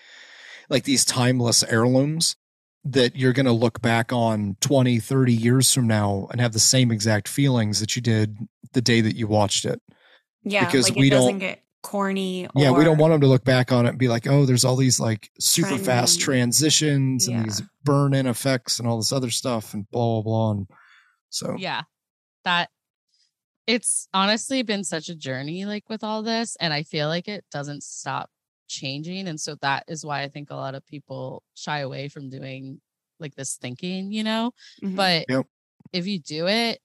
like 0.69 0.85
these 0.85 1.03
timeless 1.03 1.61
heirlooms 1.63 2.37
that 2.85 3.17
you're 3.17 3.33
going 3.33 3.45
to 3.47 3.51
look 3.51 3.81
back 3.81 4.13
on 4.13 4.55
20, 4.61 4.99
30 4.99 5.33
years 5.33 5.73
from 5.73 5.87
now 5.87 6.27
and 6.31 6.39
have 6.39 6.53
the 6.53 6.59
same 6.59 6.89
exact 6.89 7.27
feelings 7.27 7.81
that 7.81 7.97
you 7.97 8.01
did 8.01 8.37
the 8.71 8.81
day 8.81 9.01
that 9.01 9.17
you 9.17 9.27
watched 9.27 9.65
it. 9.65 9.81
Yeah, 10.43 10.65
because 10.65 10.89
like 10.89 10.97
we 10.97 11.09
don't- 11.09 11.39
get 11.39 11.61
corny. 11.81 12.47
yeah, 12.55 12.71
we 12.71 12.85
don't 12.85 12.97
want 12.97 13.11
them 13.13 13.19
to 13.21 13.27
look 13.27 13.43
back 13.43 13.73
on 13.73 13.85
it 13.85 13.89
and 13.89 13.97
be 13.97 14.07
like, 14.07 14.25
"Oh, 14.25 14.45
there's 14.45 14.63
all 14.63 14.77
these 14.77 15.01
like 15.01 15.29
super 15.39 15.77
fast 15.77 16.19
Trendy. 16.19 16.23
transitions 16.23 17.27
and 17.27 17.37
Yeah. 17.39 17.43
these 17.43 17.61
burn 17.83 18.13
in 18.13 18.25
effects 18.25 18.79
and 18.79 18.87
all 18.87 18.97
this 18.97 19.11
other 19.11 19.29
stuff 19.29 19.73
and 19.73 19.85
blah 19.91 20.21
blah 20.21 20.21
blah." 20.21 20.51
And 20.51 20.67
so 21.29 21.55
yeah 21.59 21.81
that 22.45 22.69
it's 23.67 24.07
honestly 24.13 24.61
been 24.61 24.83
such 24.83 25.09
a 25.09 25.15
journey 25.15 25.65
like 25.65 25.87
with 25.89 26.03
all 26.03 26.21
this 26.21 26.57
and 26.59 26.73
i 26.73 26.83
feel 26.83 27.07
like 27.07 27.27
it 27.27 27.45
doesn't 27.51 27.81
stop 27.83 28.29
changing 28.67 29.27
and 29.27 29.39
so 29.39 29.55
that 29.61 29.83
is 29.87 30.05
why 30.05 30.21
i 30.21 30.27
think 30.27 30.49
a 30.49 30.55
lot 30.55 30.75
of 30.75 30.85
people 30.85 31.43
shy 31.53 31.79
away 31.79 32.09
from 32.09 32.29
doing 32.29 32.79
like 33.19 33.35
this 33.35 33.55
thinking 33.55 34.11
you 34.11 34.23
know 34.23 34.51
Mhm. 34.81 34.95
but 34.95 35.25
Yep. 35.29 35.45
if 35.93 36.07
you 36.07 36.19
do 36.19 36.47
it 36.47 36.79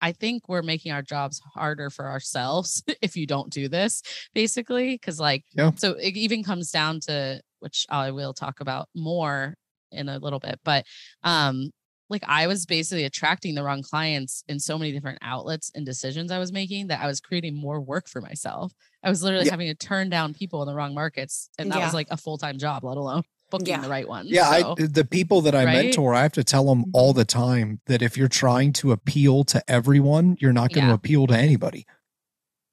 i 0.00 0.12
think 0.12 0.48
we're 0.48 0.62
making 0.62 0.92
our 0.92 1.02
jobs 1.02 1.40
harder 1.54 1.90
for 1.90 2.08
ourselves 2.08 2.82
if 3.02 3.16
you 3.16 3.26
don't 3.26 3.52
do 3.52 3.68
this 3.68 4.02
basically 4.34 4.94
because 4.94 5.20
like 5.20 5.44
Yeah. 5.52 5.72
so 5.76 5.92
it 5.92 6.16
even 6.16 6.42
comes 6.42 6.70
down 6.70 7.00
to 7.00 7.40
which 7.60 7.86
i 7.90 8.10
will 8.10 8.32
talk 8.32 8.60
about 8.60 8.88
more 8.94 9.54
in 9.92 10.08
a 10.08 10.18
little 10.18 10.38
bit 10.40 10.58
but 10.64 10.86
um 11.22 11.70
like 12.10 12.22
i 12.28 12.46
was 12.46 12.66
basically 12.66 13.04
attracting 13.04 13.54
the 13.54 13.62
wrong 13.62 13.82
clients 13.82 14.44
in 14.48 14.58
so 14.60 14.76
many 14.78 14.92
different 14.92 15.18
outlets 15.22 15.70
and 15.74 15.86
decisions 15.86 16.30
i 16.30 16.38
was 16.38 16.52
making 16.52 16.88
that 16.88 17.00
i 17.00 17.06
was 17.06 17.20
creating 17.20 17.54
more 17.54 17.80
work 17.80 18.08
for 18.08 18.20
myself 18.20 18.72
i 19.02 19.08
was 19.08 19.22
literally 19.22 19.46
Yeah. 19.46 19.52
having 19.52 19.68
to 19.68 19.74
turn 19.74 20.10
down 20.10 20.34
people 20.34 20.60
in 20.62 20.68
the 20.68 20.74
wrong 20.74 20.94
markets 20.94 21.48
and 21.58 21.70
that 21.72 21.78
Yeah. 21.78 21.84
was 21.86 21.94
like 21.94 22.08
a 22.10 22.16
full-time 22.16 22.58
job 22.58 22.84
let 22.84 22.96
alone 22.98 23.22
booking 23.50 23.68
Yeah. 23.68 23.80
the 23.80 23.88
right 23.88 24.06
ones 24.08 24.28
Yeah, 24.30 24.58
so- 24.60 24.74
I 24.78 24.86
the 24.86 25.04
people 25.04 25.40
that 25.42 25.54
I 25.56 25.64
Right? 25.64 25.84
mentor, 25.86 26.14
I 26.14 26.22
have 26.22 26.32
to 26.32 26.44
tell 26.44 26.66
them 26.66 26.84
all 26.92 27.10
mm-hmm. 27.12 27.18
the 27.18 27.24
time 27.24 27.80
that 27.86 28.00
if 28.02 28.16
you're 28.16 28.28
trying 28.28 28.72
to 28.74 28.92
appeal 28.92 29.42
to 29.44 29.60
everyone, 29.68 30.36
you're 30.40 30.52
not 30.52 30.72
going 30.72 30.84
to 30.84 30.90
Yeah. 30.90 30.94
appeal 30.94 31.26
to 31.26 31.34
anybody. 31.36 31.84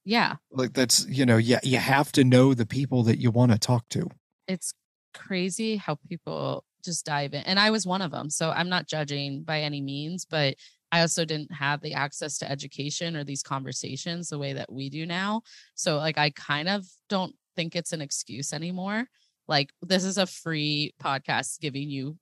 yeah 0.05 0.35
Like 0.51 0.73
that's 0.73 1.05
you 1.07 1.25
know, 1.25 1.37
yeah, 1.37 1.59
you 1.63 1.77
have 1.79 2.11
to 2.13 2.23
know 2.23 2.53
the 2.53 2.65
people 2.67 3.01
that 3.03 3.17
you 3.19 3.31
want 3.31 3.51
to 3.53 3.57
talk 3.57 3.89
to. 3.89 4.07
it's 4.47 4.73
crazy 5.13 5.77
how 5.77 5.95
people 6.07 6.63
just 6.87 7.05
dive 7.05 7.33
in 7.33 7.43
and 7.43 7.59
i 7.59 7.69
was 7.69 7.85
one 7.85 8.01
of 8.01 8.11
them 8.11 8.29
so 8.29 8.49
i'm 8.51 8.69
not 8.69 8.87
judging 8.87 9.43
by 9.43 9.61
any 9.61 9.81
means 9.81 10.25
but 10.25 10.55
i 10.91 11.01
also 11.01 11.25
didn't 11.25 11.51
have 11.51 11.81
the 11.81 11.93
access 11.93 12.37
to 12.37 12.49
education 12.49 13.15
or 13.15 13.23
these 13.23 13.43
conversations 13.43 14.29
the 14.29 14.39
way 14.39 14.53
that 14.53 14.71
we 14.71 14.89
do 14.89 15.05
now 15.05 15.41
so 15.75 15.97
like 15.97 16.17
i 16.17 16.29
kind 16.31 16.69
of 16.69 16.85
don't 17.09 17.35
think 17.55 17.75
it's 17.75 17.91
an 17.91 18.01
excuse 18.01 18.53
anymore 18.53 19.05
like 19.47 19.69
this 19.81 20.03
is 20.03 20.17
a 20.17 20.25
free 20.25 20.93
podcast 21.01 21.59
giving 21.59 21.89
you 21.89 22.17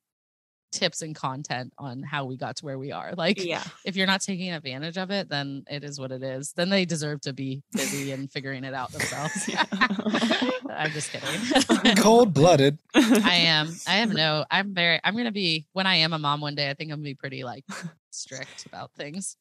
tips 0.75 1.01
and 1.01 1.15
content 1.15 1.71
on 1.77 2.03
how 2.03 2.25
we 2.25 2.35
got 2.37 2.55
to 2.57 2.65
where 2.65 2.77
we 2.77 2.91
are 2.91 3.13
like 3.17 3.41
yeah, 3.43 3.63
if 3.85 3.95
you're 3.95 4.05
not 4.07 4.21
taking 4.21 4.51
advantage 4.51 4.97
of 4.97 5.09
it 5.09 5.29
then 5.29 5.63
it 5.69 5.83
is 5.83 5.99
what 5.99 6.11
it 6.11 6.21
is 6.21 6.51
then 6.53 6.69
they 6.69 6.83
deserve 6.85 7.21
to 7.21 7.31
be 7.33 7.63
busy 7.71 8.11
and 8.15 8.31
figuring 8.31 8.63
it 8.63 8.73
out 8.73 8.91
themselves 8.91 9.49
i'm 10.69 10.91
just 10.91 11.11
kidding 11.11 11.95
Cold 11.97 12.33
blooded. 12.33 12.77
I 12.93 13.35
am. 13.47 13.73
I 13.87 13.95
have 13.97 14.13
no. 14.13 14.45
I'm 14.51 14.73
very. 14.73 14.99
I'm 15.03 15.15
gonna 15.15 15.31
be 15.31 15.65
when 15.73 15.85
I 15.87 15.95
am 15.97 16.13
a 16.13 16.19
mom 16.19 16.41
one 16.41 16.55
day. 16.55 16.69
I 16.69 16.73
think 16.73 16.91
I'm 16.91 16.97
gonna 16.99 17.03
be 17.03 17.15
pretty 17.15 17.43
like 17.43 17.63
strict 18.11 18.65
about 18.65 18.91
things. 18.93 19.37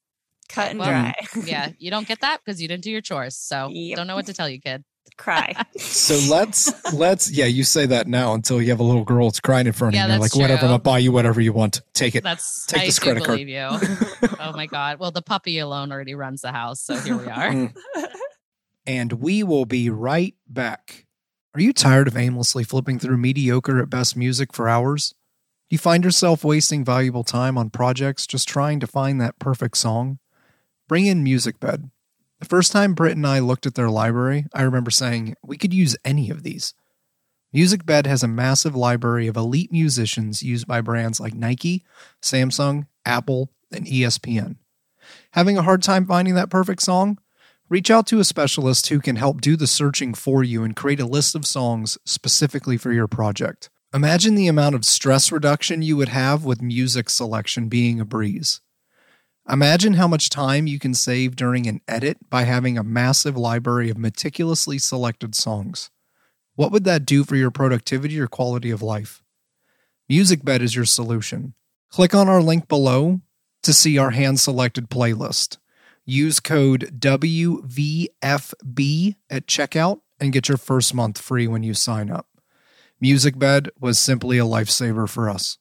cut 0.49 0.70
and 0.70 0.79
Well, 0.79 0.88
dry. 0.90 1.14
Mm. 1.35 1.47
Yeah, 1.49 1.68
you 1.79 1.90
don't 1.90 2.07
get 2.07 2.20
that 2.20 2.40
because 2.44 2.61
you 2.62 2.68
didn't 2.68 2.85
do 2.85 2.90
your 2.90 3.01
chores. 3.01 3.37
So 3.37 3.68
Yep. 3.70 3.97
don't 3.97 4.07
know 4.07 4.14
what 4.14 4.27
to 4.27 4.35
tell 4.35 4.49
you, 4.49 4.61
kid. 4.61 4.85
Cry. 5.17 5.55
So 5.79 6.19
let's 6.29 6.93
let's 6.93 7.31
yeah, 7.31 7.45
you 7.45 7.62
say 7.62 7.87
that 7.87 8.09
now 8.09 8.35
until 8.35 8.61
you 8.61 8.71
have 8.71 8.81
a 8.81 8.85
little 8.85 9.05
girl 9.05 9.29
that's 9.29 9.38
crying 9.40 9.67
in 9.67 9.73
front 9.73 9.95
of 9.95 9.97
Yeah, 9.97 10.03
you. 10.05 10.09
They're 10.09 10.19
that's 10.19 10.35
like, 10.35 10.40
whatever, 10.43 10.55
I'm 10.55 10.59
true. 10.61 10.69
gonna 10.71 10.79
buy 10.81 10.99
you 10.99 11.12
whatever 11.12 11.40
you 11.40 11.53
want. 11.53 11.83
Take 11.93 12.14
it. 12.17 12.25
That's 12.25 12.67
Take 12.67 12.83
I 12.83 12.87
this 12.87 12.99
do 12.99 13.05
credit 13.05 13.25
card. 13.25 13.38
believe 13.38 13.49
you. 13.49 13.69
Oh 14.40 14.53
my 14.55 14.67
god. 14.67 14.99
Well, 14.99 15.12
the 15.12 15.23
puppy 15.23 15.59
alone 15.61 15.93
already 15.93 16.14
runs 16.14 16.40
the 16.43 16.51
house, 16.53 16.81
so 16.81 16.97
here 16.97 17.17
we 17.17 17.27
are. 17.27 17.51
Mm. 17.51 17.75
and 18.87 19.12
we 19.14 19.43
will 19.43 19.67
be 19.67 19.88
right 19.88 20.35
back. 20.49 21.07
Are 21.55 21.61
you 21.61 21.73
tired 21.73 22.09
of 22.09 22.17
aimlessly 22.17 22.64
flipping 22.64 22.99
through 22.99 23.17
mediocre 23.17 23.81
at 23.81 23.88
best 23.90 24.17
music 24.17 24.53
for 24.53 24.69
hours? 24.69 25.11
Do 25.71 25.75
you 25.75 25.79
find 25.79 26.05
yourself 26.05 26.45
wasting 26.45 26.85
valuable 26.85 27.25
time 27.25 27.57
on 27.57 27.71
projects 27.71 28.27
just 28.27 28.49
trying 28.49 28.81
to 28.81 28.87
find 28.87 29.21
that 29.21 29.38
perfect 29.38 29.77
song? 29.77 30.19
Bring 30.88 31.07
in 31.07 31.25
MusicBed. 31.25 31.90
The 32.44 32.50
first 32.50 32.72
time 32.72 32.92
Britt 32.92 33.16
and 33.16 33.26
I 33.26 33.38
looked 33.38 33.64
at 33.64 33.74
their 33.74 33.88
library, 33.88 34.44
I 34.52 34.64
remember 34.64 34.90
saying, 34.90 35.35
we 35.42 35.57
could 35.57 35.72
use 35.72 35.96
any 36.04 36.28
of 36.28 36.42
these. 36.42 36.74
MusicBed 37.57 38.04
has 38.04 38.22
a 38.22 38.28
massive 38.28 38.76
library 38.76 39.28
of 39.28 39.37
elite 39.38 39.72
musicians 39.72 40.42
used 40.42 40.66
by 40.66 40.83
brands 40.83 41.18
like 41.18 41.33
Nike, 41.33 41.85
Samsung, 42.20 42.87
Apple, 43.07 43.48
and 43.72 43.87
ESPN. 43.87 44.57
Having 45.30 45.57
a 45.57 45.62
hard 45.62 45.83
time 45.83 46.04
finding 46.04 46.35
that 46.35 46.50
perfect 46.50 46.83
song? 46.83 47.16
Reach 47.70 47.90
out 47.90 48.07
to 48.09 48.20
a 48.20 48.24
specialist 48.24 48.88
who 48.88 49.00
can 49.00 49.16
help 49.16 49.40
do 49.40 49.57
the 49.57 49.66
searching 49.66 50.12
for 50.12 50.44
you 50.44 50.64
and 50.64 50.76
create 50.76 51.00
a 51.00 51.07
list 51.07 51.35
of 51.35 51.46
songs 51.46 51.96
specifically 52.04 52.76
for 52.76 52.92
your 52.92 53.09
project. 53.09 53.70
Imagine 53.94 54.35
the 54.35 54.48
amount 54.48 54.74
of 54.74 54.85
stress 54.85 55.33
reduction 55.33 55.80
you 55.80 55.96
would 55.96 56.11
have 56.11 56.44
with 56.44 56.61
music 56.61 57.09
selection 57.09 57.70
being 57.70 58.00
a 58.00 58.04
breeze. 58.04 58.61
Imagine 59.50 59.94
how 59.94 60.09
much 60.09 60.30
time 60.30 60.66
you 60.66 60.78
can 60.78 60.94
save 60.94 61.37
during 61.37 61.66
an 61.66 61.83
edit 61.87 62.30
by 62.30 62.44
having 62.44 62.78
a 62.78 62.83
massive 62.83 63.37
library 63.37 63.90
of 63.90 63.98
meticulously 63.98 64.78
selected 64.78 65.35
songs. 65.35 65.90
What 66.54 66.72
would 66.72 66.85
that 66.85 67.04
do 67.04 67.24
for 67.24 67.37
your 67.37 67.50
productivity 67.50 68.18
or 68.18 68.26
quality 68.26 68.70
of 68.70 68.80
life? 68.80 69.22
MusicBed 70.11 70.61
is 70.61 70.74
your 70.74 70.87
solution. 70.87 71.52
Click 71.90 72.14
on 72.14 72.26
our 72.26 72.40
link 72.40 72.68
below 72.68 73.20
to 73.62 73.74
see 73.74 73.98
our 73.98 74.12
hand 74.12 74.40
selected 74.40 74.88
playlist. 74.88 75.59
Use 76.07 76.40
code 76.40 76.98
WVFB 76.98 78.09
at 79.28 79.46
checkout 79.46 80.00
and 80.18 80.33
get 80.33 80.48
your 80.48 80.57
first 80.59 80.94
month 80.94 81.20
free 81.20 81.46
when 81.46 81.62
you 81.62 81.74
sign 81.74 82.11
up. 82.11 82.28
MusicBed 83.02 83.68
was 83.78 83.98
simply 83.98 84.38
a 84.38 84.44
lifesaver 84.44 85.07
for 85.07 85.28
us. 85.28 85.59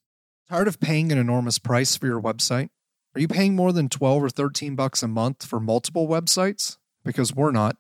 Tired 0.47 0.69
of 0.69 0.79
paying 0.79 1.11
an 1.11 1.17
enormous 1.17 1.59
price 1.59 1.97
for 1.97 2.05
your 2.05 2.21
website? 2.21 2.69
Are 3.15 3.21
you 3.21 3.28
paying 3.28 3.56
more 3.56 3.71
than 3.71 3.89
12 3.89 4.23
or 4.23 4.30
13 4.30 4.76
bucks 4.76 5.04
a 5.04 5.08
month 5.08 5.45
for 5.45 5.60
multiple 5.60 6.08
websites? 6.08 6.78
Because 7.04 7.36
we're 7.36 7.52
not. 7.52 7.78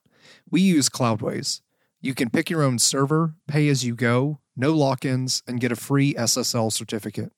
We 0.51 0.61
use 0.61 0.89
Cloudways. 0.89 1.61
You 2.01 2.13
can 2.13 2.29
pick 2.29 2.51
your 2.51 2.61
own 2.61 2.77
server, 2.77 3.33
pay 3.47 3.67
as 3.67 3.83
you 3.83 3.95
go, 3.95 4.39
no 4.55 4.71
lock-ins, 4.73 5.41
and 5.47 5.59
get 5.59 5.71
a 5.71 5.75
free 5.75 6.13
SSL 6.13 6.71
certificate. 6.71 7.31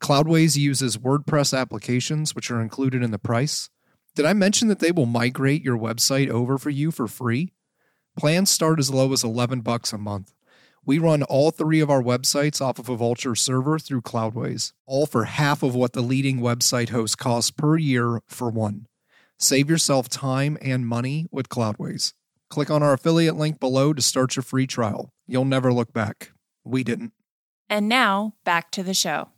Cloudways 0.00 0.56
uses 0.56 0.96
WordPress 0.96 1.56
applications, 1.56 2.34
which 2.34 2.50
are 2.50 2.60
included 2.60 3.04
in 3.04 3.12
the 3.12 3.18
price. 3.18 3.70
Did 4.16 4.26
I 4.26 4.32
mention 4.32 4.66
that 4.66 4.80
they 4.80 4.90
will 4.90 5.06
migrate 5.06 5.62
your 5.62 5.78
website 5.78 6.28
over 6.28 6.58
for 6.58 6.70
you 6.70 6.90
for 6.90 7.06
free? 7.06 7.52
Plans 8.16 8.50
start 8.50 8.80
as 8.80 8.90
low 8.90 9.12
as 9.12 9.22
11 9.22 9.60
bucks 9.60 9.92
a 9.92 9.98
month. 9.98 10.32
We 10.88 10.98
run 10.98 11.22
all 11.24 11.50
three 11.50 11.80
of 11.80 11.90
our 11.90 12.02
websites 12.02 12.62
off 12.62 12.78
of 12.78 12.88
a 12.88 12.96
Vultr 12.96 13.36
server 13.36 13.78
through 13.78 14.00
Cloudways, 14.00 14.72
all 14.86 15.04
for 15.04 15.24
half 15.24 15.62
of 15.62 15.74
what 15.74 15.92
the 15.92 16.00
leading 16.00 16.40
website 16.40 16.88
host 16.88 17.18
costs 17.18 17.50
per 17.50 17.76
year 17.76 18.22
for 18.26 18.48
one. 18.48 18.86
Save 19.38 19.68
yourself 19.68 20.08
time 20.08 20.56
and 20.62 20.86
money 20.88 21.26
with 21.30 21.50
Cloudways. 21.50 22.14
Click 22.48 22.70
on 22.70 22.82
our 22.82 22.94
affiliate 22.94 23.36
link 23.36 23.60
below 23.60 23.92
to 23.92 24.00
start 24.00 24.34
your 24.34 24.42
free 24.42 24.66
trial. 24.66 25.10
You'll 25.26 25.44
never 25.44 25.74
look 25.74 25.92
back. 25.92 26.32
We 26.64 26.84
didn't. 26.84 27.12
and 27.68 27.86
now 27.86 28.32
back 28.46 28.70
to 28.70 28.82
the 28.82 28.94
show. 28.94 29.28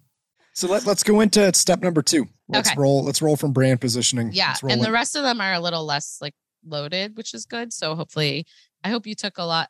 So 0.52 0.68
let, 0.68 0.86
let's 0.86 1.02
go 1.02 1.18
into 1.18 1.52
step 1.54 1.80
number 1.82 2.00
two. 2.00 2.28
Let's 2.46 2.70
Okay. 2.70 2.80
roll. 2.80 3.02
Let's 3.02 3.20
roll 3.20 3.34
from 3.34 3.52
brand 3.52 3.80
positioning. 3.80 4.30
Yeah, 4.32 4.54
and 4.62 4.80
it. 4.80 4.84
the 4.84 4.92
rest 4.92 5.16
of 5.16 5.24
them 5.24 5.40
are 5.40 5.54
a 5.54 5.58
little 5.58 5.84
less 5.84 6.18
like 6.20 6.34
loaded, 6.64 7.16
which 7.16 7.34
is 7.34 7.44
good. 7.44 7.72
So 7.72 7.96
hopefully, 7.96 8.46
I 8.84 8.90
hope 8.90 9.04
you 9.04 9.16
took 9.16 9.36
a 9.38 9.42
lot. 9.42 9.68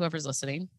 Whoever's 0.00 0.24
listening, 0.24 0.70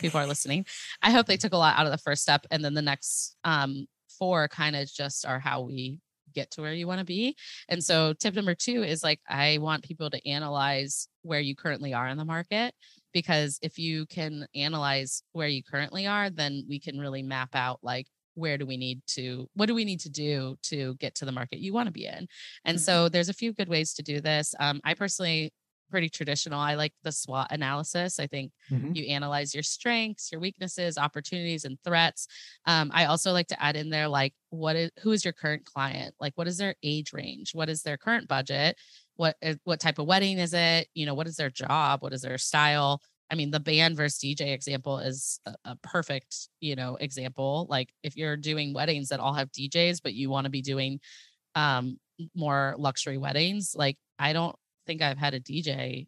people 0.00 0.20
are 0.20 0.28
listening. 0.28 0.64
I 1.02 1.10
hope 1.10 1.26
they 1.26 1.36
took 1.36 1.52
a 1.52 1.56
lot 1.56 1.76
out 1.76 1.86
of 1.86 1.92
the 1.92 1.98
first 1.98 2.22
step, 2.22 2.46
and 2.52 2.64
then 2.64 2.72
the 2.74 2.82
next 2.82 3.36
um, 3.42 3.86
four 4.16 4.46
kind 4.46 4.76
of 4.76 4.88
just 4.88 5.26
are 5.26 5.40
how 5.40 5.62
we 5.62 5.98
get 6.32 6.52
to 6.52 6.60
where 6.60 6.72
you 6.72 6.86
want 6.86 7.00
to 7.00 7.04
be. 7.04 7.34
And 7.68 7.82
so, 7.82 8.12
tip 8.12 8.32
number 8.36 8.54
two 8.54 8.84
is 8.84 9.02
like 9.02 9.18
I 9.28 9.58
want 9.58 9.82
people 9.82 10.08
to 10.08 10.28
analyze 10.28 11.08
where 11.22 11.40
you 11.40 11.56
currently 11.56 11.94
are 11.94 12.06
in 12.06 12.16
the 12.16 12.24
market 12.24 12.74
because 13.12 13.58
if 13.60 13.76
you 13.76 14.06
can 14.06 14.46
analyze 14.54 15.24
where 15.32 15.48
you 15.48 15.64
currently 15.64 16.06
are, 16.06 16.30
then 16.30 16.64
we 16.68 16.78
can 16.78 17.00
really 17.00 17.24
map 17.24 17.56
out 17.56 17.80
like 17.82 18.06
where 18.34 18.56
do 18.56 18.66
we 18.66 18.76
need 18.76 19.00
to 19.06 19.48
what 19.54 19.66
do 19.66 19.74
we 19.74 19.84
need 19.84 20.00
to 20.00 20.10
do 20.10 20.56
to 20.62 20.94
get 21.00 21.14
to 21.16 21.24
the 21.24 21.30
market 21.32 21.58
you 21.60 21.72
want 21.72 21.86
to 21.86 21.92
be 21.92 22.04
in 22.06 22.26
and 22.64 22.78
Mhm. 22.78 22.80
so 22.80 23.08
there's 23.08 23.28
a 23.28 23.32
few 23.32 23.52
good 23.52 23.68
ways 23.68 23.94
to 23.94 24.02
do 24.02 24.20
this 24.20 24.56
um, 24.58 24.80
i 24.82 24.92
personally 24.92 25.52
pretty 25.94 26.08
traditional. 26.08 26.58
I 26.58 26.74
like 26.74 26.92
the 27.04 27.12
SWOT 27.12 27.46
analysis. 27.50 28.18
I 28.18 28.26
think 28.26 28.50
Mhm. 28.68 28.96
you 28.96 29.04
analyze 29.04 29.54
your 29.54 29.62
strengths, 29.62 30.32
your 30.32 30.40
weaknesses, 30.40 30.98
opportunities, 30.98 31.64
and 31.64 31.78
threats. 31.84 32.26
Um, 32.66 32.90
I 32.92 33.04
also 33.04 33.30
like 33.30 33.46
to 33.48 33.62
add 33.62 33.76
in 33.76 33.90
there 33.90 34.08
like 34.08 34.34
what 34.50 34.74
is 34.74 34.90
who 35.02 35.12
is 35.12 35.24
your 35.24 35.32
current 35.32 35.64
client? 35.64 36.16
Like 36.18 36.32
what 36.34 36.48
is 36.48 36.58
their 36.58 36.74
age 36.82 37.12
range? 37.12 37.54
What 37.54 37.68
is 37.68 37.84
their 37.84 37.96
current 37.96 38.26
budget? 38.26 38.76
What 39.14 39.36
what 39.62 39.78
type 39.78 40.00
of 40.00 40.06
wedding 40.06 40.38
is 40.38 40.52
it? 40.52 40.88
You 40.94 41.06
know, 41.06 41.14
what 41.14 41.28
is 41.28 41.36
their 41.36 41.50
job? 41.50 42.02
What 42.02 42.12
is 42.12 42.22
their 42.22 42.38
style? 42.38 43.00
I 43.30 43.36
mean, 43.36 43.52
the 43.52 43.60
band 43.60 43.96
versus 43.96 44.18
DJ 44.18 44.52
example 44.52 44.98
is 44.98 45.38
a, 45.46 45.54
a 45.64 45.76
perfect, 45.76 46.48
you 46.58 46.74
know, 46.74 46.96
example. 46.96 47.68
Like 47.70 47.90
if 48.02 48.16
you're 48.16 48.36
doing 48.36 48.74
weddings 48.74 49.10
that 49.10 49.20
all 49.20 49.34
have 49.34 49.52
DJs, 49.52 50.00
but 50.02 50.14
you 50.14 50.28
want 50.28 50.46
to 50.46 50.50
be 50.50 50.60
doing 50.60 50.98
um 51.54 51.98
more 52.34 52.74
luxury 52.78 53.16
weddings, 53.18 53.74
like 53.76 53.96
I 54.18 54.32
don't 54.32 54.56
think 54.86 55.02
I've 55.02 55.18
had 55.18 55.34
a 55.34 55.40
DJ 55.40 56.06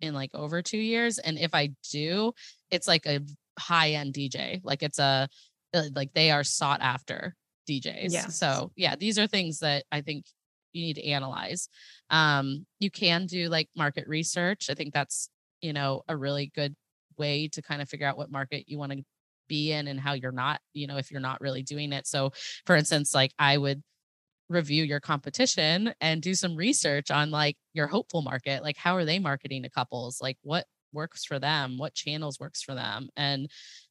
in 0.00 0.14
like 0.14 0.30
over 0.34 0.62
two 0.62 0.78
years. 0.78 1.18
And 1.18 1.38
if 1.38 1.54
I 1.54 1.70
do, 1.90 2.32
it's 2.70 2.88
like 2.88 3.06
a 3.06 3.20
high 3.58 3.92
end 3.92 4.14
DJ. 4.14 4.60
Like 4.62 4.82
it's 4.82 4.98
a 4.98 5.28
uh, 5.74 5.82
like 5.94 6.12
they 6.14 6.30
are 6.30 6.44
sought 6.44 6.80
after 6.80 7.34
DJs. 7.68 8.10
So 8.28 8.72
yeah, 8.76 8.96
these 8.96 9.18
are 9.18 9.26
things 9.26 9.60
that 9.60 9.84
I 9.90 10.00
think 10.00 10.26
you 10.72 10.82
need 10.82 10.94
to 10.94 11.06
analyze. 11.06 11.68
Um, 12.10 12.66
you 12.78 12.90
can 12.90 13.26
do 13.26 13.48
like 13.48 13.68
market 13.76 14.06
research. 14.06 14.68
I 14.70 14.74
think 14.74 14.92
that's, 14.92 15.30
you 15.60 15.72
know, 15.72 16.02
a 16.08 16.16
really 16.16 16.52
good 16.54 16.76
way 17.18 17.48
to 17.48 17.62
kind 17.62 17.80
of 17.80 17.88
figure 17.88 18.06
out 18.06 18.16
what 18.16 18.30
market 18.30 18.64
you 18.68 18.78
want 18.78 18.92
to 18.92 19.02
be 19.48 19.72
in 19.72 19.88
and 19.88 19.98
how 19.98 20.12
you're 20.12 20.32
not, 20.32 20.60
you 20.74 20.86
know, 20.86 20.98
if 20.98 21.10
you're 21.10 21.20
not 21.20 21.40
really 21.40 21.62
doing 21.62 21.92
it. 21.92 22.06
So 22.06 22.32
for 22.66 22.76
instance, 22.76 23.14
like 23.14 23.32
I 23.38 23.56
would 23.56 23.82
review 24.48 24.84
your 24.84 25.00
competition 25.00 25.92
and 26.00 26.22
do 26.22 26.34
some 26.34 26.56
research 26.56 27.10
on 27.10 27.30
like 27.30 27.56
your 27.72 27.88
hopeful 27.88 28.22
market 28.22 28.62
like 28.62 28.76
how 28.76 28.94
are 28.96 29.04
they 29.04 29.18
marketing 29.18 29.62
to 29.64 29.70
couples? 29.70 30.18
Like 30.20 30.38
what 30.42 30.66
works 30.92 31.24
for 31.24 31.38
them? 31.38 31.78
What 31.78 31.94
channels 31.94 32.38
works 32.38 32.62
for 32.62 32.74
them? 32.74 33.08
And 33.16 33.50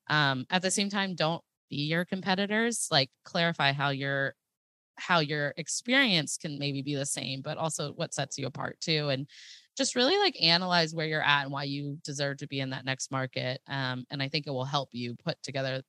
um 0.10 0.46
at 0.50 0.62
the 0.62 0.72
same 0.72 0.90
time 0.90 1.16
don't 1.16 1.42
be 1.70 1.78
your 1.78 2.06
competitors 2.06 2.88
like 2.92 3.10
clarify 3.24 3.74
how 3.74 3.90
your 3.90 4.36
how 4.98 5.20
your 5.20 5.54
experience 5.58 6.38
can 6.38 6.58
maybe 6.58 6.82
be 6.82 6.96
the 6.96 7.06
same 7.06 7.42
but 7.42 7.58
also 7.58 7.92
what 7.94 8.14
sets 8.14 8.38
you 8.38 8.48
apart 8.48 8.80
too 8.80 9.10
and 9.10 9.28
just 9.78 9.96
really 9.96 10.18
like 10.18 10.42
analyze 10.42 10.94
where 10.94 11.06
you're 11.06 11.22
at 11.22 11.44
and 11.44 11.52
why 11.52 11.64
you 11.64 11.98
deserve 12.04 12.38
to 12.38 12.48
be 12.48 12.62
in 12.62 12.70
that 12.70 12.86
next 12.86 13.12
market 13.12 13.60
um 13.68 14.06
and 14.10 14.22
i 14.22 14.30
think 14.30 14.48
it 14.48 14.52
will 14.52 14.66
help 14.66 14.90
you 14.94 15.16
put 15.26 15.42
together 15.44 15.82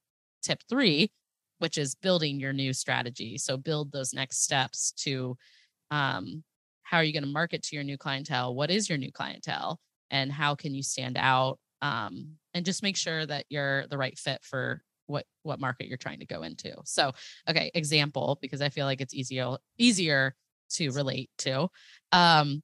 tip 0.43 0.61
3 0.69 1.11
which 1.59 1.79
is 1.79 1.95
building 1.95 2.39
your 2.39 2.53
new 2.53 2.73
strategy. 2.73 3.39
So 3.39 3.57
build 3.57 3.93
those 3.93 4.13
next 4.13 4.43
steps 4.43 4.93
to 4.99 5.37
um, 5.91 6.43
how 6.83 6.99
are 6.99 7.05
you 7.05 7.13
going 7.13 7.25
to 7.25 7.29
market 7.29 7.63
to 7.65 7.77
your 7.77 7.85
new 7.85 7.99
clientele? 7.99 8.55
What 8.55 8.71
is 8.71 8.89
your 8.89 8.99
new 8.99 9.11
clientele? 9.11 9.81
And 10.11 10.31
how 10.31 10.55
can 10.55 10.75
you 10.75 10.83
stand 10.83 11.17
out? 11.19 11.59
Um, 11.83 12.37
and 12.55 12.65
just 12.65 12.83
make 12.83 12.97
sure 12.97 13.27
that 13.27 13.45
you're 13.49 13.87
the 13.89 13.99
right 13.99 14.17
fit 14.17 14.43
for 14.43 14.83
what 15.07 15.25
what 15.43 15.61
market 15.61 15.89
you're 15.89 15.97
trying 15.97 16.21
to 16.21 16.27
go 16.27 16.43
into. 16.43 16.75
So, 16.85 17.13
okay, 17.49 17.71
example 17.75 18.39
because 18.41 18.61
I 18.61 18.69
feel 18.69 18.87
like 18.87 19.01
it's 19.01 19.15
easier 19.15 19.57
easier 19.79 20.35
to 20.71 20.91
relate 20.91 21.31
to. 21.39 21.69
Um, 22.13 22.63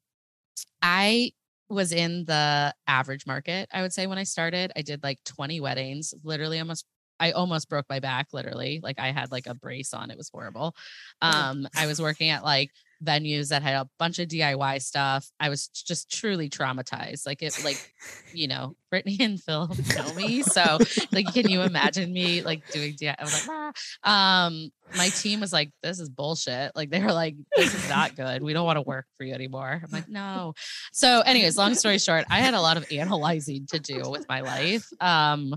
I 0.80 1.32
was 1.68 1.93
in 1.93 2.24
the 2.26 2.74
average 2.86 3.26
market, 3.26 3.68
I 3.72 3.82
would 3.82 3.93
say 3.93 4.07
when 4.07 4.18
I 4.18 4.24
started. 4.24 4.72
I 4.76 4.82
did 4.82 5.03
like 5.03 5.18
20 5.24 5.61
weddings, 5.61 6.14
literally 6.22 6.59
almost 6.59 6.84
I 7.23 7.31
almost 7.31 7.68
broke 7.68 7.87
my 7.89 8.01
back 8.01 8.29
literally. 8.33 8.81
Like 8.83 8.99
I 8.99 9.12
had 9.12 9.31
like 9.31 9.47
a 9.47 9.55
brace 9.55 9.95
on. 9.95 10.11
It 10.11 10.18
was 10.18 10.29
horrible. 10.29 10.75
Um 11.20 11.68
I 11.77 11.87
was 11.87 12.03
working 12.03 12.31
at 12.31 12.43
like 12.43 12.70
venues 13.03 13.49
that 13.49 13.62
had 13.62 13.75
a 13.75 13.89
bunch 13.99 14.18
of 14.18 14.29
DIY 14.29 14.83
stuff. 14.83 15.31
I 15.39 15.49
was 15.49 15.68
just 15.68 16.11
truly 16.11 16.49
traumatized. 16.49 17.25
Like 17.25 17.43
it 17.43 17.57
like, 17.64 17.93
you 18.33 18.49
know, 18.49 18.75
Brittany 18.91 19.18
and 19.20 19.41
Phil 19.41 19.70
know 19.97 20.14
me. 20.14 20.43
So 20.43 20.79
like 21.12 21.33
can 21.33 21.49
you 21.49 21.62
imagine 21.62 22.12
me 22.12 22.43
like 22.43 22.68
doing 22.73 22.95
DIY? 22.95 23.14
I 23.16 23.23
was 23.23 23.49
like, 23.49 23.73
ah. 24.05 24.45
um 24.45 24.73
my 24.97 25.09
team 25.11 25.39
was 25.39 25.53
like, 25.53 25.70
this 25.81 26.01
is 26.01 26.09
bullshit. 26.09 26.73
Like 26.75 26.91
they 26.91 27.01
were 27.01 27.12
like, 27.12 27.37
this 27.55 27.73
is 27.73 27.89
not 27.89 28.16
good. 28.16 28.43
We 28.43 28.53
don't 28.53 28.66
want 28.66 28.79
to 28.79 28.83
work 28.83 29.07
for 29.16 29.23
you 29.23 29.33
anymore. 29.33 29.81
I'm 29.83 29.91
like, 29.91 30.09
no. 30.09 30.53
So, 30.93 31.23
anyways, 31.23 31.57
long 31.57 31.75
story 31.77 31.99
short, 31.99 32.27
I 32.29 32.41
had 32.41 32.53
a 32.53 32.61
lot 32.61 32.77
of 32.77 32.85
analyzing 32.93 33.64
to 33.68 33.79
do 33.79 34.11
with 34.11 34.29
my 34.29 34.43
life. 34.43 34.87
Um, 35.01 35.55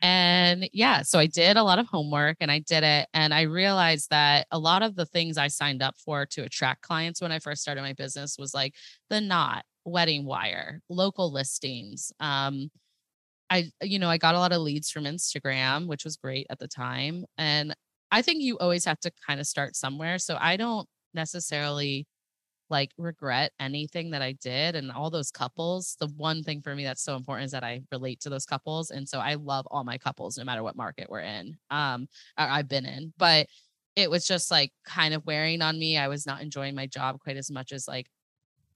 and 0.00 0.68
yeah, 0.72 1.02
so 1.02 1.18
I 1.18 1.26
did 1.26 1.56
a 1.56 1.62
lot 1.62 1.78
of 1.78 1.86
homework 1.86 2.36
and 2.40 2.50
I 2.50 2.60
did 2.60 2.84
it. 2.84 3.08
And 3.12 3.34
I 3.34 3.42
realized 3.42 4.10
that 4.10 4.46
a 4.52 4.58
lot 4.58 4.82
of 4.82 4.94
the 4.94 5.06
things 5.06 5.36
I 5.36 5.48
signed 5.48 5.82
up 5.82 5.96
for 5.98 6.24
to 6.26 6.42
attract 6.42 6.82
clients 6.82 7.20
when 7.20 7.32
I 7.32 7.40
first 7.40 7.62
started 7.62 7.82
my 7.82 7.94
business 7.94 8.36
was 8.38 8.54
like 8.54 8.74
the 9.10 9.20
knot, 9.20 9.64
WeddingWire, 9.86 10.78
local 10.88 11.32
listings. 11.32 12.12
Um, 12.20 12.70
I, 13.50 13.70
you 13.82 13.98
know, 13.98 14.10
I 14.10 14.18
got 14.18 14.34
a 14.34 14.38
lot 14.38 14.52
of 14.52 14.60
leads 14.60 14.90
from 14.90 15.04
Instagram, 15.04 15.86
which 15.86 16.04
was 16.04 16.16
great 16.16 16.46
at 16.50 16.58
the 16.58 16.68
time. 16.68 17.24
And 17.36 17.74
I 18.10 18.22
think 18.22 18.42
you 18.42 18.58
always 18.58 18.84
have 18.84 19.00
to 19.00 19.10
kind 19.26 19.40
of 19.40 19.46
start 19.46 19.74
somewhere. 19.74 20.18
So 20.18 20.36
I 20.40 20.56
don't 20.56 20.86
necessarily 21.14 22.06
like 22.70 22.92
regret 22.98 23.52
anything 23.60 24.10
that 24.10 24.22
I 24.22 24.32
did 24.32 24.76
and 24.76 24.90
all 24.92 25.10
those 25.10 25.30
couples. 25.30 25.96
The 26.00 26.08
one 26.16 26.42
thing 26.42 26.60
for 26.60 26.74
me 26.74 26.84
that's 26.84 27.02
so 27.02 27.16
important 27.16 27.46
is 27.46 27.52
that 27.52 27.64
I 27.64 27.82
relate 27.90 28.20
to 28.20 28.30
those 28.30 28.46
couples. 28.46 28.90
And 28.90 29.08
so 29.08 29.18
I 29.18 29.34
love 29.34 29.66
all 29.70 29.84
my 29.84 29.98
couples, 29.98 30.36
no 30.38 30.44
matter 30.44 30.62
what 30.62 30.76
market 30.76 31.08
we're 31.08 31.20
in. 31.20 31.56
Um, 31.70 32.08
I've 32.36 32.68
been 32.68 32.86
in, 32.86 33.12
but 33.16 33.46
it 33.96 34.10
was 34.10 34.26
just 34.26 34.50
like 34.50 34.72
kind 34.84 35.14
of 35.14 35.26
wearing 35.26 35.62
on 35.62 35.78
me. 35.78 35.96
I 35.96 36.08
was 36.08 36.26
not 36.26 36.42
enjoying 36.42 36.74
my 36.74 36.86
job 36.86 37.18
quite 37.20 37.36
as 37.36 37.50
much 37.50 37.72
as 37.72 37.88
like 37.88 38.06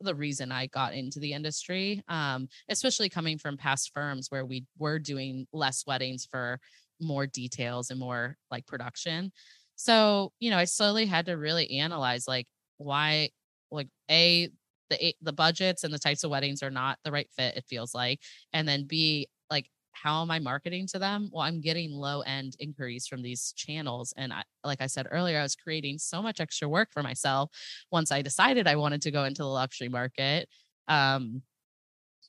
the 0.00 0.14
reason 0.14 0.50
I 0.50 0.66
got 0.66 0.94
into 0.94 1.20
the 1.20 1.32
industry. 1.32 2.02
Um, 2.08 2.48
especially 2.68 3.08
coming 3.08 3.38
from 3.38 3.56
past 3.56 3.92
firms 3.94 4.30
where 4.30 4.44
we 4.44 4.64
were 4.78 4.98
doing 4.98 5.46
less 5.52 5.86
weddings 5.86 6.26
for 6.28 6.58
more 7.00 7.26
details 7.26 7.90
and 7.90 8.00
more 8.00 8.36
like 8.50 8.66
production. 8.66 9.32
So, 9.76 10.32
you 10.40 10.50
know, 10.50 10.58
I 10.58 10.64
slowly 10.64 11.06
had 11.06 11.26
to 11.26 11.36
really 11.36 11.78
analyze 11.78 12.26
like 12.26 12.46
why 12.78 13.30
like 13.72 13.88
a 14.10 14.48
the 14.90 15.14
the 15.22 15.32
budgets 15.32 15.84
and 15.84 15.92
the 15.92 15.98
types 15.98 16.24
of 16.24 16.30
weddings 16.30 16.62
are 16.62 16.70
not 16.70 16.98
the 17.04 17.12
right 17.12 17.28
fit 17.30 17.56
it 17.56 17.64
feels 17.66 17.94
like 17.94 18.20
and 18.52 18.68
then 18.68 18.84
b 18.86 19.26
like 19.50 19.66
how 19.92 20.22
am 20.22 20.30
i 20.30 20.38
marketing 20.38 20.86
to 20.86 20.98
them? 20.98 21.30
Well 21.32 21.42
i'm 21.42 21.60
getting 21.60 21.92
low 21.92 22.20
end 22.22 22.54
inquiries 22.58 23.06
from 23.06 23.22
these 23.22 23.52
channels 23.56 24.12
and 24.16 24.32
I, 24.32 24.42
like 24.64 24.80
i 24.80 24.86
said 24.86 25.06
earlier 25.10 25.38
i 25.38 25.42
was 25.42 25.56
creating 25.56 25.98
so 25.98 26.22
much 26.22 26.40
extra 26.40 26.68
work 26.68 26.90
for 26.92 27.02
myself 27.02 27.50
once 27.90 28.12
i 28.12 28.22
decided 28.22 28.68
i 28.68 28.76
wanted 28.76 29.02
to 29.02 29.10
go 29.10 29.24
into 29.24 29.42
the 29.42 29.48
luxury 29.48 29.88
market 29.88 30.48
um 30.88 31.42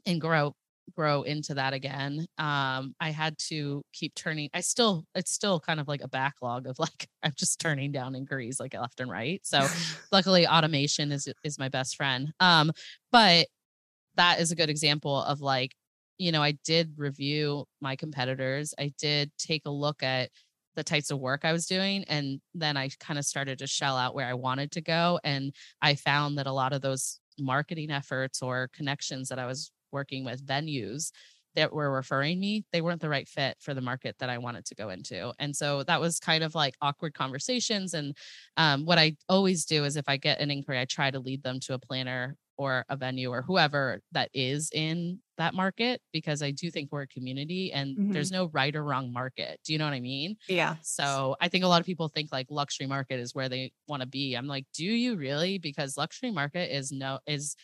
and 0.05 0.19
grow 0.19 0.55
grow 0.95 1.23
into 1.23 1.53
that 1.53 1.73
again 1.73 2.25
um 2.37 2.93
i 2.99 3.09
had 3.09 3.37
to 3.37 3.81
keep 3.93 4.13
turning 4.15 4.49
i 4.53 4.59
still 4.59 5.05
it's 5.15 5.31
still 5.31 5.59
kind 5.59 5.79
of 5.79 5.87
like 5.87 6.01
a 6.01 6.07
backlog 6.07 6.67
of 6.67 6.77
like 6.79 7.07
i'm 7.23 7.33
just 7.35 7.59
turning 7.59 7.91
down 7.91 8.15
inquiries 8.15 8.59
like 8.59 8.73
left 8.73 8.99
and 8.99 9.09
right 9.09 9.41
so 9.43 9.65
luckily 10.11 10.47
automation 10.47 11.11
is 11.11 11.27
is 11.43 11.57
my 11.57 11.69
best 11.69 11.95
friend 11.95 12.31
um 12.39 12.71
but 13.11 13.47
that 14.15 14.39
is 14.39 14.51
a 14.51 14.55
good 14.55 14.69
example 14.69 15.23
of 15.23 15.41
like 15.41 15.73
you 16.17 16.31
know 16.31 16.43
i 16.43 16.51
did 16.63 16.93
review 16.97 17.65
my 17.81 17.95
competitors 17.95 18.73
i 18.79 18.91
did 18.99 19.31
take 19.37 19.63
a 19.65 19.71
look 19.71 20.03
at 20.03 20.29
the 20.75 20.83
types 20.83 21.11
of 21.11 21.19
work 21.19 21.45
i 21.45 21.53
was 21.53 21.65
doing 21.65 22.03
and 22.05 22.41
then 22.53 22.77
i 22.77 22.89
kind 22.99 23.17
of 23.17 23.25
started 23.25 23.59
to 23.59 23.67
shell 23.67 23.97
out 23.97 24.15
where 24.15 24.27
i 24.27 24.33
wanted 24.33 24.71
to 24.71 24.81
go 24.81 25.19
and 25.23 25.53
i 25.81 25.95
found 25.95 26.37
that 26.37 26.47
a 26.47 26.51
lot 26.51 26.73
of 26.73 26.81
those 26.81 27.19
marketing 27.39 27.89
efforts 27.89 28.41
or 28.41 28.69
connections 28.73 29.29
that 29.29 29.39
i 29.39 29.45
was 29.45 29.71
working 29.93 30.25
with 30.25 30.45
venues 30.45 31.11
that 31.55 31.71
were 31.71 31.91
referring 31.91 32.39
me, 32.39 32.65
they 32.71 32.81
weren't 32.81 33.01
the 33.01 33.09
right 33.09 33.27
fit 33.27 33.57
for 33.61 33.75
the 33.75 33.81
market 33.81 34.17
that 34.17 34.29
I 34.29 34.39
wanted 34.39 34.65
to 34.65 34.75
go 34.75 34.89
into. 34.89 35.33
And 35.37 35.55
so 35.55 35.83
that 35.83 36.01
was 36.01 36.19
kind 36.19 36.43
of 36.43 36.55
like 36.55 36.75
awkward 36.81 37.13
conversations. 37.13 37.93
And 37.93 38.17
um, 38.57 38.85
what 38.85 38.97
I 38.97 39.17
always 39.29 39.65
do 39.65 39.83
is 39.85 39.95
if 39.95 40.05
I 40.07 40.17
get 40.17 40.39
an 40.39 40.49
inquiry, 40.49 40.79
I 40.79 40.85
try 40.85 41.11
to 41.11 41.19
lead 41.19 41.43
them 41.43 41.59
to 41.61 41.75
a 41.75 41.79
planner 41.79 42.37
or 42.57 42.85
a 42.89 42.95
venue 42.95 43.29
or 43.29 43.41
whoever 43.43 44.01
that 44.11 44.29
is 44.33 44.69
in 44.73 45.19
that 45.37 45.53
market 45.55 46.01
because 46.11 46.41
I 46.43 46.51
do 46.51 46.69
think 46.69 46.91
we're 46.91 47.01
a 47.03 47.07
community 47.07 47.71
and 47.71 47.97
Mhm. 47.97 48.11
there's 48.11 48.31
no 48.31 48.45
right 48.49 48.75
or 48.75 48.83
wrong 48.83 49.11
market. 49.11 49.59
Do 49.63 49.73
you 49.73 49.79
know 49.79 49.85
what 49.85 49.93
I 49.95 49.99
mean? 49.99 50.35
Yeah. 50.47 50.77
So 50.81 51.35
I 51.41 51.47
think 51.49 51.63
a 51.63 51.67
lot 51.67 51.79
of 51.79 51.85
people 51.85 52.09
think 52.09 52.31
like 52.31 52.47
luxury 52.51 52.85
market 52.87 53.19
is 53.19 53.33
where 53.33 53.49
they 53.49 53.71
want 53.87 54.01
to 54.01 54.07
be. 54.07 54.35
I'm 54.35 54.47
like, 54.47 54.65
do 54.73 54.85
you 54.85 55.15
really? 55.15 55.57
Because 55.57 55.97
luxury 55.97 56.29
market 56.29 56.75
is 56.75 56.91
no 56.91 57.19
is 57.25 57.55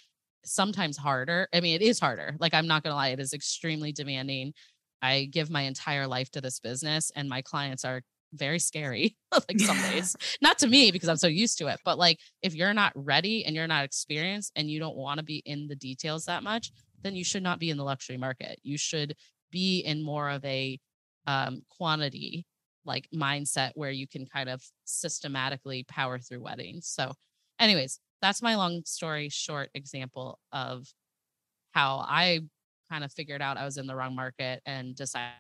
sometimes 0.46 0.98
harder. 0.98 1.48
I 1.54 1.62
mean, 1.62 1.76
it 1.76 1.84
is 1.84 2.00
harder. 2.00 2.36
Like 2.40 2.54
I'm 2.54 2.68
not 2.68 2.84
gonna 2.84 2.96
lie, 2.96 3.10
it 3.10 3.20
is 3.20 3.34
extremely 3.34 3.92
demanding. 3.92 4.54
I 5.02 5.26
give 5.32 5.50
my 5.50 5.62
entire 5.62 6.08
life 6.08 6.30
to 6.32 6.42
this 6.42 6.60
business 6.60 7.12
and 7.16 7.30
my 7.30 7.42
clients 7.42 7.86
are 7.86 8.02
very 8.34 8.60
scary 8.60 9.16
like 9.32 9.60
some 9.60 9.78
days 9.92 10.16
not 10.42 10.58
to 10.60 10.68
me 10.68 10.92
because 10.92 11.10
i'm 11.10 11.18
so 11.18 11.28
used 11.28 11.58
to 11.58 11.68
it 11.68 11.80
but 11.84 11.98
like 11.98 12.20
if 12.42 12.54
you're 12.54 12.74
not 12.74 12.92
ready 12.96 13.46
and 13.46 13.56
you're 13.56 13.68
not 13.68 13.84
experienced 13.84 14.52
and 14.56 14.70
you 14.70 14.80
don't 14.80 14.96
want 14.96 15.18
to 15.18 15.24
be 15.24 15.42
in 15.46 15.68
the 15.68 15.76
details 15.76 16.26
that 16.26 16.44
much 16.44 16.72
then 17.02 17.16
you 17.16 17.24
should 17.24 17.44
not 17.44 17.60
be 17.60 17.70
in 17.70 17.78
the 17.78 17.84
luxury 17.84 18.18
market 18.18 18.60
you 18.64 18.78
should 18.78 19.16
be 19.52 19.80
in 19.80 20.04
more 20.04 20.30
of 20.30 20.44
a 20.46 20.80
um, 21.26 21.62
quantity 21.76 22.46
like 22.86 23.08
mindset 23.14 23.72
where 23.76 23.92
you 23.92 24.08
can 24.08 24.26
kind 24.26 24.50
of 24.50 24.64
systematically 24.86 25.84
power 25.88 26.20
through 26.20 26.42
weddings 26.42 26.88
so 26.88 27.12
anyways 27.60 28.00
that's 28.22 28.42
my 28.42 28.56
long 28.56 28.84
story 28.86 29.30
short 29.30 29.70
example 29.74 30.40
of 30.52 30.88
how 31.72 32.04
I 32.08 32.42
kind 32.92 33.04
of 33.04 33.12
figured 33.12 33.42
out 33.42 33.58
I 33.58 33.66
was 33.66 33.78
in 33.78 33.88
the 33.88 33.96
wrong 33.96 34.16
market 34.16 34.62
and 34.66 34.96
decided 34.96 35.34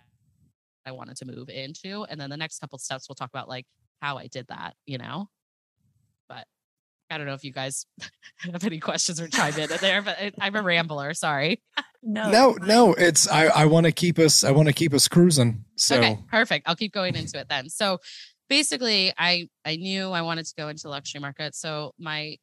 I 0.85 0.91
wanted 0.91 1.17
to 1.17 1.25
move 1.25 1.49
into. 1.49 2.05
And 2.09 2.19
then 2.19 2.29
the 2.29 2.37
next 2.37 2.59
couple 2.59 2.77
steps, 2.79 3.09
we'll 3.09 3.15
talk 3.15 3.29
about 3.29 3.49
like 3.49 3.65
how 4.01 4.17
I 4.17 4.27
did 4.27 4.47
that, 4.47 4.75
you 4.85 4.97
know? 4.97 5.27
But 6.27 6.45
I 7.09 7.17
don't 7.17 7.27
know 7.27 7.33
if 7.33 7.43
you 7.43 7.51
guys 7.51 7.85
have 8.37 8.63
any 8.63 8.79
questions 8.79 9.19
or 9.19 9.27
chime 9.27 9.57
in 9.57 9.69
there, 9.81 10.01
but 10.01 10.17
I'm 10.39 10.55
a 10.55 10.61
rambler. 10.61 11.13
Sorry. 11.13 11.61
No, 12.01 12.29
no, 12.29 12.57
no. 12.61 12.93
It's 12.93 13.27
I. 13.27 13.47
I 13.47 13.65
want 13.65 13.85
to 13.85 13.91
keep 13.91 14.19
us. 14.19 14.45
I 14.45 14.51
want 14.51 14.69
to 14.69 14.73
keep 14.73 14.93
us 14.93 15.09
cruising. 15.09 15.65
So 15.75 15.97
okay, 15.97 16.17
perfect. 16.29 16.67
I'll 16.67 16.75
keep 16.77 16.93
going 16.93 17.15
into 17.15 17.37
it 17.37 17.49
then. 17.49 17.67
So 17.67 17.99
basically, 18.47 19.13
I 19.17 19.49
I 19.65 19.75
knew 19.75 20.11
I 20.11 20.21
wanted 20.21 20.45
to 20.45 20.53
go 20.57 20.69
into 20.69 20.87
luxury 20.87 21.19
market. 21.19 21.55
So 21.55 21.93
my 21.99 22.37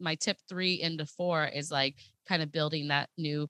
my 0.00 0.14
tip 0.14 0.38
three 0.48 0.80
into 0.80 1.06
four 1.06 1.46
is 1.46 1.70
like 1.70 1.96
kind 2.28 2.42
of 2.42 2.52
building 2.52 2.88
that 2.88 3.10
new. 3.16 3.48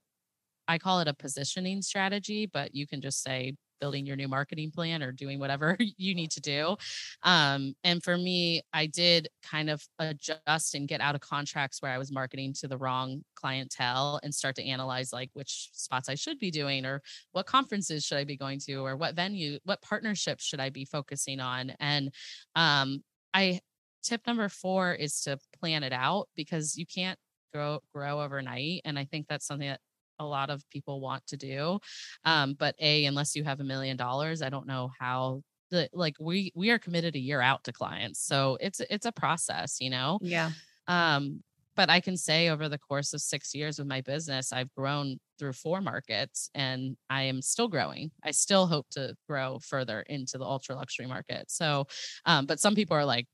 I 0.66 0.78
call 0.78 1.00
it 1.00 1.08
a 1.08 1.14
positioning 1.14 1.82
strategy, 1.82 2.46
but 2.46 2.74
you 2.74 2.86
can 2.86 3.00
just 3.00 3.22
say 3.22 3.54
building 3.80 4.06
your 4.06 4.16
new 4.16 4.28
marketing 4.28 4.70
plan 4.70 5.02
or 5.02 5.12
doing 5.12 5.38
whatever 5.38 5.76
you 5.96 6.14
need 6.14 6.30
to 6.32 6.40
do. 6.40 6.76
Um, 7.22 7.74
and 7.84 8.02
for 8.02 8.16
me, 8.16 8.62
I 8.72 8.86
did 8.86 9.28
kind 9.42 9.70
of 9.70 9.82
adjust 9.98 10.74
and 10.74 10.88
get 10.88 11.00
out 11.00 11.14
of 11.14 11.20
contracts 11.20 11.80
where 11.80 11.92
I 11.92 11.98
was 11.98 12.12
marketing 12.12 12.54
to 12.60 12.68
the 12.68 12.78
wrong 12.78 13.22
clientele 13.34 14.20
and 14.22 14.34
start 14.34 14.56
to 14.56 14.64
analyze 14.64 15.12
like 15.12 15.30
which 15.34 15.70
spots 15.72 16.08
I 16.08 16.14
should 16.14 16.38
be 16.38 16.50
doing 16.50 16.84
or 16.84 17.02
what 17.32 17.46
conferences 17.46 18.04
should 18.04 18.18
I 18.18 18.24
be 18.24 18.36
going 18.36 18.58
to 18.60 18.74
or 18.76 18.96
what 18.96 19.14
venue, 19.14 19.58
what 19.64 19.82
partnerships 19.82 20.44
should 20.44 20.60
I 20.60 20.70
be 20.70 20.84
focusing 20.84 21.40
on. 21.40 21.72
And 21.80 22.12
um, 22.54 23.02
I 23.34 23.60
tip 24.02 24.26
number 24.26 24.48
four 24.48 24.92
is 24.94 25.20
to 25.22 25.38
plan 25.60 25.82
it 25.82 25.92
out 25.92 26.28
because 26.36 26.76
you 26.76 26.86
can't 26.86 27.18
grow 27.52 27.80
grow 27.94 28.20
overnight 28.20 28.82
and 28.84 28.98
i 28.98 29.04
think 29.04 29.26
that's 29.28 29.46
something 29.46 29.68
that 29.68 29.80
a 30.18 30.24
lot 30.24 30.50
of 30.50 30.68
people 30.70 31.00
want 31.00 31.26
to 31.28 31.36
do. 31.36 31.78
Um, 32.24 32.54
but 32.54 32.74
a 32.80 33.04
unless 33.04 33.36
you 33.36 33.44
have 33.44 33.60
a 33.60 33.64
million 33.64 33.96
dollars, 33.96 34.42
I 34.42 34.48
don't 34.48 34.66
know 34.66 34.90
how 34.98 35.42
the 35.70 35.88
like 35.92 36.14
we 36.20 36.52
we 36.54 36.70
are 36.70 36.78
committed 36.78 37.14
a 37.14 37.20
year 37.20 37.40
out 37.40 37.64
to 37.64 37.72
clients, 37.72 38.20
so 38.20 38.58
it's 38.60 38.80
it's 38.90 39.06
a 39.06 39.12
process, 39.12 39.80
you 39.80 39.90
know. 39.90 40.18
Yeah. 40.22 40.50
Um, 40.86 41.42
but 41.76 41.90
I 41.90 42.00
can 42.00 42.16
say 42.16 42.48
over 42.48 42.68
the 42.68 42.78
course 42.78 43.12
of 43.12 43.20
six 43.20 43.54
years 43.54 43.78
with 43.78 43.86
my 43.86 44.00
business, 44.00 44.52
I've 44.52 44.74
grown 44.74 45.20
through 45.38 45.52
four 45.52 45.80
markets 45.80 46.50
and 46.52 46.96
I 47.08 47.22
am 47.22 47.40
still 47.40 47.68
growing. 47.68 48.10
I 48.24 48.32
still 48.32 48.66
hope 48.66 48.88
to 48.92 49.14
grow 49.28 49.60
further 49.60 50.00
into 50.00 50.38
the 50.38 50.44
ultra 50.44 50.74
luxury 50.74 51.06
market. 51.06 51.44
So, 51.52 51.86
um, 52.24 52.46
but 52.46 52.58
some 52.58 52.74
people 52.74 52.96
are 52.96 53.04
like, 53.04 53.28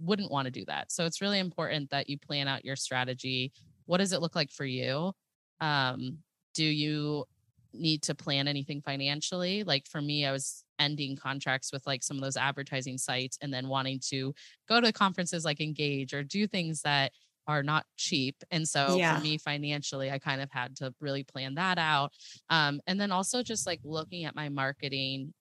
wouldn't 0.00 0.30
want 0.30 0.46
to 0.46 0.50
do 0.50 0.64
that. 0.66 0.90
So 0.92 1.04
it's 1.06 1.20
really 1.20 1.38
important 1.38 1.90
that 1.90 2.08
you 2.08 2.18
plan 2.18 2.48
out 2.48 2.64
your 2.64 2.76
strategy. 2.76 3.52
What 3.86 3.98
does 3.98 4.12
it 4.12 4.20
look 4.20 4.34
like 4.34 4.50
for 4.50 4.64
you? 4.64 5.12
Um, 5.60 6.18
do 6.54 6.64
you 6.64 7.24
need 7.72 8.02
to 8.02 8.14
plan 8.14 8.48
anything 8.48 8.80
financially 8.80 9.62
like 9.62 9.86
for 9.86 10.00
me 10.00 10.24
i 10.24 10.32
was 10.32 10.64
ending 10.78 11.16
contracts 11.16 11.72
with 11.72 11.86
like 11.86 12.02
some 12.02 12.16
of 12.16 12.22
those 12.22 12.36
advertising 12.36 12.96
sites 12.96 13.38
and 13.42 13.52
then 13.52 13.68
wanting 13.68 14.00
to 14.00 14.34
go 14.68 14.80
to 14.80 14.92
conferences 14.92 15.44
like 15.44 15.60
engage 15.60 16.14
or 16.14 16.22
do 16.22 16.46
things 16.46 16.82
that 16.82 17.12
are 17.46 17.62
not 17.62 17.84
cheap 17.96 18.36
and 18.50 18.66
so 18.68 18.96
yeah. 18.96 19.16
for 19.16 19.22
me 19.22 19.38
financially 19.38 20.10
i 20.10 20.18
kind 20.18 20.40
of 20.40 20.50
had 20.50 20.76
to 20.76 20.92
really 21.00 21.24
plan 21.24 21.54
that 21.54 21.78
out 21.78 22.12
um, 22.50 22.80
and 22.86 23.00
then 23.00 23.10
also 23.10 23.42
just 23.42 23.66
like 23.66 23.80
looking 23.84 24.24
at 24.24 24.34
my 24.34 24.48
marketing 24.48 25.32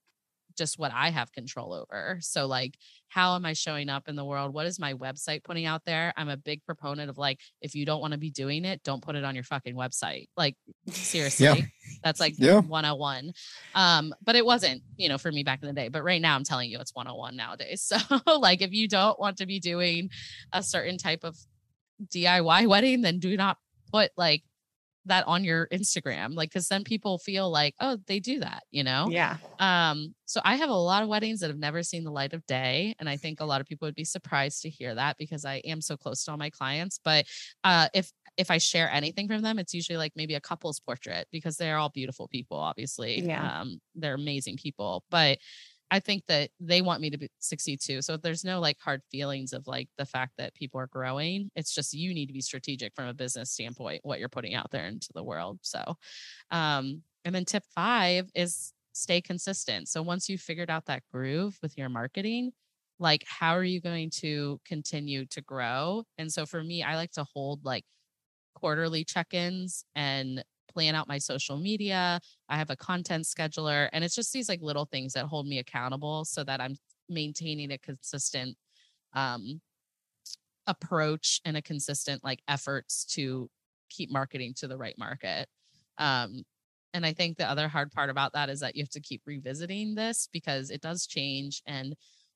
just 0.57 0.79
what 0.79 0.91
I 0.93 1.09
have 1.09 1.31
control 1.31 1.73
over. 1.73 2.17
So, 2.21 2.47
like, 2.47 2.77
how 3.07 3.35
am 3.35 3.45
I 3.45 3.53
showing 3.53 3.89
up 3.89 4.07
in 4.07 4.15
the 4.15 4.25
world? 4.25 4.53
What 4.53 4.65
is 4.65 4.79
my 4.79 4.93
website 4.93 5.43
putting 5.43 5.65
out 5.65 5.85
there? 5.85 6.13
I'm 6.17 6.29
a 6.29 6.37
big 6.37 6.63
proponent 6.65 7.09
of 7.09 7.17
like, 7.17 7.39
if 7.61 7.75
you 7.75 7.85
don't 7.85 8.01
want 8.01 8.13
to 8.13 8.19
be 8.19 8.29
doing 8.29 8.65
it, 8.65 8.83
don't 8.83 9.01
put 9.01 9.15
it 9.15 9.23
on 9.23 9.35
your 9.35 9.43
fucking 9.43 9.75
website. 9.75 10.27
Like, 10.35 10.55
seriously, 10.89 11.45
yeah. 11.45 11.55
that's 12.03 12.19
like 12.19 12.35
yeah. 12.37 12.59
101. 12.59 13.31
Um, 13.75 14.13
but 14.23 14.35
it 14.35 14.45
wasn't, 14.45 14.81
you 14.97 15.09
know, 15.09 15.17
for 15.17 15.31
me 15.31 15.43
back 15.43 15.61
in 15.61 15.67
the 15.67 15.73
day. 15.73 15.87
But 15.87 16.03
right 16.03 16.21
now, 16.21 16.35
I'm 16.35 16.43
telling 16.43 16.69
you, 16.69 16.79
it's 16.79 16.95
101 16.95 17.35
nowadays. 17.35 17.91
So, 17.97 18.39
like, 18.39 18.61
if 18.61 18.73
you 18.73 18.87
don't 18.87 19.19
want 19.19 19.37
to 19.37 19.45
be 19.45 19.59
doing 19.59 20.09
a 20.51 20.61
certain 20.61 20.97
type 20.97 21.23
of 21.23 21.37
DIY 22.05 22.67
wedding, 22.67 23.01
then 23.01 23.19
do 23.19 23.35
not 23.37 23.57
put 23.91 24.11
like 24.17 24.43
that 25.07 25.27
on 25.27 25.43
your 25.43 25.67
Instagram, 25.67 26.35
like, 26.35 26.51
cause 26.51 26.67
then 26.67 26.83
people 26.83 27.17
feel 27.17 27.49
like, 27.49 27.75
oh, 27.79 27.97
they 28.07 28.19
do 28.19 28.39
that, 28.39 28.63
you 28.71 28.83
know? 28.83 29.07
Yeah. 29.09 29.37
Um, 29.59 30.13
so 30.25 30.41
I 30.43 30.55
have 30.55 30.69
a 30.69 30.73
lot 30.73 31.03
of 31.03 31.09
weddings 31.09 31.39
that 31.39 31.49
have 31.49 31.59
never 31.59 31.83
seen 31.83 32.03
the 32.03 32.11
light 32.11 32.33
of 32.33 32.45
day. 32.45 32.95
And 32.99 33.09
I 33.09 33.17
think 33.17 33.39
a 33.39 33.45
lot 33.45 33.61
of 33.61 33.67
people 33.67 33.87
would 33.87 33.95
be 33.95 34.03
surprised 34.03 34.61
to 34.63 34.69
hear 34.69 34.95
that 34.95 35.17
because 35.17 35.45
I 35.45 35.55
am 35.65 35.81
so 35.81 35.97
close 35.97 36.23
to 36.25 36.31
all 36.31 36.37
my 36.37 36.49
clients. 36.49 36.99
But 37.03 37.25
uh, 37.63 37.87
if, 37.93 38.11
if 38.37 38.51
I 38.51 38.57
share 38.57 38.89
anything 38.91 39.27
from 39.27 39.41
them, 39.41 39.57
it's 39.57 39.73
usually 39.73 39.97
like 39.97 40.13
maybe 40.15 40.35
a 40.35 40.41
couple's 40.41 40.79
portrait 40.79 41.27
because 41.31 41.57
they're 41.57 41.77
all 41.77 41.89
beautiful 41.89 42.27
people, 42.27 42.57
obviously. 42.57 43.21
Yeah. 43.21 43.61
Um, 43.61 43.81
they're 43.95 44.13
amazing 44.13 44.57
people. 44.57 45.03
But 45.09 45.39
I 45.89 45.99
think 45.99 46.23
that 46.27 46.49
they 46.59 46.81
want 46.81 47.01
me 47.01 47.09
to 47.09 47.17
be, 47.17 47.29
succeed 47.39 47.79
too. 47.81 48.01
So 48.01 48.17
there's 48.17 48.43
no 48.43 48.59
like 48.59 48.77
hard 48.79 49.01
feelings 49.09 49.53
of 49.53 49.67
like 49.67 49.89
the 49.97 50.05
fact 50.05 50.33
that 50.37 50.53
people 50.53 50.79
are 50.79 50.87
growing. 50.87 51.49
It's 51.55 51.73
just 51.73 51.93
you 51.93 52.13
need 52.13 52.27
to 52.27 52.33
be 52.33 52.41
strategic 52.41 52.93
from 52.93 53.07
a 53.07 53.13
business 53.13 53.51
standpoint, 53.51 54.01
what 54.03 54.19
you're 54.19 54.29
putting 54.29 54.53
out 54.53 54.71
there 54.71 54.85
into 54.85 55.09
the 55.15 55.23
world. 55.23 55.59
So, 55.61 55.81
um, 56.51 57.03
and 57.23 57.33
then 57.33 57.45
tip 57.45 57.63
five 57.73 58.29
is 58.35 58.73
stay 58.93 59.21
consistent. 59.21 59.87
So 59.87 60.01
once 60.01 60.27
you've 60.27 60.41
figured 60.41 60.69
out 60.69 60.85
that 60.87 61.03
groove 61.11 61.57
with 61.61 61.77
your 61.77 61.89
marketing, 61.89 62.51
like 62.99 63.23
how 63.27 63.55
are 63.55 63.63
you 63.63 63.79
going 63.79 64.09
to 64.21 64.59
continue 64.65 65.25
to 65.27 65.41
grow? 65.41 66.03
And 66.17 66.31
so 66.31 66.45
for 66.45 66.63
me, 66.63 66.83
I 66.83 66.95
like 66.95 67.11
to 67.11 67.25
hold 67.33 67.63
like 67.63 67.85
quarterly 68.55 69.03
check-ins 69.03 69.85
and 69.95 70.43
plan 70.77 70.93
out 70.93 71.07
my 71.07 71.17
social 71.17 71.57
media. 71.57 72.19
I 72.49 72.57
have 72.57 72.69
a 72.69 72.75
content 72.75 73.25
scheduler, 73.25 73.89
and 73.93 74.03
it's 74.03 74.13
just 74.13 74.31
these 74.31 74.47
like 74.47 74.61
little 74.61 74.85
things 74.85 75.13
that 75.13 75.25
hold 75.25 75.47
me 75.47 75.57
accountable 75.57 76.23
so 76.23 76.43
that 76.43 76.61
I'm 76.61 76.75
maintaining 77.09 77.71
a 77.71 77.79
consistent 77.79 78.55
um, 79.15 79.59
approach 80.67 81.41
and 81.45 81.57
a 81.57 81.63
consistent 81.63 82.23
like 82.23 82.43
efforts 82.47 83.05
to 83.15 83.49
keep 83.89 84.11
marketing 84.11 84.53
to 84.57 84.67
the 84.67 84.77
right 84.77 84.95
market. 84.99 85.47
Um, 85.97 86.43
and 86.93 87.03
I 87.07 87.13
think 87.13 87.37
the 87.37 87.49
other 87.49 87.67
hard 87.67 87.91
part 87.91 88.11
about 88.11 88.33
that 88.33 88.49
is 88.49 88.59
that 88.59 88.75
you 88.75 88.83
have 88.83 88.89
to 88.89 89.01
keep 89.01 89.23
revisiting 89.25 89.95
this 89.95 90.29
because 90.31 90.69
it 90.69 90.81
does 90.81 91.07
change 91.07 91.63
and 91.65 91.95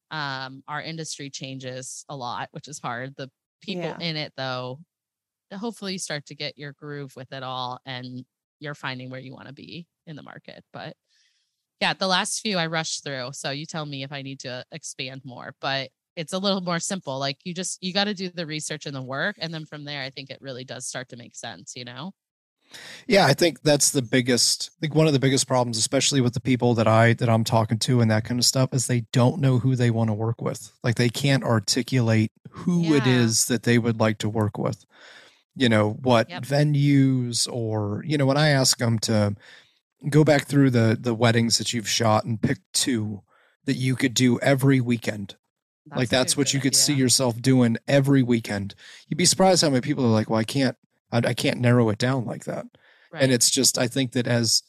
um, 0.10 0.64
our 0.68 0.82
industry 0.82 1.30
changes 1.30 2.06
a 2.10 2.16
lot, 2.16 2.50
which 2.54 2.68
is 2.68 2.80
hard. 2.80 3.14
The 3.18 3.30
people 3.62 3.84
yeah. 3.84 4.00
in 4.00 4.18
it, 4.18 4.34
though, 4.36 4.80
hopefully 5.54 5.94
you 5.94 6.00
start 6.00 6.26
to 6.28 6.36
get 6.36 6.58
your 6.58 6.74
groove 6.74 7.16
with 7.16 7.32
it 7.32 7.44
all 7.44 7.80
and 7.86 8.26
you're 8.60 8.76
finding 8.76 9.10
where 9.10 9.20
you 9.20 9.34
want 9.34 9.48
to 9.48 9.54
be 9.54 9.88
in 10.08 10.16
the 10.16 10.24
market. 10.24 10.64
But 10.72 10.96
yeah, 11.80 11.94
the 11.94 12.08
last 12.08 12.42
few 12.42 12.58
I 12.58 12.68
rushed 12.68 13.04
through. 13.04 13.32
So 13.34 13.50
you 13.50 13.66
tell 13.66 13.86
me 13.86 14.04
if 14.04 14.12
I 14.12 14.22
need 14.22 14.40
to 14.42 14.64
expand 14.72 15.22
more, 15.26 15.56
but 15.60 15.90
it's 16.16 16.34
a 16.34 16.38
little 16.38 16.62
more 16.62 16.80
simple. 16.80 17.18
Like 17.18 17.40
you 17.44 17.54
just, 17.54 17.82
you 17.82 17.94
got 17.94 18.04
to 18.04 18.14
do 18.14 18.30
the 18.30 18.46
research 18.46 18.86
and 18.86 18.96
the 18.96 19.02
work. 19.02 19.36
And 19.40 19.54
then 19.54 19.66
from 19.66 19.86
there, 19.86 20.04
I 20.04 20.10
think 20.10 20.30
it 20.30 20.42
really 20.42 20.64
does 20.64 20.86
start 20.86 21.10
to 21.10 21.18
make 21.18 21.36
sense, 21.36 21.74
you 21.76 21.86
know? 21.86 22.14
Yeah, 23.08 23.26
I 23.26 23.34
think 23.34 23.62
that's 23.64 23.92
the 23.92 24.02
biggest 24.02 24.72
I 24.78 24.80
think 24.80 24.96
one 24.96 25.08
of 25.08 25.14
the 25.14 25.20
biggest 25.20 25.48
problems, 25.48 25.78
especially 25.78 26.22
with 26.22 26.34
the 26.34 26.40
people 26.40 26.74
that 26.76 26.88
I 26.88 27.14
that 27.14 27.28
I'm 27.28 27.44
talking 27.44 27.80
to 27.80 28.00
and 28.00 28.10
that 28.12 28.24
kind 28.24 28.40
of 28.40 28.46
stuff, 28.46 28.74
is 28.74 28.88
they 28.88 29.02
don't 29.12 29.42
know 29.42 29.60
who 29.60 29.76
they 29.76 29.92
want 29.92 30.10
to 30.10 30.14
work 30.14 30.42
with. 30.42 30.72
Like 30.84 30.96
they 30.96 31.10
can't 31.10 31.44
articulate 31.44 32.32
who 32.50 32.82
yeah. 32.82 32.98
it 32.98 33.08
is 33.08 33.48
that 33.48 33.64
they 33.64 33.78
would 33.78 34.00
like 34.00 34.20
to 34.20 34.30
work 34.30 34.58
with 34.58 34.86
you 35.56 35.70
know 35.70 35.92
what 36.02 36.30
yep. 36.30 36.44
venues 36.44 37.48
or 37.52 38.04
you 38.06 38.18
know 38.18 38.26
when 38.26 38.38
i 38.38 38.50
ask 38.50 38.78
them 38.78 38.98
to 39.00 39.36
go 40.10 40.24
back 40.24 40.46
through 40.46 40.70
the 40.70 40.98
the 41.00 41.14
weddings 41.14 41.58
that 41.58 41.74
you've 41.74 41.90
shot 41.90 42.24
and 42.24 42.42
pick 42.42 42.60
two 42.74 43.22
that 43.66 43.76
you 43.76 43.96
could 43.96 44.14
do 44.14 44.40
every 44.40 44.80
weekend 44.80 45.36
that's 45.88 45.98
like 45.98 46.10
that's 46.10 46.38
what 46.38 46.54
you 46.54 46.60
could 46.60 46.74
idea. 46.74 46.80
see 46.80 46.94
yourself 46.94 47.42
doing 47.42 47.78
every 47.88 48.24
weekend 48.24 48.76
you'd 49.08 49.18
be 49.18 49.26
surprised 49.26 49.62
how 49.62 49.70
many 49.70 49.82
people 49.82 50.06
are 50.06 50.10
like 50.10 50.30
well 50.30 50.40
i 50.40 50.44
can't 50.44 50.78
i, 51.12 51.18
I 51.18 51.34
can't 51.34 51.60
narrow 51.60 51.90
it 51.90 51.98
down 51.98 52.26
like 52.26 52.46
that 52.46 52.66
right. 53.12 53.24
and 53.24 53.32
it's 53.32 53.50
just 53.50 53.78
i 53.78 53.88
think 53.88 54.14
that 54.14 54.28
as 54.28 54.64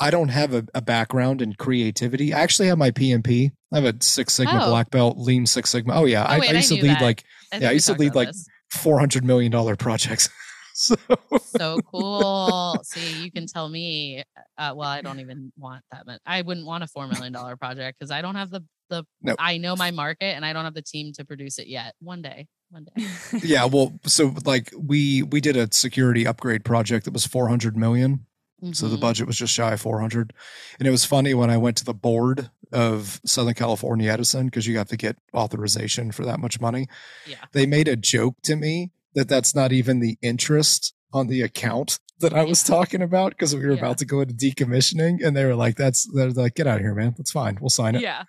i 0.00 0.10
don't 0.10 0.28
have 0.28 0.54
a, 0.54 0.66
a, 0.74 0.82
background 0.82 1.40
in 1.40 1.54
creativity 1.54 2.34
i 2.34 2.40
actually 2.40 2.68
have 2.68 2.78
my 2.78 2.90
pmp 2.90 3.52
i 3.72 3.78
have 3.78 3.84
a 3.84 4.02
six 4.02 4.34
sigma 4.34 4.64
oh. 4.64 4.70
black 4.70 4.90
belt 4.90 5.16
lean 5.18 5.46
six 5.46 5.70
sigma 5.70 5.94
oh 5.94 6.04
yeah 6.04 6.22
oh, 6.22 6.32
I, 6.32 6.38
wait, 6.40 6.50
I, 6.50 6.54
used 6.54 6.72
I 6.72 6.76
to 6.76 6.82
lead 6.82 6.90
that. 6.92 7.02
like 7.02 7.24
yeah 7.52 7.68
i 7.68 7.72
used 7.72 7.86
to 7.86 7.94
lead 7.94 8.14
like 8.14 8.28
this 8.28 8.46
four 8.70 8.98
hundred 8.98 9.24
million 9.24 9.50
dollar 9.50 9.76
projects. 9.76 10.28
so. 10.74 10.96
so 11.44 11.80
cool. 11.90 12.80
See, 12.84 13.22
you 13.22 13.30
can 13.30 13.46
tell 13.46 13.68
me. 13.68 14.22
Uh, 14.58 14.72
well, 14.74 14.88
I 14.88 15.02
don't 15.02 15.20
even 15.20 15.52
want 15.56 15.82
that 15.92 16.06
much. 16.06 16.20
I 16.26 16.42
wouldn't 16.42 16.66
want 16.66 16.84
a 16.84 16.86
four 16.86 17.06
million 17.06 17.32
dollar 17.32 17.56
project 17.56 17.98
because 17.98 18.10
I 18.10 18.22
don't 18.22 18.36
have 18.36 18.50
the 18.50 18.64
the. 18.88 19.04
Nope. 19.22 19.36
I 19.38 19.58
know 19.58 19.76
my 19.76 19.90
market 19.90 20.34
and 20.36 20.44
I 20.44 20.52
don't 20.52 20.64
have 20.64 20.74
the 20.74 20.82
team 20.82 21.12
to 21.14 21.24
produce 21.24 21.58
it 21.58 21.66
yet. 21.66 21.94
One 22.00 22.22
day, 22.22 22.46
one 22.70 22.86
day. 22.96 23.06
yeah, 23.42 23.64
well, 23.64 23.98
so 24.06 24.34
like 24.44 24.72
we 24.76 25.22
we 25.22 25.40
did 25.40 25.56
a 25.56 25.68
security 25.72 26.26
upgrade 26.26 26.64
project 26.64 27.04
that 27.04 27.12
was 27.12 27.26
four 27.26 27.48
hundred 27.48 27.76
million. 27.76 28.26
Mm-hmm. 28.62 28.72
So 28.72 28.86
the 28.86 28.96
mm-hmm. 28.96 29.00
budget 29.00 29.26
was 29.26 29.38
just 29.38 29.54
shy 29.54 29.72
of 29.72 29.80
400. 29.80 30.32
And 30.78 30.86
it 30.86 30.90
was 30.90 31.04
funny 31.04 31.32
when 31.32 31.50
I 31.50 31.56
went 31.56 31.78
to 31.78 31.84
the 31.84 31.94
board 31.94 32.50
of 32.72 33.20
Southern 33.24 33.54
California 33.54 34.10
Edison 34.10 34.46
because 34.46 34.66
you 34.66 34.78
have 34.78 34.88
to 34.88 34.96
get 34.96 35.16
authorization 35.34 36.12
for 36.12 36.24
that 36.24 36.38
much 36.40 36.60
money. 36.60 36.86
Yeah. 37.26 37.36
They 37.52 37.66
made 37.66 37.88
a 37.88 37.96
joke 37.96 38.36
to 38.42 38.56
me 38.56 38.92
that 39.14 39.28
that's 39.28 39.54
not 39.54 39.72
even 39.72 40.00
the 40.00 40.16
interest 40.22 40.94
on 41.12 41.26
the 41.26 41.42
account 41.42 41.98
that 42.20 42.32
I 42.34 42.44
was 42.44 42.62
Yeah. 42.68 42.76
talking 42.76 43.02
about 43.02 43.30
because 43.32 43.54
we 43.54 43.64
were 43.64 43.72
Yeah. 43.72 43.78
about 43.78 43.98
to 43.98 44.04
go 44.04 44.20
into 44.20 44.34
decommissioning, 44.34 45.24
and 45.26 45.36
they 45.36 45.44
were 45.44 45.56
like, 45.56 45.76
"That's 45.76 46.08
they're 46.14 46.30
like, 46.30 46.54
get 46.54 46.66
out 46.66 46.76
of 46.76 46.82
here, 46.82 46.94
man. 46.94 47.14
That's 47.16 47.32
fine. 47.32 47.58
We'll 47.60 47.70
sign 47.70 47.94
it." 47.96 48.02
Yeah. 48.02 48.22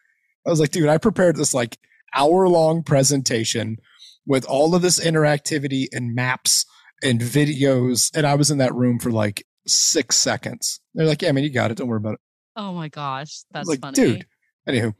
I 0.45 0.49
was 0.49 0.59
like, 0.59 0.71
dude, 0.71 0.89
I 0.89 0.97
prepared 0.97 1.35
this 1.35 1.53
like 1.53 1.77
hour 2.15 2.47
long 2.47 2.81
presentation 2.83 3.77
with 4.25 4.45
all 4.45 4.73
of 4.73 4.81
this 4.81 4.99
interactivity 4.99 5.85
and 5.91 6.15
maps 6.15 6.65
and 7.03 7.19
videos. 7.21 8.09
And 8.15 8.25
I 8.25 8.35
was 8.35 8.49
in 8.49 8.57
that 8.59 8.73
room 8.73 8.97
for 8.99 9.11
like 9.11 9.45
six 9.67 10.15
seconds. 10.17 10.79
They're 10.95 11.05
like, 11.05 11.21
yeah, 11.21 11.29
I 11.29 11.31
man, 11.33 11.43
you 11.43 11.51
got 11.51 11.69
it. 11.71 11.77
Don't 11.77 11.87
worry 11.87 11.97
about 11.97 12.13
it. 12.13 12.19
Oh 12.55 12.73
my 12.73 12.89
gosh. 12.89 13.43
That's 13.51 13.67
like, 13.67 13.79
funny. 13.81 13.93
dude. 13.95 14.25
Anywho, 14.67 14.93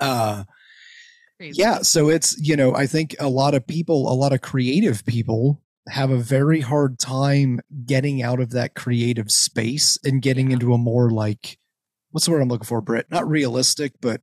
uh, 0.00 0.44
Crazy. 1.38 1.60
yeah. 1.60 1.82
So 1.82 2.08
it's, 2.08 2.38
you 2.40 2.56
know, 2.56 2.74
I 2.74 2.86
think 2.86 3.14
a 3.20 3.28
lot 3.28 3.54
of 3.54 3.66
people, 3.66 4.10
a 4.10 4.14
lot 4.14 4.32
of 4.32 4.40
creative 4.40 5.04
people 5.04 5.62
have 5.88 6.10
a 6.10 6.16
very 6.18 6.60
hard 6.60 6.98
time 6.98 7.60
getting 7.84 8.22
out 8.22 8.40
of 8.40 8.50
that 8.50 8.74
creative 8.74 9.30
space 9.30 9.98
and 10.04 10.20
getting 10.22 10.48
Yeah. 10.48 10.54
into 10.54 10.72
a 10.74 10.78
more 10.78 11.10
like, 11.10 11.58
what's 12.10 12.24
the 12.26 12.32
word 12.32 12.42
I'm 12.42 12.48
looking 12.48 12.66
for, 12.66 12.80
Britt? 12.80 13.10
Not 13.10 13.28
realistic, 13.28 13.92
but 14.00 14.20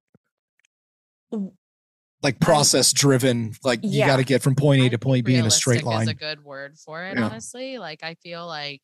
like 2.21 2.39
process 2.39 2.93
driven. 2.93 3.53
Like 3.63 3.80
you 3.84 4.05
got 4.05 4.17
to 4.17 4.24
get 4.24 4.41
from 4.41 4.55
point 4.55 4.84
a 4.86 4.89
to 4.89 4.97
point 4.97 5.26
B 5.26 5.36
in 5.36 5.45
a 5.45 5.51
straight 5.51 5.84
line. 5.84 6.03
Is 6.03 6.07
a 6.09 6.13
good 6.13 6.43
word 6.43 6.78
for 6.78 7.03
it, 7.03 7.17
Yeah. 7.17 7.26
honestly. 7.26 7.78
Like 7.78 8.03
I 8.03 8.15
feel 8.15 8.45
like 8.47 8.82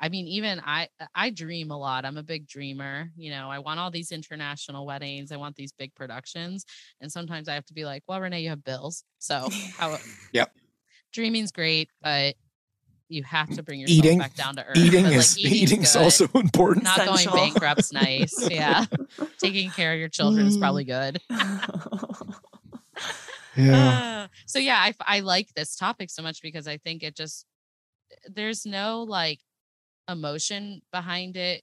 I 0.00 0.08
mean, 0.08 0.26
even 0.26 0.60
I 0.64 0.88
I 1.14 1.30
dream 1.30 1.70
a 1.70 1.78
lot. 1.78 2.04
I'm 2.04 2.16
a 2.16 2.22
big 2.22 2.46
dreamer. 2.46 3.10
You 3.16 3.30
know, 3.30 3.50
I 3.50 3.58
want 3.60 3.80
all 3.80 3.90
these 3.90 4.12
international 4.12 4.84
weddings. 4.86 5.32
I 5.32 5.36
want 5.36 5.56
these 5.56 5.72
big 5.72 5.94
productions. 5.94 6.64
And 7.00 7.10
sometimes 7.10 7.48
I 7.48 7.54
have 7.54 7.66
to 7.66 7.74
be 7.74 7.84
like, 7.84 8.02
well, 8.08 8.20
Renee, 8.20 8.40
you 8.42 8.50
have 8.50 8.64
bills. 8.64 9.04
So 9.18 9.48
how 9.78 9.96
Yep. 10.32 10.52
dreaming's 11.12 11.52
great, 11.52 11.88
but 12.02 12.34
you 13.08 13.22
have 13.22 13.48
to 13.54 13.62
bring 13.62 13.78
yourself 13.80 13.98
Eating- 14.04 14.18
back 14.18 14.34
down 14.34 14.56
to 14.56 14.64
earth. 14.64 14.76
Eating 14.76 15.04
But, 15.04 15.10
like, 15.10 15.18
is 15.20 15.38
eating's 15.38 15.62
eating's 15.62 15.92
good. 15.92 16.02
also 16.02 16.28
important. 16.34 16.84
not 16.84 17.04
going 17.06 17.26
bankrupt's 17.28 17.92
nice. 17.92 18.50
Yeah. 18.50 18.84
Taking 19.38 19.70
care 19.70 19.92
of 19.92 19.98
your 20.00 20.08
children 20.08 20.46
is 20.46 20.56
Mm. 20.56 20.60
probably 20.60 20.84
good. 20.84 21.20
yeah. 23.56 24.24
Uh, 24.24 24.26
so 24.46 24.58
yeah, 24.58 24.76
I 24.78 24.94
I 25.00 25.20
like 25.20 25.52
this 25.54 25.76
topic 25.76 26.10
so 26.10 26.22
much 26.22 26.42
because 26.42 26.66
I 26.66 26.76
think 26.78 27.02
it 27.02 27.14
just 27.16 27.46
there's 28.28 28.66
no 28.66 29.02
like 29.02 29.40
emotion 30.08 30.80
behind 30.92 31.36
it 31.36 31.62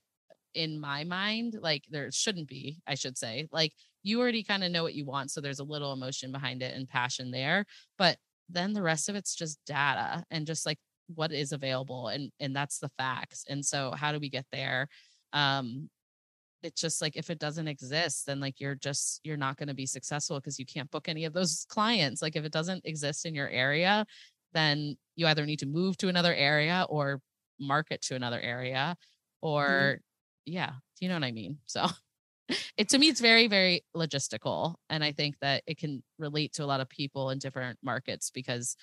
in 0.54 0.80
my 0.80 1.04
mind. 1.04 1.56
Like 1.60 1.84
there 1.90 2.10
shouldn't 2.10 2.48
be, 2.48 2.78
I 2.86 2.94
should 2.94 3.18
say. 3.18 3.48
Like 3.52 3.72
you 4.02 4.20
already 4.20 4.42
kind 4.42 4.64
of 4.64 4.70
know 4.70 4.82
what 4.82 4.94
you 4.94 5.04
want, 5.04 5.30
so 5.30 5.40
there's 5.40 5.60
a 5.60 5.64
little 5.64 5.92
emotion 5.92 6.32
behind 6.32 6.62
it 6.62 6.74
and 6.74 6.88
passion 6.88 7.30
there. 7.30 7.64
But 7.98 8.18
then 8.48 8.72
the 8.72 8.82
rest 8.82 9.08
of 9.08 9.16
it's 9.16 9.34
just 9.34 9.58
data 9.66 10.24
and 10.30 10.46
just 10.46 10.66
like 10.66 10.78
what 11.14 11.32
is 11.32 11.52
available 11.52 12.08
and 12.08 12.30
and 12.40 12.54
that's 12.54 12.78
the 12.78 12.90
facts. 12.98 13.44
And 13.48 13.64
so 13.64 13.92
how 13.92 14.12
do 14.12 14.20
we 14.20 14.28
get 14.28 14.46
there? 14.52 14.88
Um 15.32 15.88
it's 16.64 16.80
just 16.80 17.02
like 17.02 17.14
if 17.16 17.28
it 17.30 17.38
doesn't 17.38 17.68
exist 17.68 18.26
then 18.26 18.40
like 18.40 18.58
you're 18.58 18.74
just 18.74 19.20
you're 19.22 19.36
not 19.36 19.56
going 19.58 19.68
to 19.68 19.74
be 19.74 19.86
successful 19.86 20.40
because 20.40 20.58
you 20.58 20.64
can't 20.64 20.90
book 20.90 21.08
any 21.08 21.26
of 21.26 21.32
those 21.32 21.66
clients 21.68 22.22
like 22.22 22.36
if 22.36 22.44
it 22.44 22.52
doesn't 22.52 22.84
exist 22.86 23.26
in 23.26 23.34
your 23.34 23.48
area 23.48 24.06
then 24.54 24.96
you 25.14 25.26
either 25.26 25.44
need 25.44 25.58
to 25.58 25.66
move 25.66 25.96
to 25.98 26.08
another 26.08 26.34
area 26.34 26.86
or 26.88 27.20
market 27.58 28.02
to 28.02 28.14
another 28.14 28.40
area 28.40 28.96
mm-hmm. 28.96 29.48
or 29.48 30.00
yeah 30.46 30.72
you 31.00 31.08
know 31.08 31.14
what 31.14 31.24
i 31.24 31.32
mean? 31.32 31.58
So 31.66 31.86
it 32.76 32.90
to 32.90 32.98
me 32.98 33.08
it's 33.08 33.20
very 33.20 33.46
very 33.48 33.82
logistical 33.96 34.74
and 34.90 35.02
i 35.02 35.12
think 35.12 35.34
that 35.40 35.62
it 35.66 35.78
can 35.78 36.02
relate 36.18 36.52
to 36.52 36.62
a 36.62 36.66
lot 36.66 36.80
of 36.80 36.88
people 36.90 37.30
in 37.30 37.38
different 37.38 37.78
markets 37.82 38.30
because 38.30 38.76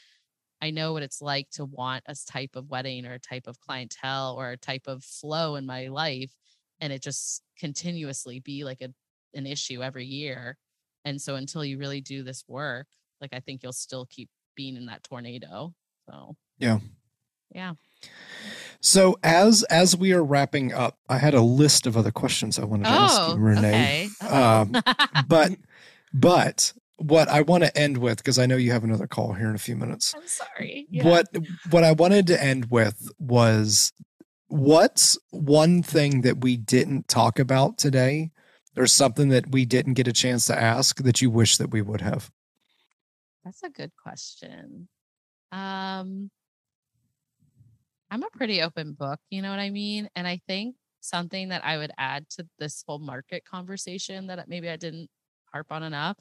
i 0.62 0.72
know 0.72 0.94
what 0.94 1.04
it's 1.04 1.22
like 1.22 1.48
to 1.52 1.66
want 1.66 2.04
a 2.08 2.16
type 2.28 2.56
of 2.56 2.70
wedding 2.70 3.06
or 3.06 3.14
a 3.14 3.20
type 3.20 3.46
of 3.46 3.60
clientele 3.60 4.36
or 4.36 4.50
a 4.52 4.58
type 4.58 4.88
of 4.88 5.04
flow 5.04 5.56
in 5.56 5.66
my 5.66 5.88
life 5.90 6.34
and 6.80 6.92
it 6.92 7.04
just 7.04 7.44
continuously 7.58 8.40
be 8.40 8.64
like 8.64 8.82
a 8.82 8.90
an 9.34 9.46
issue 9.46 9.84
every 9.84 10.06
year 10.06 10.58
and 11.06 11.22
so 11.22 11.36
until 11.36 11.64
you 11.64 11.78
really 11.78 12.02
do 12.02 12.24
this 12.24 12.44
work 12.48 12.88
like 13.22 13.32
i 13.32 13.40
think 13.40 13.62
you'll 13.62 13.72
still 13.72 14.08
keep 14.08 14.30
being 14.56 14.76
in 14.76 14.88
that 14.88 15.04
tornado 15.04 15.72
so 16.10 16.36
Yeah. 16.58 16.80
yeah 17.54 17.74
So 18.80 19.18
as 19.24 19.64
as 19.64 19.96
we 19.96 20.12
are 20.14 20.24
wrapping 20.24 20.74
up, 20.74 20.98
I 21.08 21.18
had 21.20 21.34
a 21.36 21.42
list 21.42 21.86
of 21.86 21.96
other 21.96 22.12
questions 22.12 22.58
I 22.58 22.66
wanted 22.66 22.86
to 22.86 22.90
ask 22.90 23.22
oh 23.22 23.34
you, 23.36 23.40
Renee. 23.40 24.10
okay 24.24 24.28
Um, 24.28 24.72
But 25.28 25.52
but 26.14 26.74
what 26.98 27.28
I 27.30 27.42
want 27.42 27.64
to 27.64 27.76
end 27.78 27.98
with, 27.98 28.18
because 28.18 28.38
I 28.40 28.46
know 28.46 28.58
you 28.58 28.72
have 28.72 28.84
another 28.84 29.08
call 29.08 29.34
here 29.34 29.50
in 29.50 29.56
a 29.56 29.60
few 29.60 29.76
minutes. 29.76 30.14
i'm 30.16 30.28
sorry 30.28 30.88
Yeah. 30.90 31.06
What 31.08 31.28
what 31.70 31.84
I 31.84 31.92
wanted 31.94 32.28
to 32.28 32.44
end 32.44 32.68
with 32.72 33.12
was 33.20 33.92
what's 34.48 35.18
one 35.30 35.82
thing 35.84 36.22
that 36.22 36.42
we 36.42 36.58
didn't 36.58 37.08
talk 37.08 37.40
about 37.40 37.78
today, 37.78 38.32
or 38.76 38.88
something 38.88 39.30
that 39.30 39.52
we 39.52 39.66
didn't 39.66 39.94
get 39.94 40.08
a 40.08 40.14
chance 40.14 40.46
to 40.48 40.60
ask 40.60 40.98
that 41.04 41.22
you 41.22 41.30
wish 41.30 41.58
that 41.58 41.72
we 41.72 41.82
would 41.82 42.02
have? 42.02 42.32
That's 43.46 43.62
a 43.64 43.70
good 43.70 43.92
question. 43.96 44.88
Um 45.52 46.32
I'm 48.12 48.24
a 48.24 48.30
pretty 48.30 48.62
open 48.62 48.94
book, 48.94 49.20
you 49.30 49.42
know 49.42 49.50
what 49.50 49.60
I 49.60 49.70
mean? 49.70 50.10
And 50.16 50.28
I 50.28 50.42
think 50.48 50.76
something 51.00 51.50
that 51.50 51.66
I 51.66 51.78
would 51.78 51.92
add 51.98 52.30
to 52.32 52.48
this 52.60 52.84
whole 52.86 53.00
market 53.00 53.46
conversation 53.46 54.28
that 54.28 54.50
maybe 54.50 54.70
I 54.70 54.76
didn't 54.76 55.10
harp 55.52 55.68
on 55.72 55.84
enough 55.84 56.18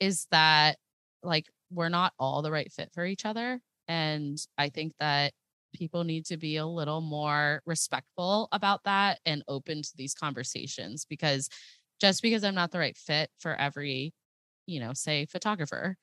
is 0.00 0.26
that 0.32 0.78
like 1.22 1.46
we're 1.70 1.88
not 1.88 2.12
all 2.18 2.42
the 2.42 2.50
right 2.50 2.70
fit 2.72 2.90
for 2.92 3.06
each 3.06 3.24
other 3.24 3.60
and 3.88 4.38
I 4.58 4.70
think 4.70 4.94
that 5.00 5.32
people 5.74 6.04
need 6.04 6.26
to 6.26 6.36
be 6.36 6.56
a 6.56 6.66
little 6.66 7.00
more 7.00 7.62
respectful 7.66 8.48
about 8.52 8.84
that 8.84 9.20
and 9.24 9.44
open 9.48 9.82
to 9.82 9.90
these 9.96 10.14
conversations 10.14 11.06
because 11.08 11.48
just 12.00 12.22
because 12.22 12.44
I'm 12.44 12.54
not 12.56 12.72
the 12.72 12.78
right 12.80 12.96
fit 12.96 13.30
for 13.38 13.54
every 13.54 14.12
you 14.66 14.80
know, 14.80 14.92
say 14.94 15.26
photographer, 15.26 15.96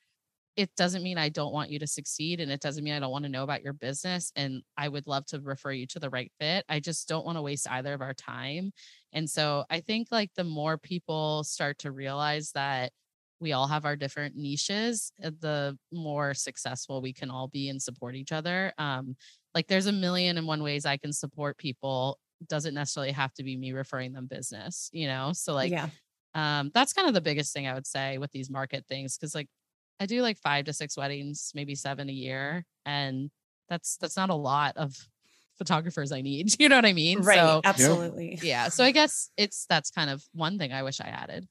it 0.58 0.76
doesn't 0.76 1.04
mean 1.04 1.20
I 1.20 1.30
don't 1.30 1.54
want 1.54 1.70
you 1.70 1.78
to 1.80 1.88
succeed 1.88 2.40
and 2.42 2.52
it 2.52 2.60
doesn't 2.60 2.84
mean 2.84 2.96
I 2.96 3.00
don't 3.00 3.12
want 3.12 3.26
to 3.26 3.32
know 3.32 3.44
about 3.44 3.62
your 3.62 3.74
business 3.74 4.32
and 4.36 4.64
I 4.76 4.90
would 4.90 5.06
love 5.06 5.28
to 5.28 5.40
refer 5.40 5.72
you 5.72 5.86
to 5.88 6.00
the 6.00 6.10
right 6.10 6.32
fit. 6.40 6.66
I 6.68 6.80
just 6.80 7.08
don't 7.08 7.26
want 7.26 7.38
to 7.38 7.44
waste 7.44 7.70
either 7.70 7.94
of 7.94 8.02
our 8.02 8.16
time. 8.16 8.72
And 9.14 9.30
so 9.30 9.66
I 9.70 9.82
think 9.82 10.08
like 10.10 10.32
the 10.36 10.44
more 10.44 10.80
people 10.80 11.44
start 11.44 11.78
to 11.80 11.92
realize 11.92 12.52
that 12.56 12.92
we 13.40 13.54
all 13.54 13.68
have 13.68 13.86
our 13.86 13.96
different 13.96 14.36
niches, 14.36 15.12
uh, 15.24 15.30
the 15.40 15.78
more 15.94 16.34
successful 16.34 17.04
we 17.04 17.14
can 17.14 17.30
all 17.30 17.48
be 17.48 17.70
and 17.70 17.80
support 17.80 18.16
each 18.16 18.32
other. 18.32 18.74
Um, 18.80 19.16
like 19.54 19.68
there's 19.68 19.86
a 19.86 19.92
million 19.92 20.40
and 20.40 20.48
one 20.48 20.64
ways 20.64 20.88
I 20.88 20.98
can 20.98 21.14
support 21.14 21.60
people. 21.60 22.18
Doesn't 22.48 22.74
necessarily 22.74 23.12
have 23.12 23.34
to 23.36 23.44
be 23.44 23.56
me 23.56 23.74
referring 23.74 24.14
them 24.14 24.26
business, 24.26 24.90
you 24.92 25.06
know? 25.06 25.34
So 25.34 25.54
like 25.54 25.72
yeah. 25.72 25.90
um 26.34 26.72
that's 26.74 26.94
kind 26.94 27.08
of 27.08 27.14
the 27.14 27.22
biggest 27.22 27.54
thing 27.54 27.68
i 27.68 27.74
would 27.74 27.88
say 27.88 28.18
with 28.18 28.32
these 28.32 28.50
market 28.50 28.86
things 28.88 29.18
because 29.18 29.34
like 29.34 29.48
i 30.00 30.06
do 30.06 30.22
like 30.22 30.38
five 30.38 30.66
to 30.66 30.74
six 30.74 30.96
weddings 30.98 31.52
maybe 31.56 31.76
seven 31.76 32.10
a 32.10 32.14
year 32.14 32.66
and 32.86 33.30
that's 33.70 33.98
that's 33.98 34.16
not 34.18 34.30
a 34.30 34.36
lot 34.36 34.76
of 34.78 34.96
photographers 35.58 36.12
i 36.12 36.22
need 36.22 36.54
you 36.60 36.70
know 36.70 36.76
what 36.76 36.86
i 36.86 36.94
mean 36.94 37.20
Right. 37.22 37.38
so 37.38 37.62
absolutely. 37.64 38.40
yeah 38.42 38.70
so 38.70 38.84
i 38.84 38.92
guess 38.92 39.30
it's 39.38 39.66
that's 39.70 39.90
kind 39.92 40.10
of 40.10 40.24
one 40.34 40.58
thing 40.58 40.72
i 40.74 40.84
wish 40.84 41.02
i 41.02 41.06
added 41.08 41.48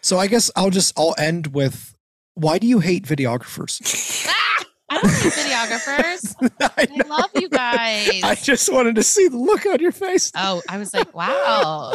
So 0.00 0.18
I 0.18 0.26
guess 0.26 0.50
I'll 0.56 0.70
just 0.70 0.98
I'll 0.98 1.14
end 1.16 1.48
with 1.48 1.94
why 2.34 2.58
do 2.58 2.66
you 2.66 2.80
hate 2.80 3.04
videographers? 3.04 4.26
i 4.90 5.00
don't 5.00 5.08
hate 5.12 5.32
videographers 5.32 6.34
I, 6.60 6.88
i 7.04 7.08
love 7.08 7.30
you 7.36 7.48
guys 7.48 8.20
I 8.24 8.34
just 8.34 8.72
wanted 8.72 8.96
to 8.96 9.04
see 9.04 9.28
the 9.28 9.36
look 9.36 9.64
on 9.66 9.78
your 9.78 9.92
face. 9.92 10.32
oh 10.34 10.60
i 10.68 10.76
was 10.78 10.92
like 10.92 11.14
wow 11.14 11.94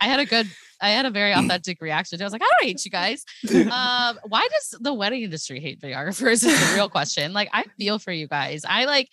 i 0.00 0.04
had 0.04 0.20
a 0.20 0.24
good 0.24 0.46
i 0.80 0.90
had 0.90 1.06
a 1.06 1.10
very 1.10 1.32
authentic 1.34 1.80
reaction 1.80 2.20
i 2.20 2.24
was 2.24 2.32
like 2.32 2.42
i 2.42 2.44
don't 2.60 2.68
hate 2.68 2.84
you 2.84 2.90
guys 2.90 3.24
um 3.54 4.18
why 4.28 4.46
does 4.52 4.78
the 4.80 4.92
wedding 4.94 5.22
industry 5.22 5.60
hate 5.60 5.80
videographers 5.80 6.44
is 6.44 6.68
the 6.68 6.72
real 6.74 6.88
question 6.88 7.32
like 7.32 7.48
i 7.52 7.64
feel 7.78 7.98
for 7.98 8.12
you 8.12 8.26
guys 8.28 8.62
i 8.68 8.84
like 8.84 9.08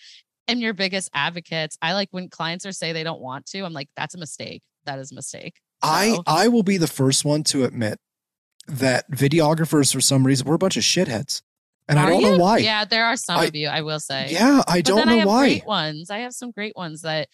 am 0.48 0.60
your 0.60 0.74
biggest 0.74 1.10
advocates 1.14 1.78
i 1.82 1.94
like 1.94 2.10
when 2.12 2.28
clients 2.30 2.66
are 2.66 2.72
say 2.72 2.92
they 2.94 3.04
don't 3.04 3.22
want 3.22 3.46
to 3.46 3.62
i'm 3.62 3.74
like 3.74 3.90
that's 3.96 4.16
a 4.16 4.18
mistake 4.18 4.62
that 4.86 5.00
is 5.00 5.12
a 5.12 5.16
mistake 5.16 5.56
I 5.86 6.12
So, 6.16 6.24
I 6.28 6.48
will 6.48 6.64
be 6.64 6.78
the 6.78 6.88
first 6.88 7.26
one 7.26 7.44
to 7.46 7.66
admit 7.66 8.00
that 8.68 9.10
videographers 9.12 9.92
for 9.94 10.00
some 10.00 10.26
reason 10.26 10.48
we're 10.48 10.56
a 10.56 10.58
bunch 10.58 10.78
of 10.78 10.84
shitheads. 10.84 11.42
And 11.90 12.00
I 12.00 12.08
don't 12.08 12.22
you? 12.22 12.32
know 12.32 12.38
why. 12.38 12.60
yeah 12.60 12.86
there 12.86 13.06
are 13.06 13.18
some 13.18 13.38
I- 13.40 13.46
of 13.48 13.56
you 13.56 13.68
i 13.68 13.82
will 13.82 14.00
say 14.00 14.28
Yeah, 14.32 14.62
I 14.68 14.78
but 14.78 14.86
don't 14.86 15.00
I 15.00 15.04
know 15.12 15.20
have 15.20 15.28
why. 15.28 15.40
great 15.48 15.66
ones 15.66 16.10
i 16.10 16.20
have 16.20 16.32
some 16.34 16.52
great 16.52 16.74
ones 16.78 17.02
that 17.02 17.28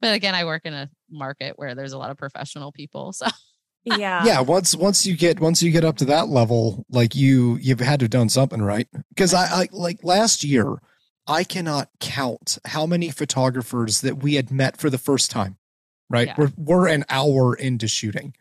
but 0.00 0.14
again 0.14 0.34
i 0.34 0.46
work 0.46 0.62
in 0.64 0.72
a 0.72 0.88
market 1.10 1.52
where 1.56 1.74
there's 1.74 1.92
a 1.92 1.98
lot 1.98 2.10
of 2.10 2.16
professional 2.16 2.72
people 2.72 3.12
so 3.20 3.26
Yeah. 3.84 4.24
yeah, 4.24 4.40
once 4.40 4.76
once 4.76 5.06
you 5.06 5.16
get 5.16 5.40
once 5.40 5.62
you 5.62 5.70
get 5.72 5.84
up 5.84 5.96
to 5.98 6.04
that 6.06 6.28
level, 6.28 6.84
like 6.88 7.14
you 7.16 7.58
you've 7.60 7.80
had 7.80 8.00
to 8.00 8.04
have 8.04 8.10
done 8.10 8.28
something 8.28 8.62
right. 8.62 8.86
Because 9.08 9.34
I, 9.34 9.62
I 9.62 9.68
like 9.72 10.04
last 10.04 10.44
year, 10.44 10.76
I 11.26 11.42
cannot 11.44 11.88
count 12.00 12.58
how 12.64 12.86
many 12.86 13.10
photographers 13.10 14.00
that 14.02 14.22
we 14.22 14.34
had 14.34 14.50
met 14.52 14.76
for 14.76 14.88
the 14.88 14.98
first 14.98 15.30
time. 15.30 15.56
Right, 16.08 16.28
Yeah. 16.28 16.34
we're 16.38 16.52
we're 16.56 16.88
an 16.88 17.04
hour 17.08 17.54
into 17.54 17.88
shooting, 17.88 18.34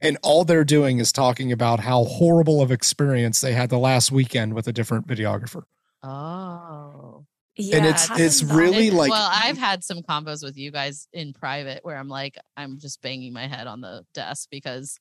and 0.00 0.18
all 0.22 0.44
they're 0.44 0.64
doing 0.64 0.98
is 0.98 1.12
talking 1.12 1.50
about 1.52 1.80
how 1.80 2.04
horrible 2.04 2.60
of 2.60 2.70
experience 2.72 3.40
they 3.40 3.52
had 3.52 3.70
the 3.70 3.78
last 3.78 4.10
weekend 4.12 4.52
with 4.52 4.66
a 4.68 4.72
different 4.72 5.06
videographer. 5.06 5.62
oh 6.02 7.23
Yeah, 7.56 7.76
and 7.76 7.86
it's 7.86 8.08
it's 8.18 8.42
really 8.42 8.88
It- 8.88 8.94
like 8.94 9.10
well, 9.10 9.30
I've 9.32 9.58
had 9.58 9.84
some 9.84 10.02
combos 10.02 10.42
with 10.42 10.56
you 10.56 10.70
guys 10.70 11.06
in 11.12 11.32
private 11.32 11.84
where 11.84 11.96
I'm 11.96 12.08
like, 12.08 12.36
I'm 12.56 12.78
just 12.78 13.00
banging 13.00 13.32
my 13.32 13.46
head 13.46 13.66
on 13.66 13.80
the 13.80 14.04
desk 14.12 14.48
because 14.50 14.98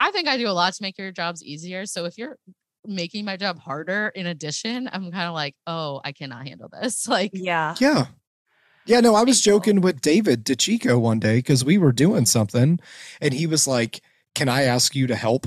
I 0.00 0.10
think 0.10 0.28
I 0.28 0.36
do 0.36 0.48
a 0.48 0.50
lot 0.50 0.74
to 0.74 0.82
make 0.82 0.98
your 0.98 1.12
jobs 1.12 1.42
easier. 1.44 1.86
So 1.86 2.04
if 2.04 2.18
you're 2.18 2.36
making 2.84 3.24
my 3.24 3.36
job 3.36 3.58
harder 3.58 4.10
in 4.14 4.26
addition, 4.26 4.88
I'm 4.92 5.10
kind 5.10 5.28
of 5.28 5.34
like, 5.34 5.54
oh, 5.66 6.00
I 6.04 6.12
cannot 6.12 6.46
handle 6.46 6.68
this. 6.68 7.06
Like, 7.08 7.30
yeah. 7.34 7.74
Yeah. 7.80 8.06
Yeah, 8.86 9.00
no, 9.00 9.14
I 9.14 9.22
was 9.22 9.42
joking 9.42 9.82
with 9.82 10.00
David 10.00 10.44
DeChico 10.44 10.98
one 10.98 11.18
day 11.18 11.36
because 11.36 11.62
we 11.64 11.76
were 11.76 11.92
doing 11.92 12.24
something 12.24 12.80
and 13.20 13.34
he 13.34 13.46
was 13.46 13.68
like, 13.68 14.00
Can 14.34 14.48
I 14.48 14.62
ask 14.62 14.96
you 14.96 15.06
to 15.06 15.14
help? 15.16 15.46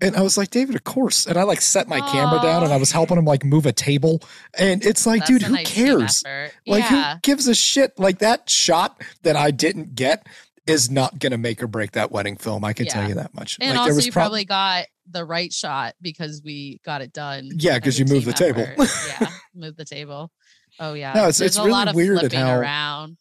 And 0.00 0.16
I 0.16 0.22
was 0.22 0.36
like, 0.38 0.50
David, 0.50 0.74
of 0.76 0.84
course. 0.84 1.26
And 1.26 1.36
I 1.36 1.42
like 1.42 1.60
set 1.60 1.88
my 1.88 2.00
camera 2.00 2.40
down 2.40 2.62
and 2.64 2.72
I 2.72 2.76
was 2.76 2.92
helping 2.92 3.18
him 3.18 3.24
like 3.24 3.44
move 3.44 3.66
a 3.66 3.72
table. 3.72 4.22
And 4.58 4.84
it's 4.84 5.06
like, 5.06 5.20
that's 5.20 5.30
dude, 5.30 5.42
who 5.42 5.54
nice 5.54 5.72
cares? 5.72 6.22
Like, 6.66 6.84
yeah. 6.90 7.14
who 7.14 7.20
gives 7.22 7.48
a 7.48 7.54
shit? 7.54 7.98
Like, 7.98 8.18
that 8.18 8.48
shot 8.48 9.02
that 9.22 9.36
I 9.36 9.50
didn't 9.50 9.94
get 9.94 10.26
is 10.66 10.90
not 10.90 11.18
going 11.18 11.32
to 11.32 11.38
make 11.38 11.62
or 11.62 11.66
break 11.66 11.92
that 11.92 12.12
wedding 12.12 12.36
film. 12.36 12.64
I 12.64 12.72
can 12.74 12.86
tell 12.86 13.08
you 13.08 13.14
that 13.14 13.34
much. 13.34 13.56
And 13.60 13.76
like, 13.76 13.88
also, 13.90 14.00
you 14.04 14.12
prob- 14.12 14.24
probably 14.24 14.44
got 14.44 14.86
the 15.10 15.24
right 15.24 15.52
shot 15.52 15.94
because 16.02 16.42
we 16.44 16.80
got 16.84 17.00
it 17.00 17.12
done. 17.12 17.50
Yeah, 17.56 17.78
because 17.78 17.98
you 17.98 18.04
moved 18.04 18.26
the 18.26 18.32
table. 18.34 18.66
yeah, 19.08 19.30
move 19.54 19.76
the 19.76 19.84
table. 19.86 20.30
Oh 20.78 20.92
yeah, 20.94 21.12
No, 21.14 21.20
it's- 21.20 21.38
There's 21.38 21.52
it's 21.52 21.56
a 21.56 21.60
really 21.62 21.72
lot 21.72 21.88
of 21.88 21.94
weird 21.96 22.18
flipping 22.20 22.38
how- 22.40 22.58
around. 22.60 23.16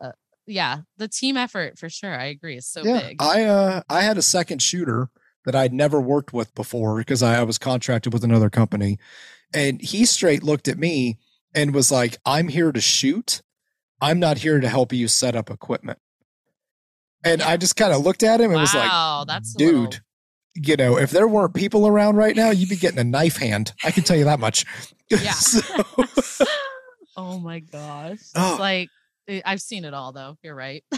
Uh, 0.00 0.12
yeah, 0.46 0.78
the 0.96 1.08
team 1.08 1.36
effort 1.36 1.78
for 1.78 1.90
sure. 1.90 2.14
I 2.18 2.26
agree. 2.26 2.56
It's 2.56 2.68
so 2.68 2.82
yeah, 2.84 3.08
big. 3.08 3.16
I 3.20 3.42
uh 3.44 3.82
I 3.90 4.02
had 4.02 4.16
a 4.16 4.22
second 4.22 4.62
shooter 4.62 5.08
that 5.44 5.54
I'd 5.54 5.72
never 5.72 6.00
worked 6.00 6.32
with 6.32 6.54
before 6.54 6.96
because 6.98 7.22
I, 7.22 7.40
I 7.40 7.42
was 7.42 7.58
contracted 7.58 8.12
with 8.12 8.24
another 8.24 8.50
company, 8.50 8.98
and 9.52 9.80
he 9.80 10.04
straight 10.04 10.42
looked 10.42 10.68
at 10.68 10.78
me 10.78 11.18
and 11.54 11.74
was 11.74 11.90
like, 11.92 12.18
"I'm 12.26 12.48
here 12.48 12.72
to 12.72 12.80
shoot. 12.80 13.42
I'm 14.00 14.18
not 14.18 14.38
here 14.38 14.60
to 14.60 14.68
help 14.68 14.92
you 14.92 15.08
set 15.08 15.36
up 15.36 15.50
equipment." 15.50 15.98
And 17.24 17.40
I 17.42 17.56
just 17.56 17.76
kind 17.76 17.92
of 17.92 18.02
looked 18.02 18.22
at 18.22 18.40
him 18.40 18.50
and 18.50 18.60
was 18.60 18.74
like, 18.74 18.90
wow, 18.90 19.24
that's 19.26 19.54
"Dude." 19.54 19.74
little- 19.74 20.00
You 20.56 20.76
know, 20.76 20.98
if 20.98 21.10
there 21.10 21.26
weren't 21.26 21.54
people 21.54 21.86
around 21.86 22.16
right 22.16 22.36
now, 22.36 22.50
you'd 22.50 22.68
be 22.68 22.76
getting 22.76 22.98
a 22.98 23.04
knife 23.04 23.36
hand. 23.38 23.72
I 23.82 23.90
can 23.90 24.02
tell 24.04 24.16
you 24.16 24.24
that 24.24 24.40
much. 24.40 24.64
Yeah. 25.10 25.32
So- 25.32 25.84
oh 27.16 27.38
my 27.38 27.60
gosh, 27.60 28.10
oh. 28.10 28.14
it's 28.14 28.32
Oh. 28.36 28.56
like 28.58 28.88
I- 29.28 29.42
I've 29.44 29.60
seen 29.60 29.84
it 29.84 29.94
all 29.94 30.12
though. 30.12 30.36
You're 30.42 30.54
right. 30.54 30.84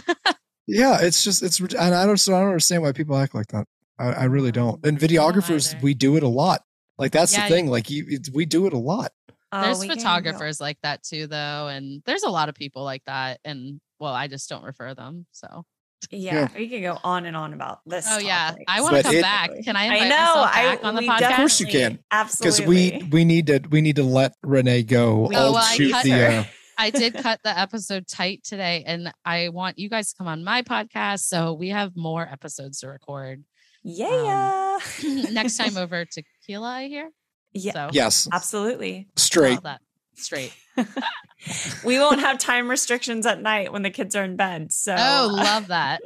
Yeah, 0.69 0.97
it's 1.01 1.23
just 1.23 1.43
it's 1.43 1.61
and 1.61 1.75
I 1.95 2.05
don't 2.05 2.21
I 2.27 2.31
don't 2.31 2.47
understand 2.47 2.83
why 2.83 2.91
people 2.91 3.15
act 3.15 3.33
like 3.33 3.47
that. 3.47 3.67
I, 3.99 4.05
I 4.11 4.23
really 4.25 4.51
don't. 4.51 4.85
And 4.85 4.99
videographers, 4.99 5.73
either. 5.73 5.83
we 5.83 5.93
do 5.93 6.17
it 6.17 6.23
a 6.23 6.27
lot. 6.27 6.61
Like 6.97 7.11
that's 7.11 7.33
Yeah, 7.33 7.47
the 7.47 7.53
thing. 7.55 7.67
Like 7.67 7.89
you, 7.89 8.05
it's, 8.07 8.31
we 8.31 8.45
do 8.45 8.65
it 8.67 8.73
a 8.73 8.77
lot. 8.77 9.11
Oh, 9.51 9.61
there's 9.61 9.79
we 9.79 9.87
can 9.87 9.95
go- 9.97 10.01
photographers 10.01 10.59
like 10.59 10.77
that 10.83 11.03
too, 11.03 11.27
though, 11.27 11.67
and 11.67 12.01
there's 12.05 12.23
a 12.23 12.29
lot 12.29 12.49
of 12.49 12.55
people 12.55 12.83
like 12.83 13.03
that. 13.05 13.39
And 13.45 13.79
well, 13.99 14.13
I 14.13 14.27
just 14.27 14.49
don't 14.49 14.63
refer 14.63 14.93
them. 14.93 15.25
So. 15.31 15.63
Yeah, 16.11 16.47
we 16.55 16.69
can 16.69 16.83
go 16.83 16.99
on 17.03 17.25
and 17.25 17.35
on 17.35 17.53
about 17.53 17.79
this. 17.87 18.05
Oh 18.09 18.19
yeah, 18.19 18.51
topic. 18.51 18.65
I 18.67 18.81
want 18.81 18.97
to 18.97 19.03
come 19.03 19.15
it- 19.15 19.21
back. 19.23 19.49
Can 19.63 19.75
I? 19.75 19.87
I 19.87 19.99
know. 20.07 20.09
myself 20.09 20.49
I 20.53 20.63
back 20.75 20.83
on 20.83 20.95
the 20.95 21.01
podcast. 21.01 21.29
Of 21.31 21.35
course 21.37 21.59
you 21.59 21.65
can, 21.65 21.99
Absolutely. 22.11 22.91
because 22.91 23.01
we 23.01 23.09
we 23.09 23.25
need 23.25 23.47
to 23.47 23.61
we 23.71 23.81
need 23.81 23.95
to 23.95 24.03
let 24.03 24.33
Renee 24.43 24.83
go. 24.83 25.27
We 25.27 25.35
I'll 25.35 25.47
Oh, 25.49 25.51
well, 25.53 25.63
I 25.63 25.73
shoot 25.75 25.91
cut 25.91 26.03
the. 26.05 26.13
Uh, 26.13 26.43
I 26.77 26.91
did 26.91 27.15
cut 27.15 27.39
the 27.43 27.57
episode 27.57 28.07
tight 28.07 28.43
today, 28.43 28.83
and 28.85 29.11
I 29.25 29.49
want 29.49 29.79
you 29.79 29.89
guys 29.89 30.11
to 30.11 30.17
come 30.17 30.27
on 30.27 30.43
my 30.43 30.61
podcast, 30.61 31.21
so 31.21 31.53
we 31.53 31.69
have 31.69 31.93
more 31.97 32.21
episodes 32.21 32.81
to 32.81 32.89
record 32.89 33.43
Um, 33.87 33.93
yeah. 33.95 34.77
next 35.31 35.57
time 35.57 35.77
over 35.77 36.05
tequila. 36.05 36.67
I 36.69 36.87
hear. 36.87 37.09
yeah. 37.53 37.73
So 37.73 37.89
yes, 37.93 38.27
Absolutely. 38.31 39.07
straight. 39.15 39.61
that 39.63 39.81
straight. 40.15 40.53
we 41.85 41.97
won't 41.99 42.19
have 42.19 42.37
time 42.37 42.69
restrictions 42.69 43.25
at 43.25 43.41
night 43.41 43.71
when 43.71 43.83
the 43.83 43.89
kids 43.89 44.15
are 44.15 44.23
in 44.23 44.35
bed. 44.35 44.71
So 44.71 44.95
Oh, 44.97 45.29
love 45.31 45.67
that. 45.67 46.01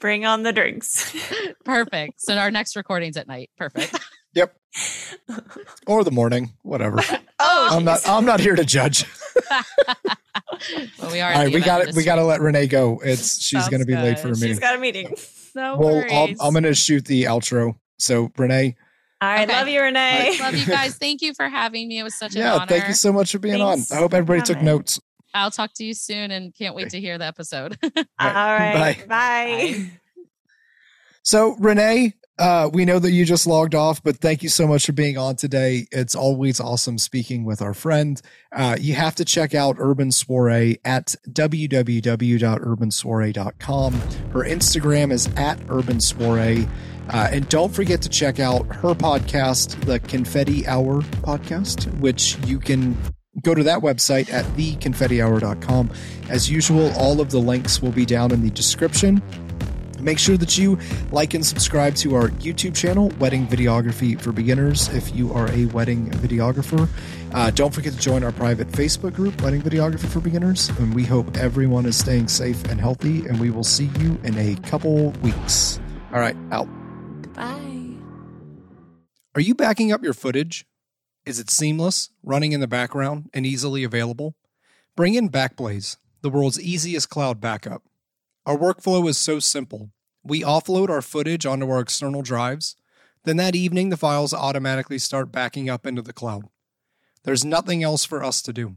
bring 0.00 0.24
on 0.24 0.42
the 0.42 0.52
drinks. 0.52 1.14
Perfect. 1.64 2.20
So 2.20 2.36
our 2.36 2.50
next 2.50 2.76
recording's 2.76 3.16
at 3.16 3.26
night. 3.28 3.50
Perfect. 3.56 3.98
Yep. 4.34 4.54
Or 5.88 6.04
the 6.04 6.10
morning, 6.12 6.52
whatever. 6.62 7.00
oh, 7.40 7.68
I'm 7.72 7.84
not. 7.84 8.08
I'm 8.08 8.24
not 8.24 8.38
here 8.38 8.54
to 8.54 8.64
judge. 8.64 9.04
well, 9.50 11.10
we 11.10 11.20
are. 11.20 11.32
All 11.32 11.40
in 11.40 11.44
right, 11.44 11.44
the 11.46 11.54
we 11.54 11.60
got 11.60 11.88
it. 11.88 11.94
We 11.96 12.04
got 12.04 12.16
to 12.16 12.24
let 12.24 12.40
Renee 12.40 12.66
go. 12.68 13.00
It's 13.04 13.42
she's 13.42 13.68
going 13.68 13.80
to 13.80 13.86
be 13.86 13.96
late 13.96 14.18
for 14.20 14.28
a 14.28 14.30
meeting. 14.30 14.48
She's 14.48 14.56
meeting. 14.56 14.60
got 14.60 14.76
a 14.76 14.78
meeting. 14.78 15.14
No 15.54 15.76
Well, 15.78 15.94
worries. 15.96 16.12
I'll, 16.40 16.46
I'm 16.48 16.52
going 16.52 16.64
to 16.64 16.74
shoot 16.74 17.04
the 17.04 17.24
outro. 17.24 17.74
So 17.98 18.30
Renee, 18.36 18.76
All 19.20 19.28
right. 19.28 19.48
Okay. 19.48 19.58
Love 19.58 19.68
you, 19.68 19.82
Renee. 19.82 20.36
Love 20.40 20.54
you 20.54 20.66
guys. 20.66 20.96
Thank 21.00 21.20
you 21.22 21.34
for 21.34 21.48
having 21.48 21.88
me. 21.88 21.98
It 21.98 22.02
was 22.02 22.14
such 22.18 22.34
an 22.34 22.40
yeah, 22.42 22.54
honor. 22.54 22.66
thank 22.66 22.88
you 22.88 22.94
so 22.94 23.12
much 23.12 23.32
for 23.32 23.38
being 23.38 23.58
Thanks 23.58 23.90
on. 23.90 23.98
I 23.98 24.00
hope 24.00 24.14
everybody 24.14 24.42
took 24.42 24.62
notes. 24.62 24.98
I'll 25.34 25.50
talk 25.50 25.72
to 25.74 25.84
you 25.84 25.94
soon 25.94 26.30
and 26.30 26.54
can't 26.54 26.74
wait 26.74 26.90
to 26.90 27.00
hear 27.00 27.18
the 27.18 27.26
episode. 27.26 27.76
All 27.84 27.92
right. 28.18 28.96
Bye. 28.98 29.04
Bye. 29.06 29.90
So, 31.22 31.54
Renee, 31.58 32.14
uh, 32.40 32.68
we 32.72 32.84
know 32.86 32.98
that 32.98 33.12
you 33.12 33.26
just 33.26 33.46
logged 33.46 33.74
off, 33.74 34.02
but 34.02 34.16
thank 34.16 34.42
you 34.42 34.48
so 34.48 34.66
much 34.66 34.86
for 34.86 34.92
being 34.92 35.18
on 35.18 35.36
today. 35.36 35.86
It's 35.92 36.14
always 36.14 36.58
awesome 36.58 36.96
speaking 36.96 37.44
with 37.44 37.60
our 37.60 37.74
friend. 37.74 38.18
Uh, 38.50 38.78
you 38.80 38.94
have 38.94 39.14
to 39.16 39.26
check 39.26 39.54
out 39.54 39.76
Urban 39.78 40.10
Soiree 40.10 40.78
at 40.82 41.14
www.urbansoiree.com. 41.28 43.92
Her 43.92 44.42
Instagram 44.42 45.12
is 45.12 45.28
at 45.36 45.60
Urban 45.68 46.00
Soiree. 46.00 46.66
Uh, 47.10 47.28
and 47.30 47.46
don't 47.50 47.74
forget 47.74 48.00
to 48.02 48.08
check 48.08 48.40
out 48.40 48.66
her 48.74 48.94
podcast, 48.94 49.78
the 49.84 50.00
Confetti 50.00 50.66
Hour 50.66 51.02
podcast, 51.02 51.94
which 51.98 52.38
you 52.46 52.58
can 52.58 52.96
go 53.42 53.54
to 53.54 53.62
that 53.64 53.80
website 53.80 54.32
at 54.32 54.46
theconfettihour.com. 54.56 55.90
As 56.30 56.50
usual, 56.50 56.90
all 56.96 57.20
of 57.20 57.30
the 57.30 57.38
links 57.38 57.82
will 57.82 57.92
be 57.92 58.06
down 58.06 58.32
in 58.32 58.40
the 58.40 58.50
description. 58.50 59.22
Make 60.00 60.18
sure 60.18 60.36
that 60.36 60.56
you 60.58 60.78
like 61.12 61.34
and 61.34 61.44
subscribe 61.44 61.94
to 61.96 62.14
our 62.14 62.28
YouTube 62.28 62.74
channel, 62.74 63.12
Wedding 63.18 63.46
Videography 63.46 64.20
for 64.20 64.32
Beginners, 64.32 64.88
if 64.88 65.14
you 65.14 65.32
are 65.32 65.50
a 65.52 65.66
wedding 65.66 66.10
videographer. 66.10 66.88
Uh, 67.32 67.50
don't 67.50 67.72
forget 67.72 67.92
to 67.92 67.98
join 67.98 68.24
our 68.24 68.32
private 68.32 68.68
Facebook 68.68 69.14
group, 69.14 69.40
Wedding 69.42 69.62
Videography 69.62 70.08
for 70.08 70.20
Beginners. 70.20 70.68
And 70.78 70.94
we 70.94 71.04
hope 71.04 71.36
everyone 71.36 71.86
is 71.86 71.96
staying 71.96 72.28
safe 72.28 72.64
and 72.64 72.80
healthy. 72.80 73.26
And 73.26 73.38
we 73.38 73.50
will 73.50 73.64
see 73.64 73.90
you 73.98 74.18
in 74.24 74.36
a 74.38 74.56
couple 74.68 75.10
weeks. 75.22 75.80
All 76.12 76.20
right, 76.20 76.36
out. 76.50 76.68
Bye. 77.34 77.94
Are 79.34 79.40
you 79.40 79.54
backing 79.54 79.92
up 79.92 80.02
your 80.02 80.14
footage? 80.14 80.66
Is 81.24 81.38
it 81.38 81.50
seamless, 81.50 82.10
running 82.22 82.52
in 82.52 82.60
the 82.60 82.66
background, 82.66 83.30
and 83.32 83.46
easily 83.46 83.84
available? 83.84 84.34
Bring 84.96 85.14
in 85.14 85.30
Backblaze, 85.30 85.96
the 86.22 86.30
world's 86.30 86.60
easiest 86.60 87.10
cloud 87.10 87.40
backup. 87.40 87.82
Our 88.46 88.56
workflow 88.56 89.08
is 89.08 89.18
so 89.18 89.38
simple. 89.38 89.90
We 90.22 90.42
offload 90.42 90.88
our 90.88 91.02
footage 91.02 91.46
onto 91.46 91.68
our 91.70 91.80
external 91.80 92.22
drives, 92.22 92.76
then 93.24 93.36
that 93.36 93.54
evening 93.54 93.90
the 93.90 93.96
files 93.96 94.32
automatically 94.32 94.98
start 94.98 95.32
backing 95.32 95.68
up 95.68 95.86
into 95.86 96.02
the 96.02 96.12
cloud. 96.12 96.44
There's 97.24 97.44
nothing 97.44 97.82
else 97.82 98.04
for 98.04 98.24
us 98.24 98.40
to 98.42 98.52
do. 98.52 98.76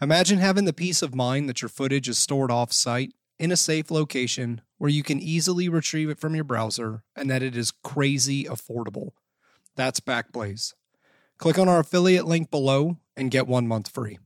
Imagine 0.00 0.38
having 0.38 0.64
the 0.64 0.72
peace 0.72 1.02
of 1.02 1.14
mind 1.14 1.48
that 1.48 1.62
your 1.62 1.68
footage 1.68 2.08
is 2.08 2.18
stored 2.18 2.50
off 2.50 2.72
site 2.72 3.12
in 3.38 3.52
a 3.52 3.56
safe 3.56 3.90
location 3.90 4.62
where 4.78 4.90
you 4.90 5.02
can 5.02 5.20
easily 5.20 5.68
retrieve 5.68 6.10
it 6.10 6.18
from 6.18 6.34
your 6.34 6.44
browser 6.44 7.02
and 7.14 7.30
that 7.30 7.42
it 7.42 7.56
is 7.56 7.70
crazy 7.70 8.44
affordable. 8.44 9.10
That's 9.74 10.00
Backblaze. 10.00 10.74
Click 11.38 11.58
on 11.58 11.68
our 11.68 11.80
affiliate 11.80 12.26
link 12.26 12.50
below 12.50 12.96
and 13.16 13.30
get 13.30 13.46
one 13.46 13.66
month 13.66 13.88
free. 13.88 14.18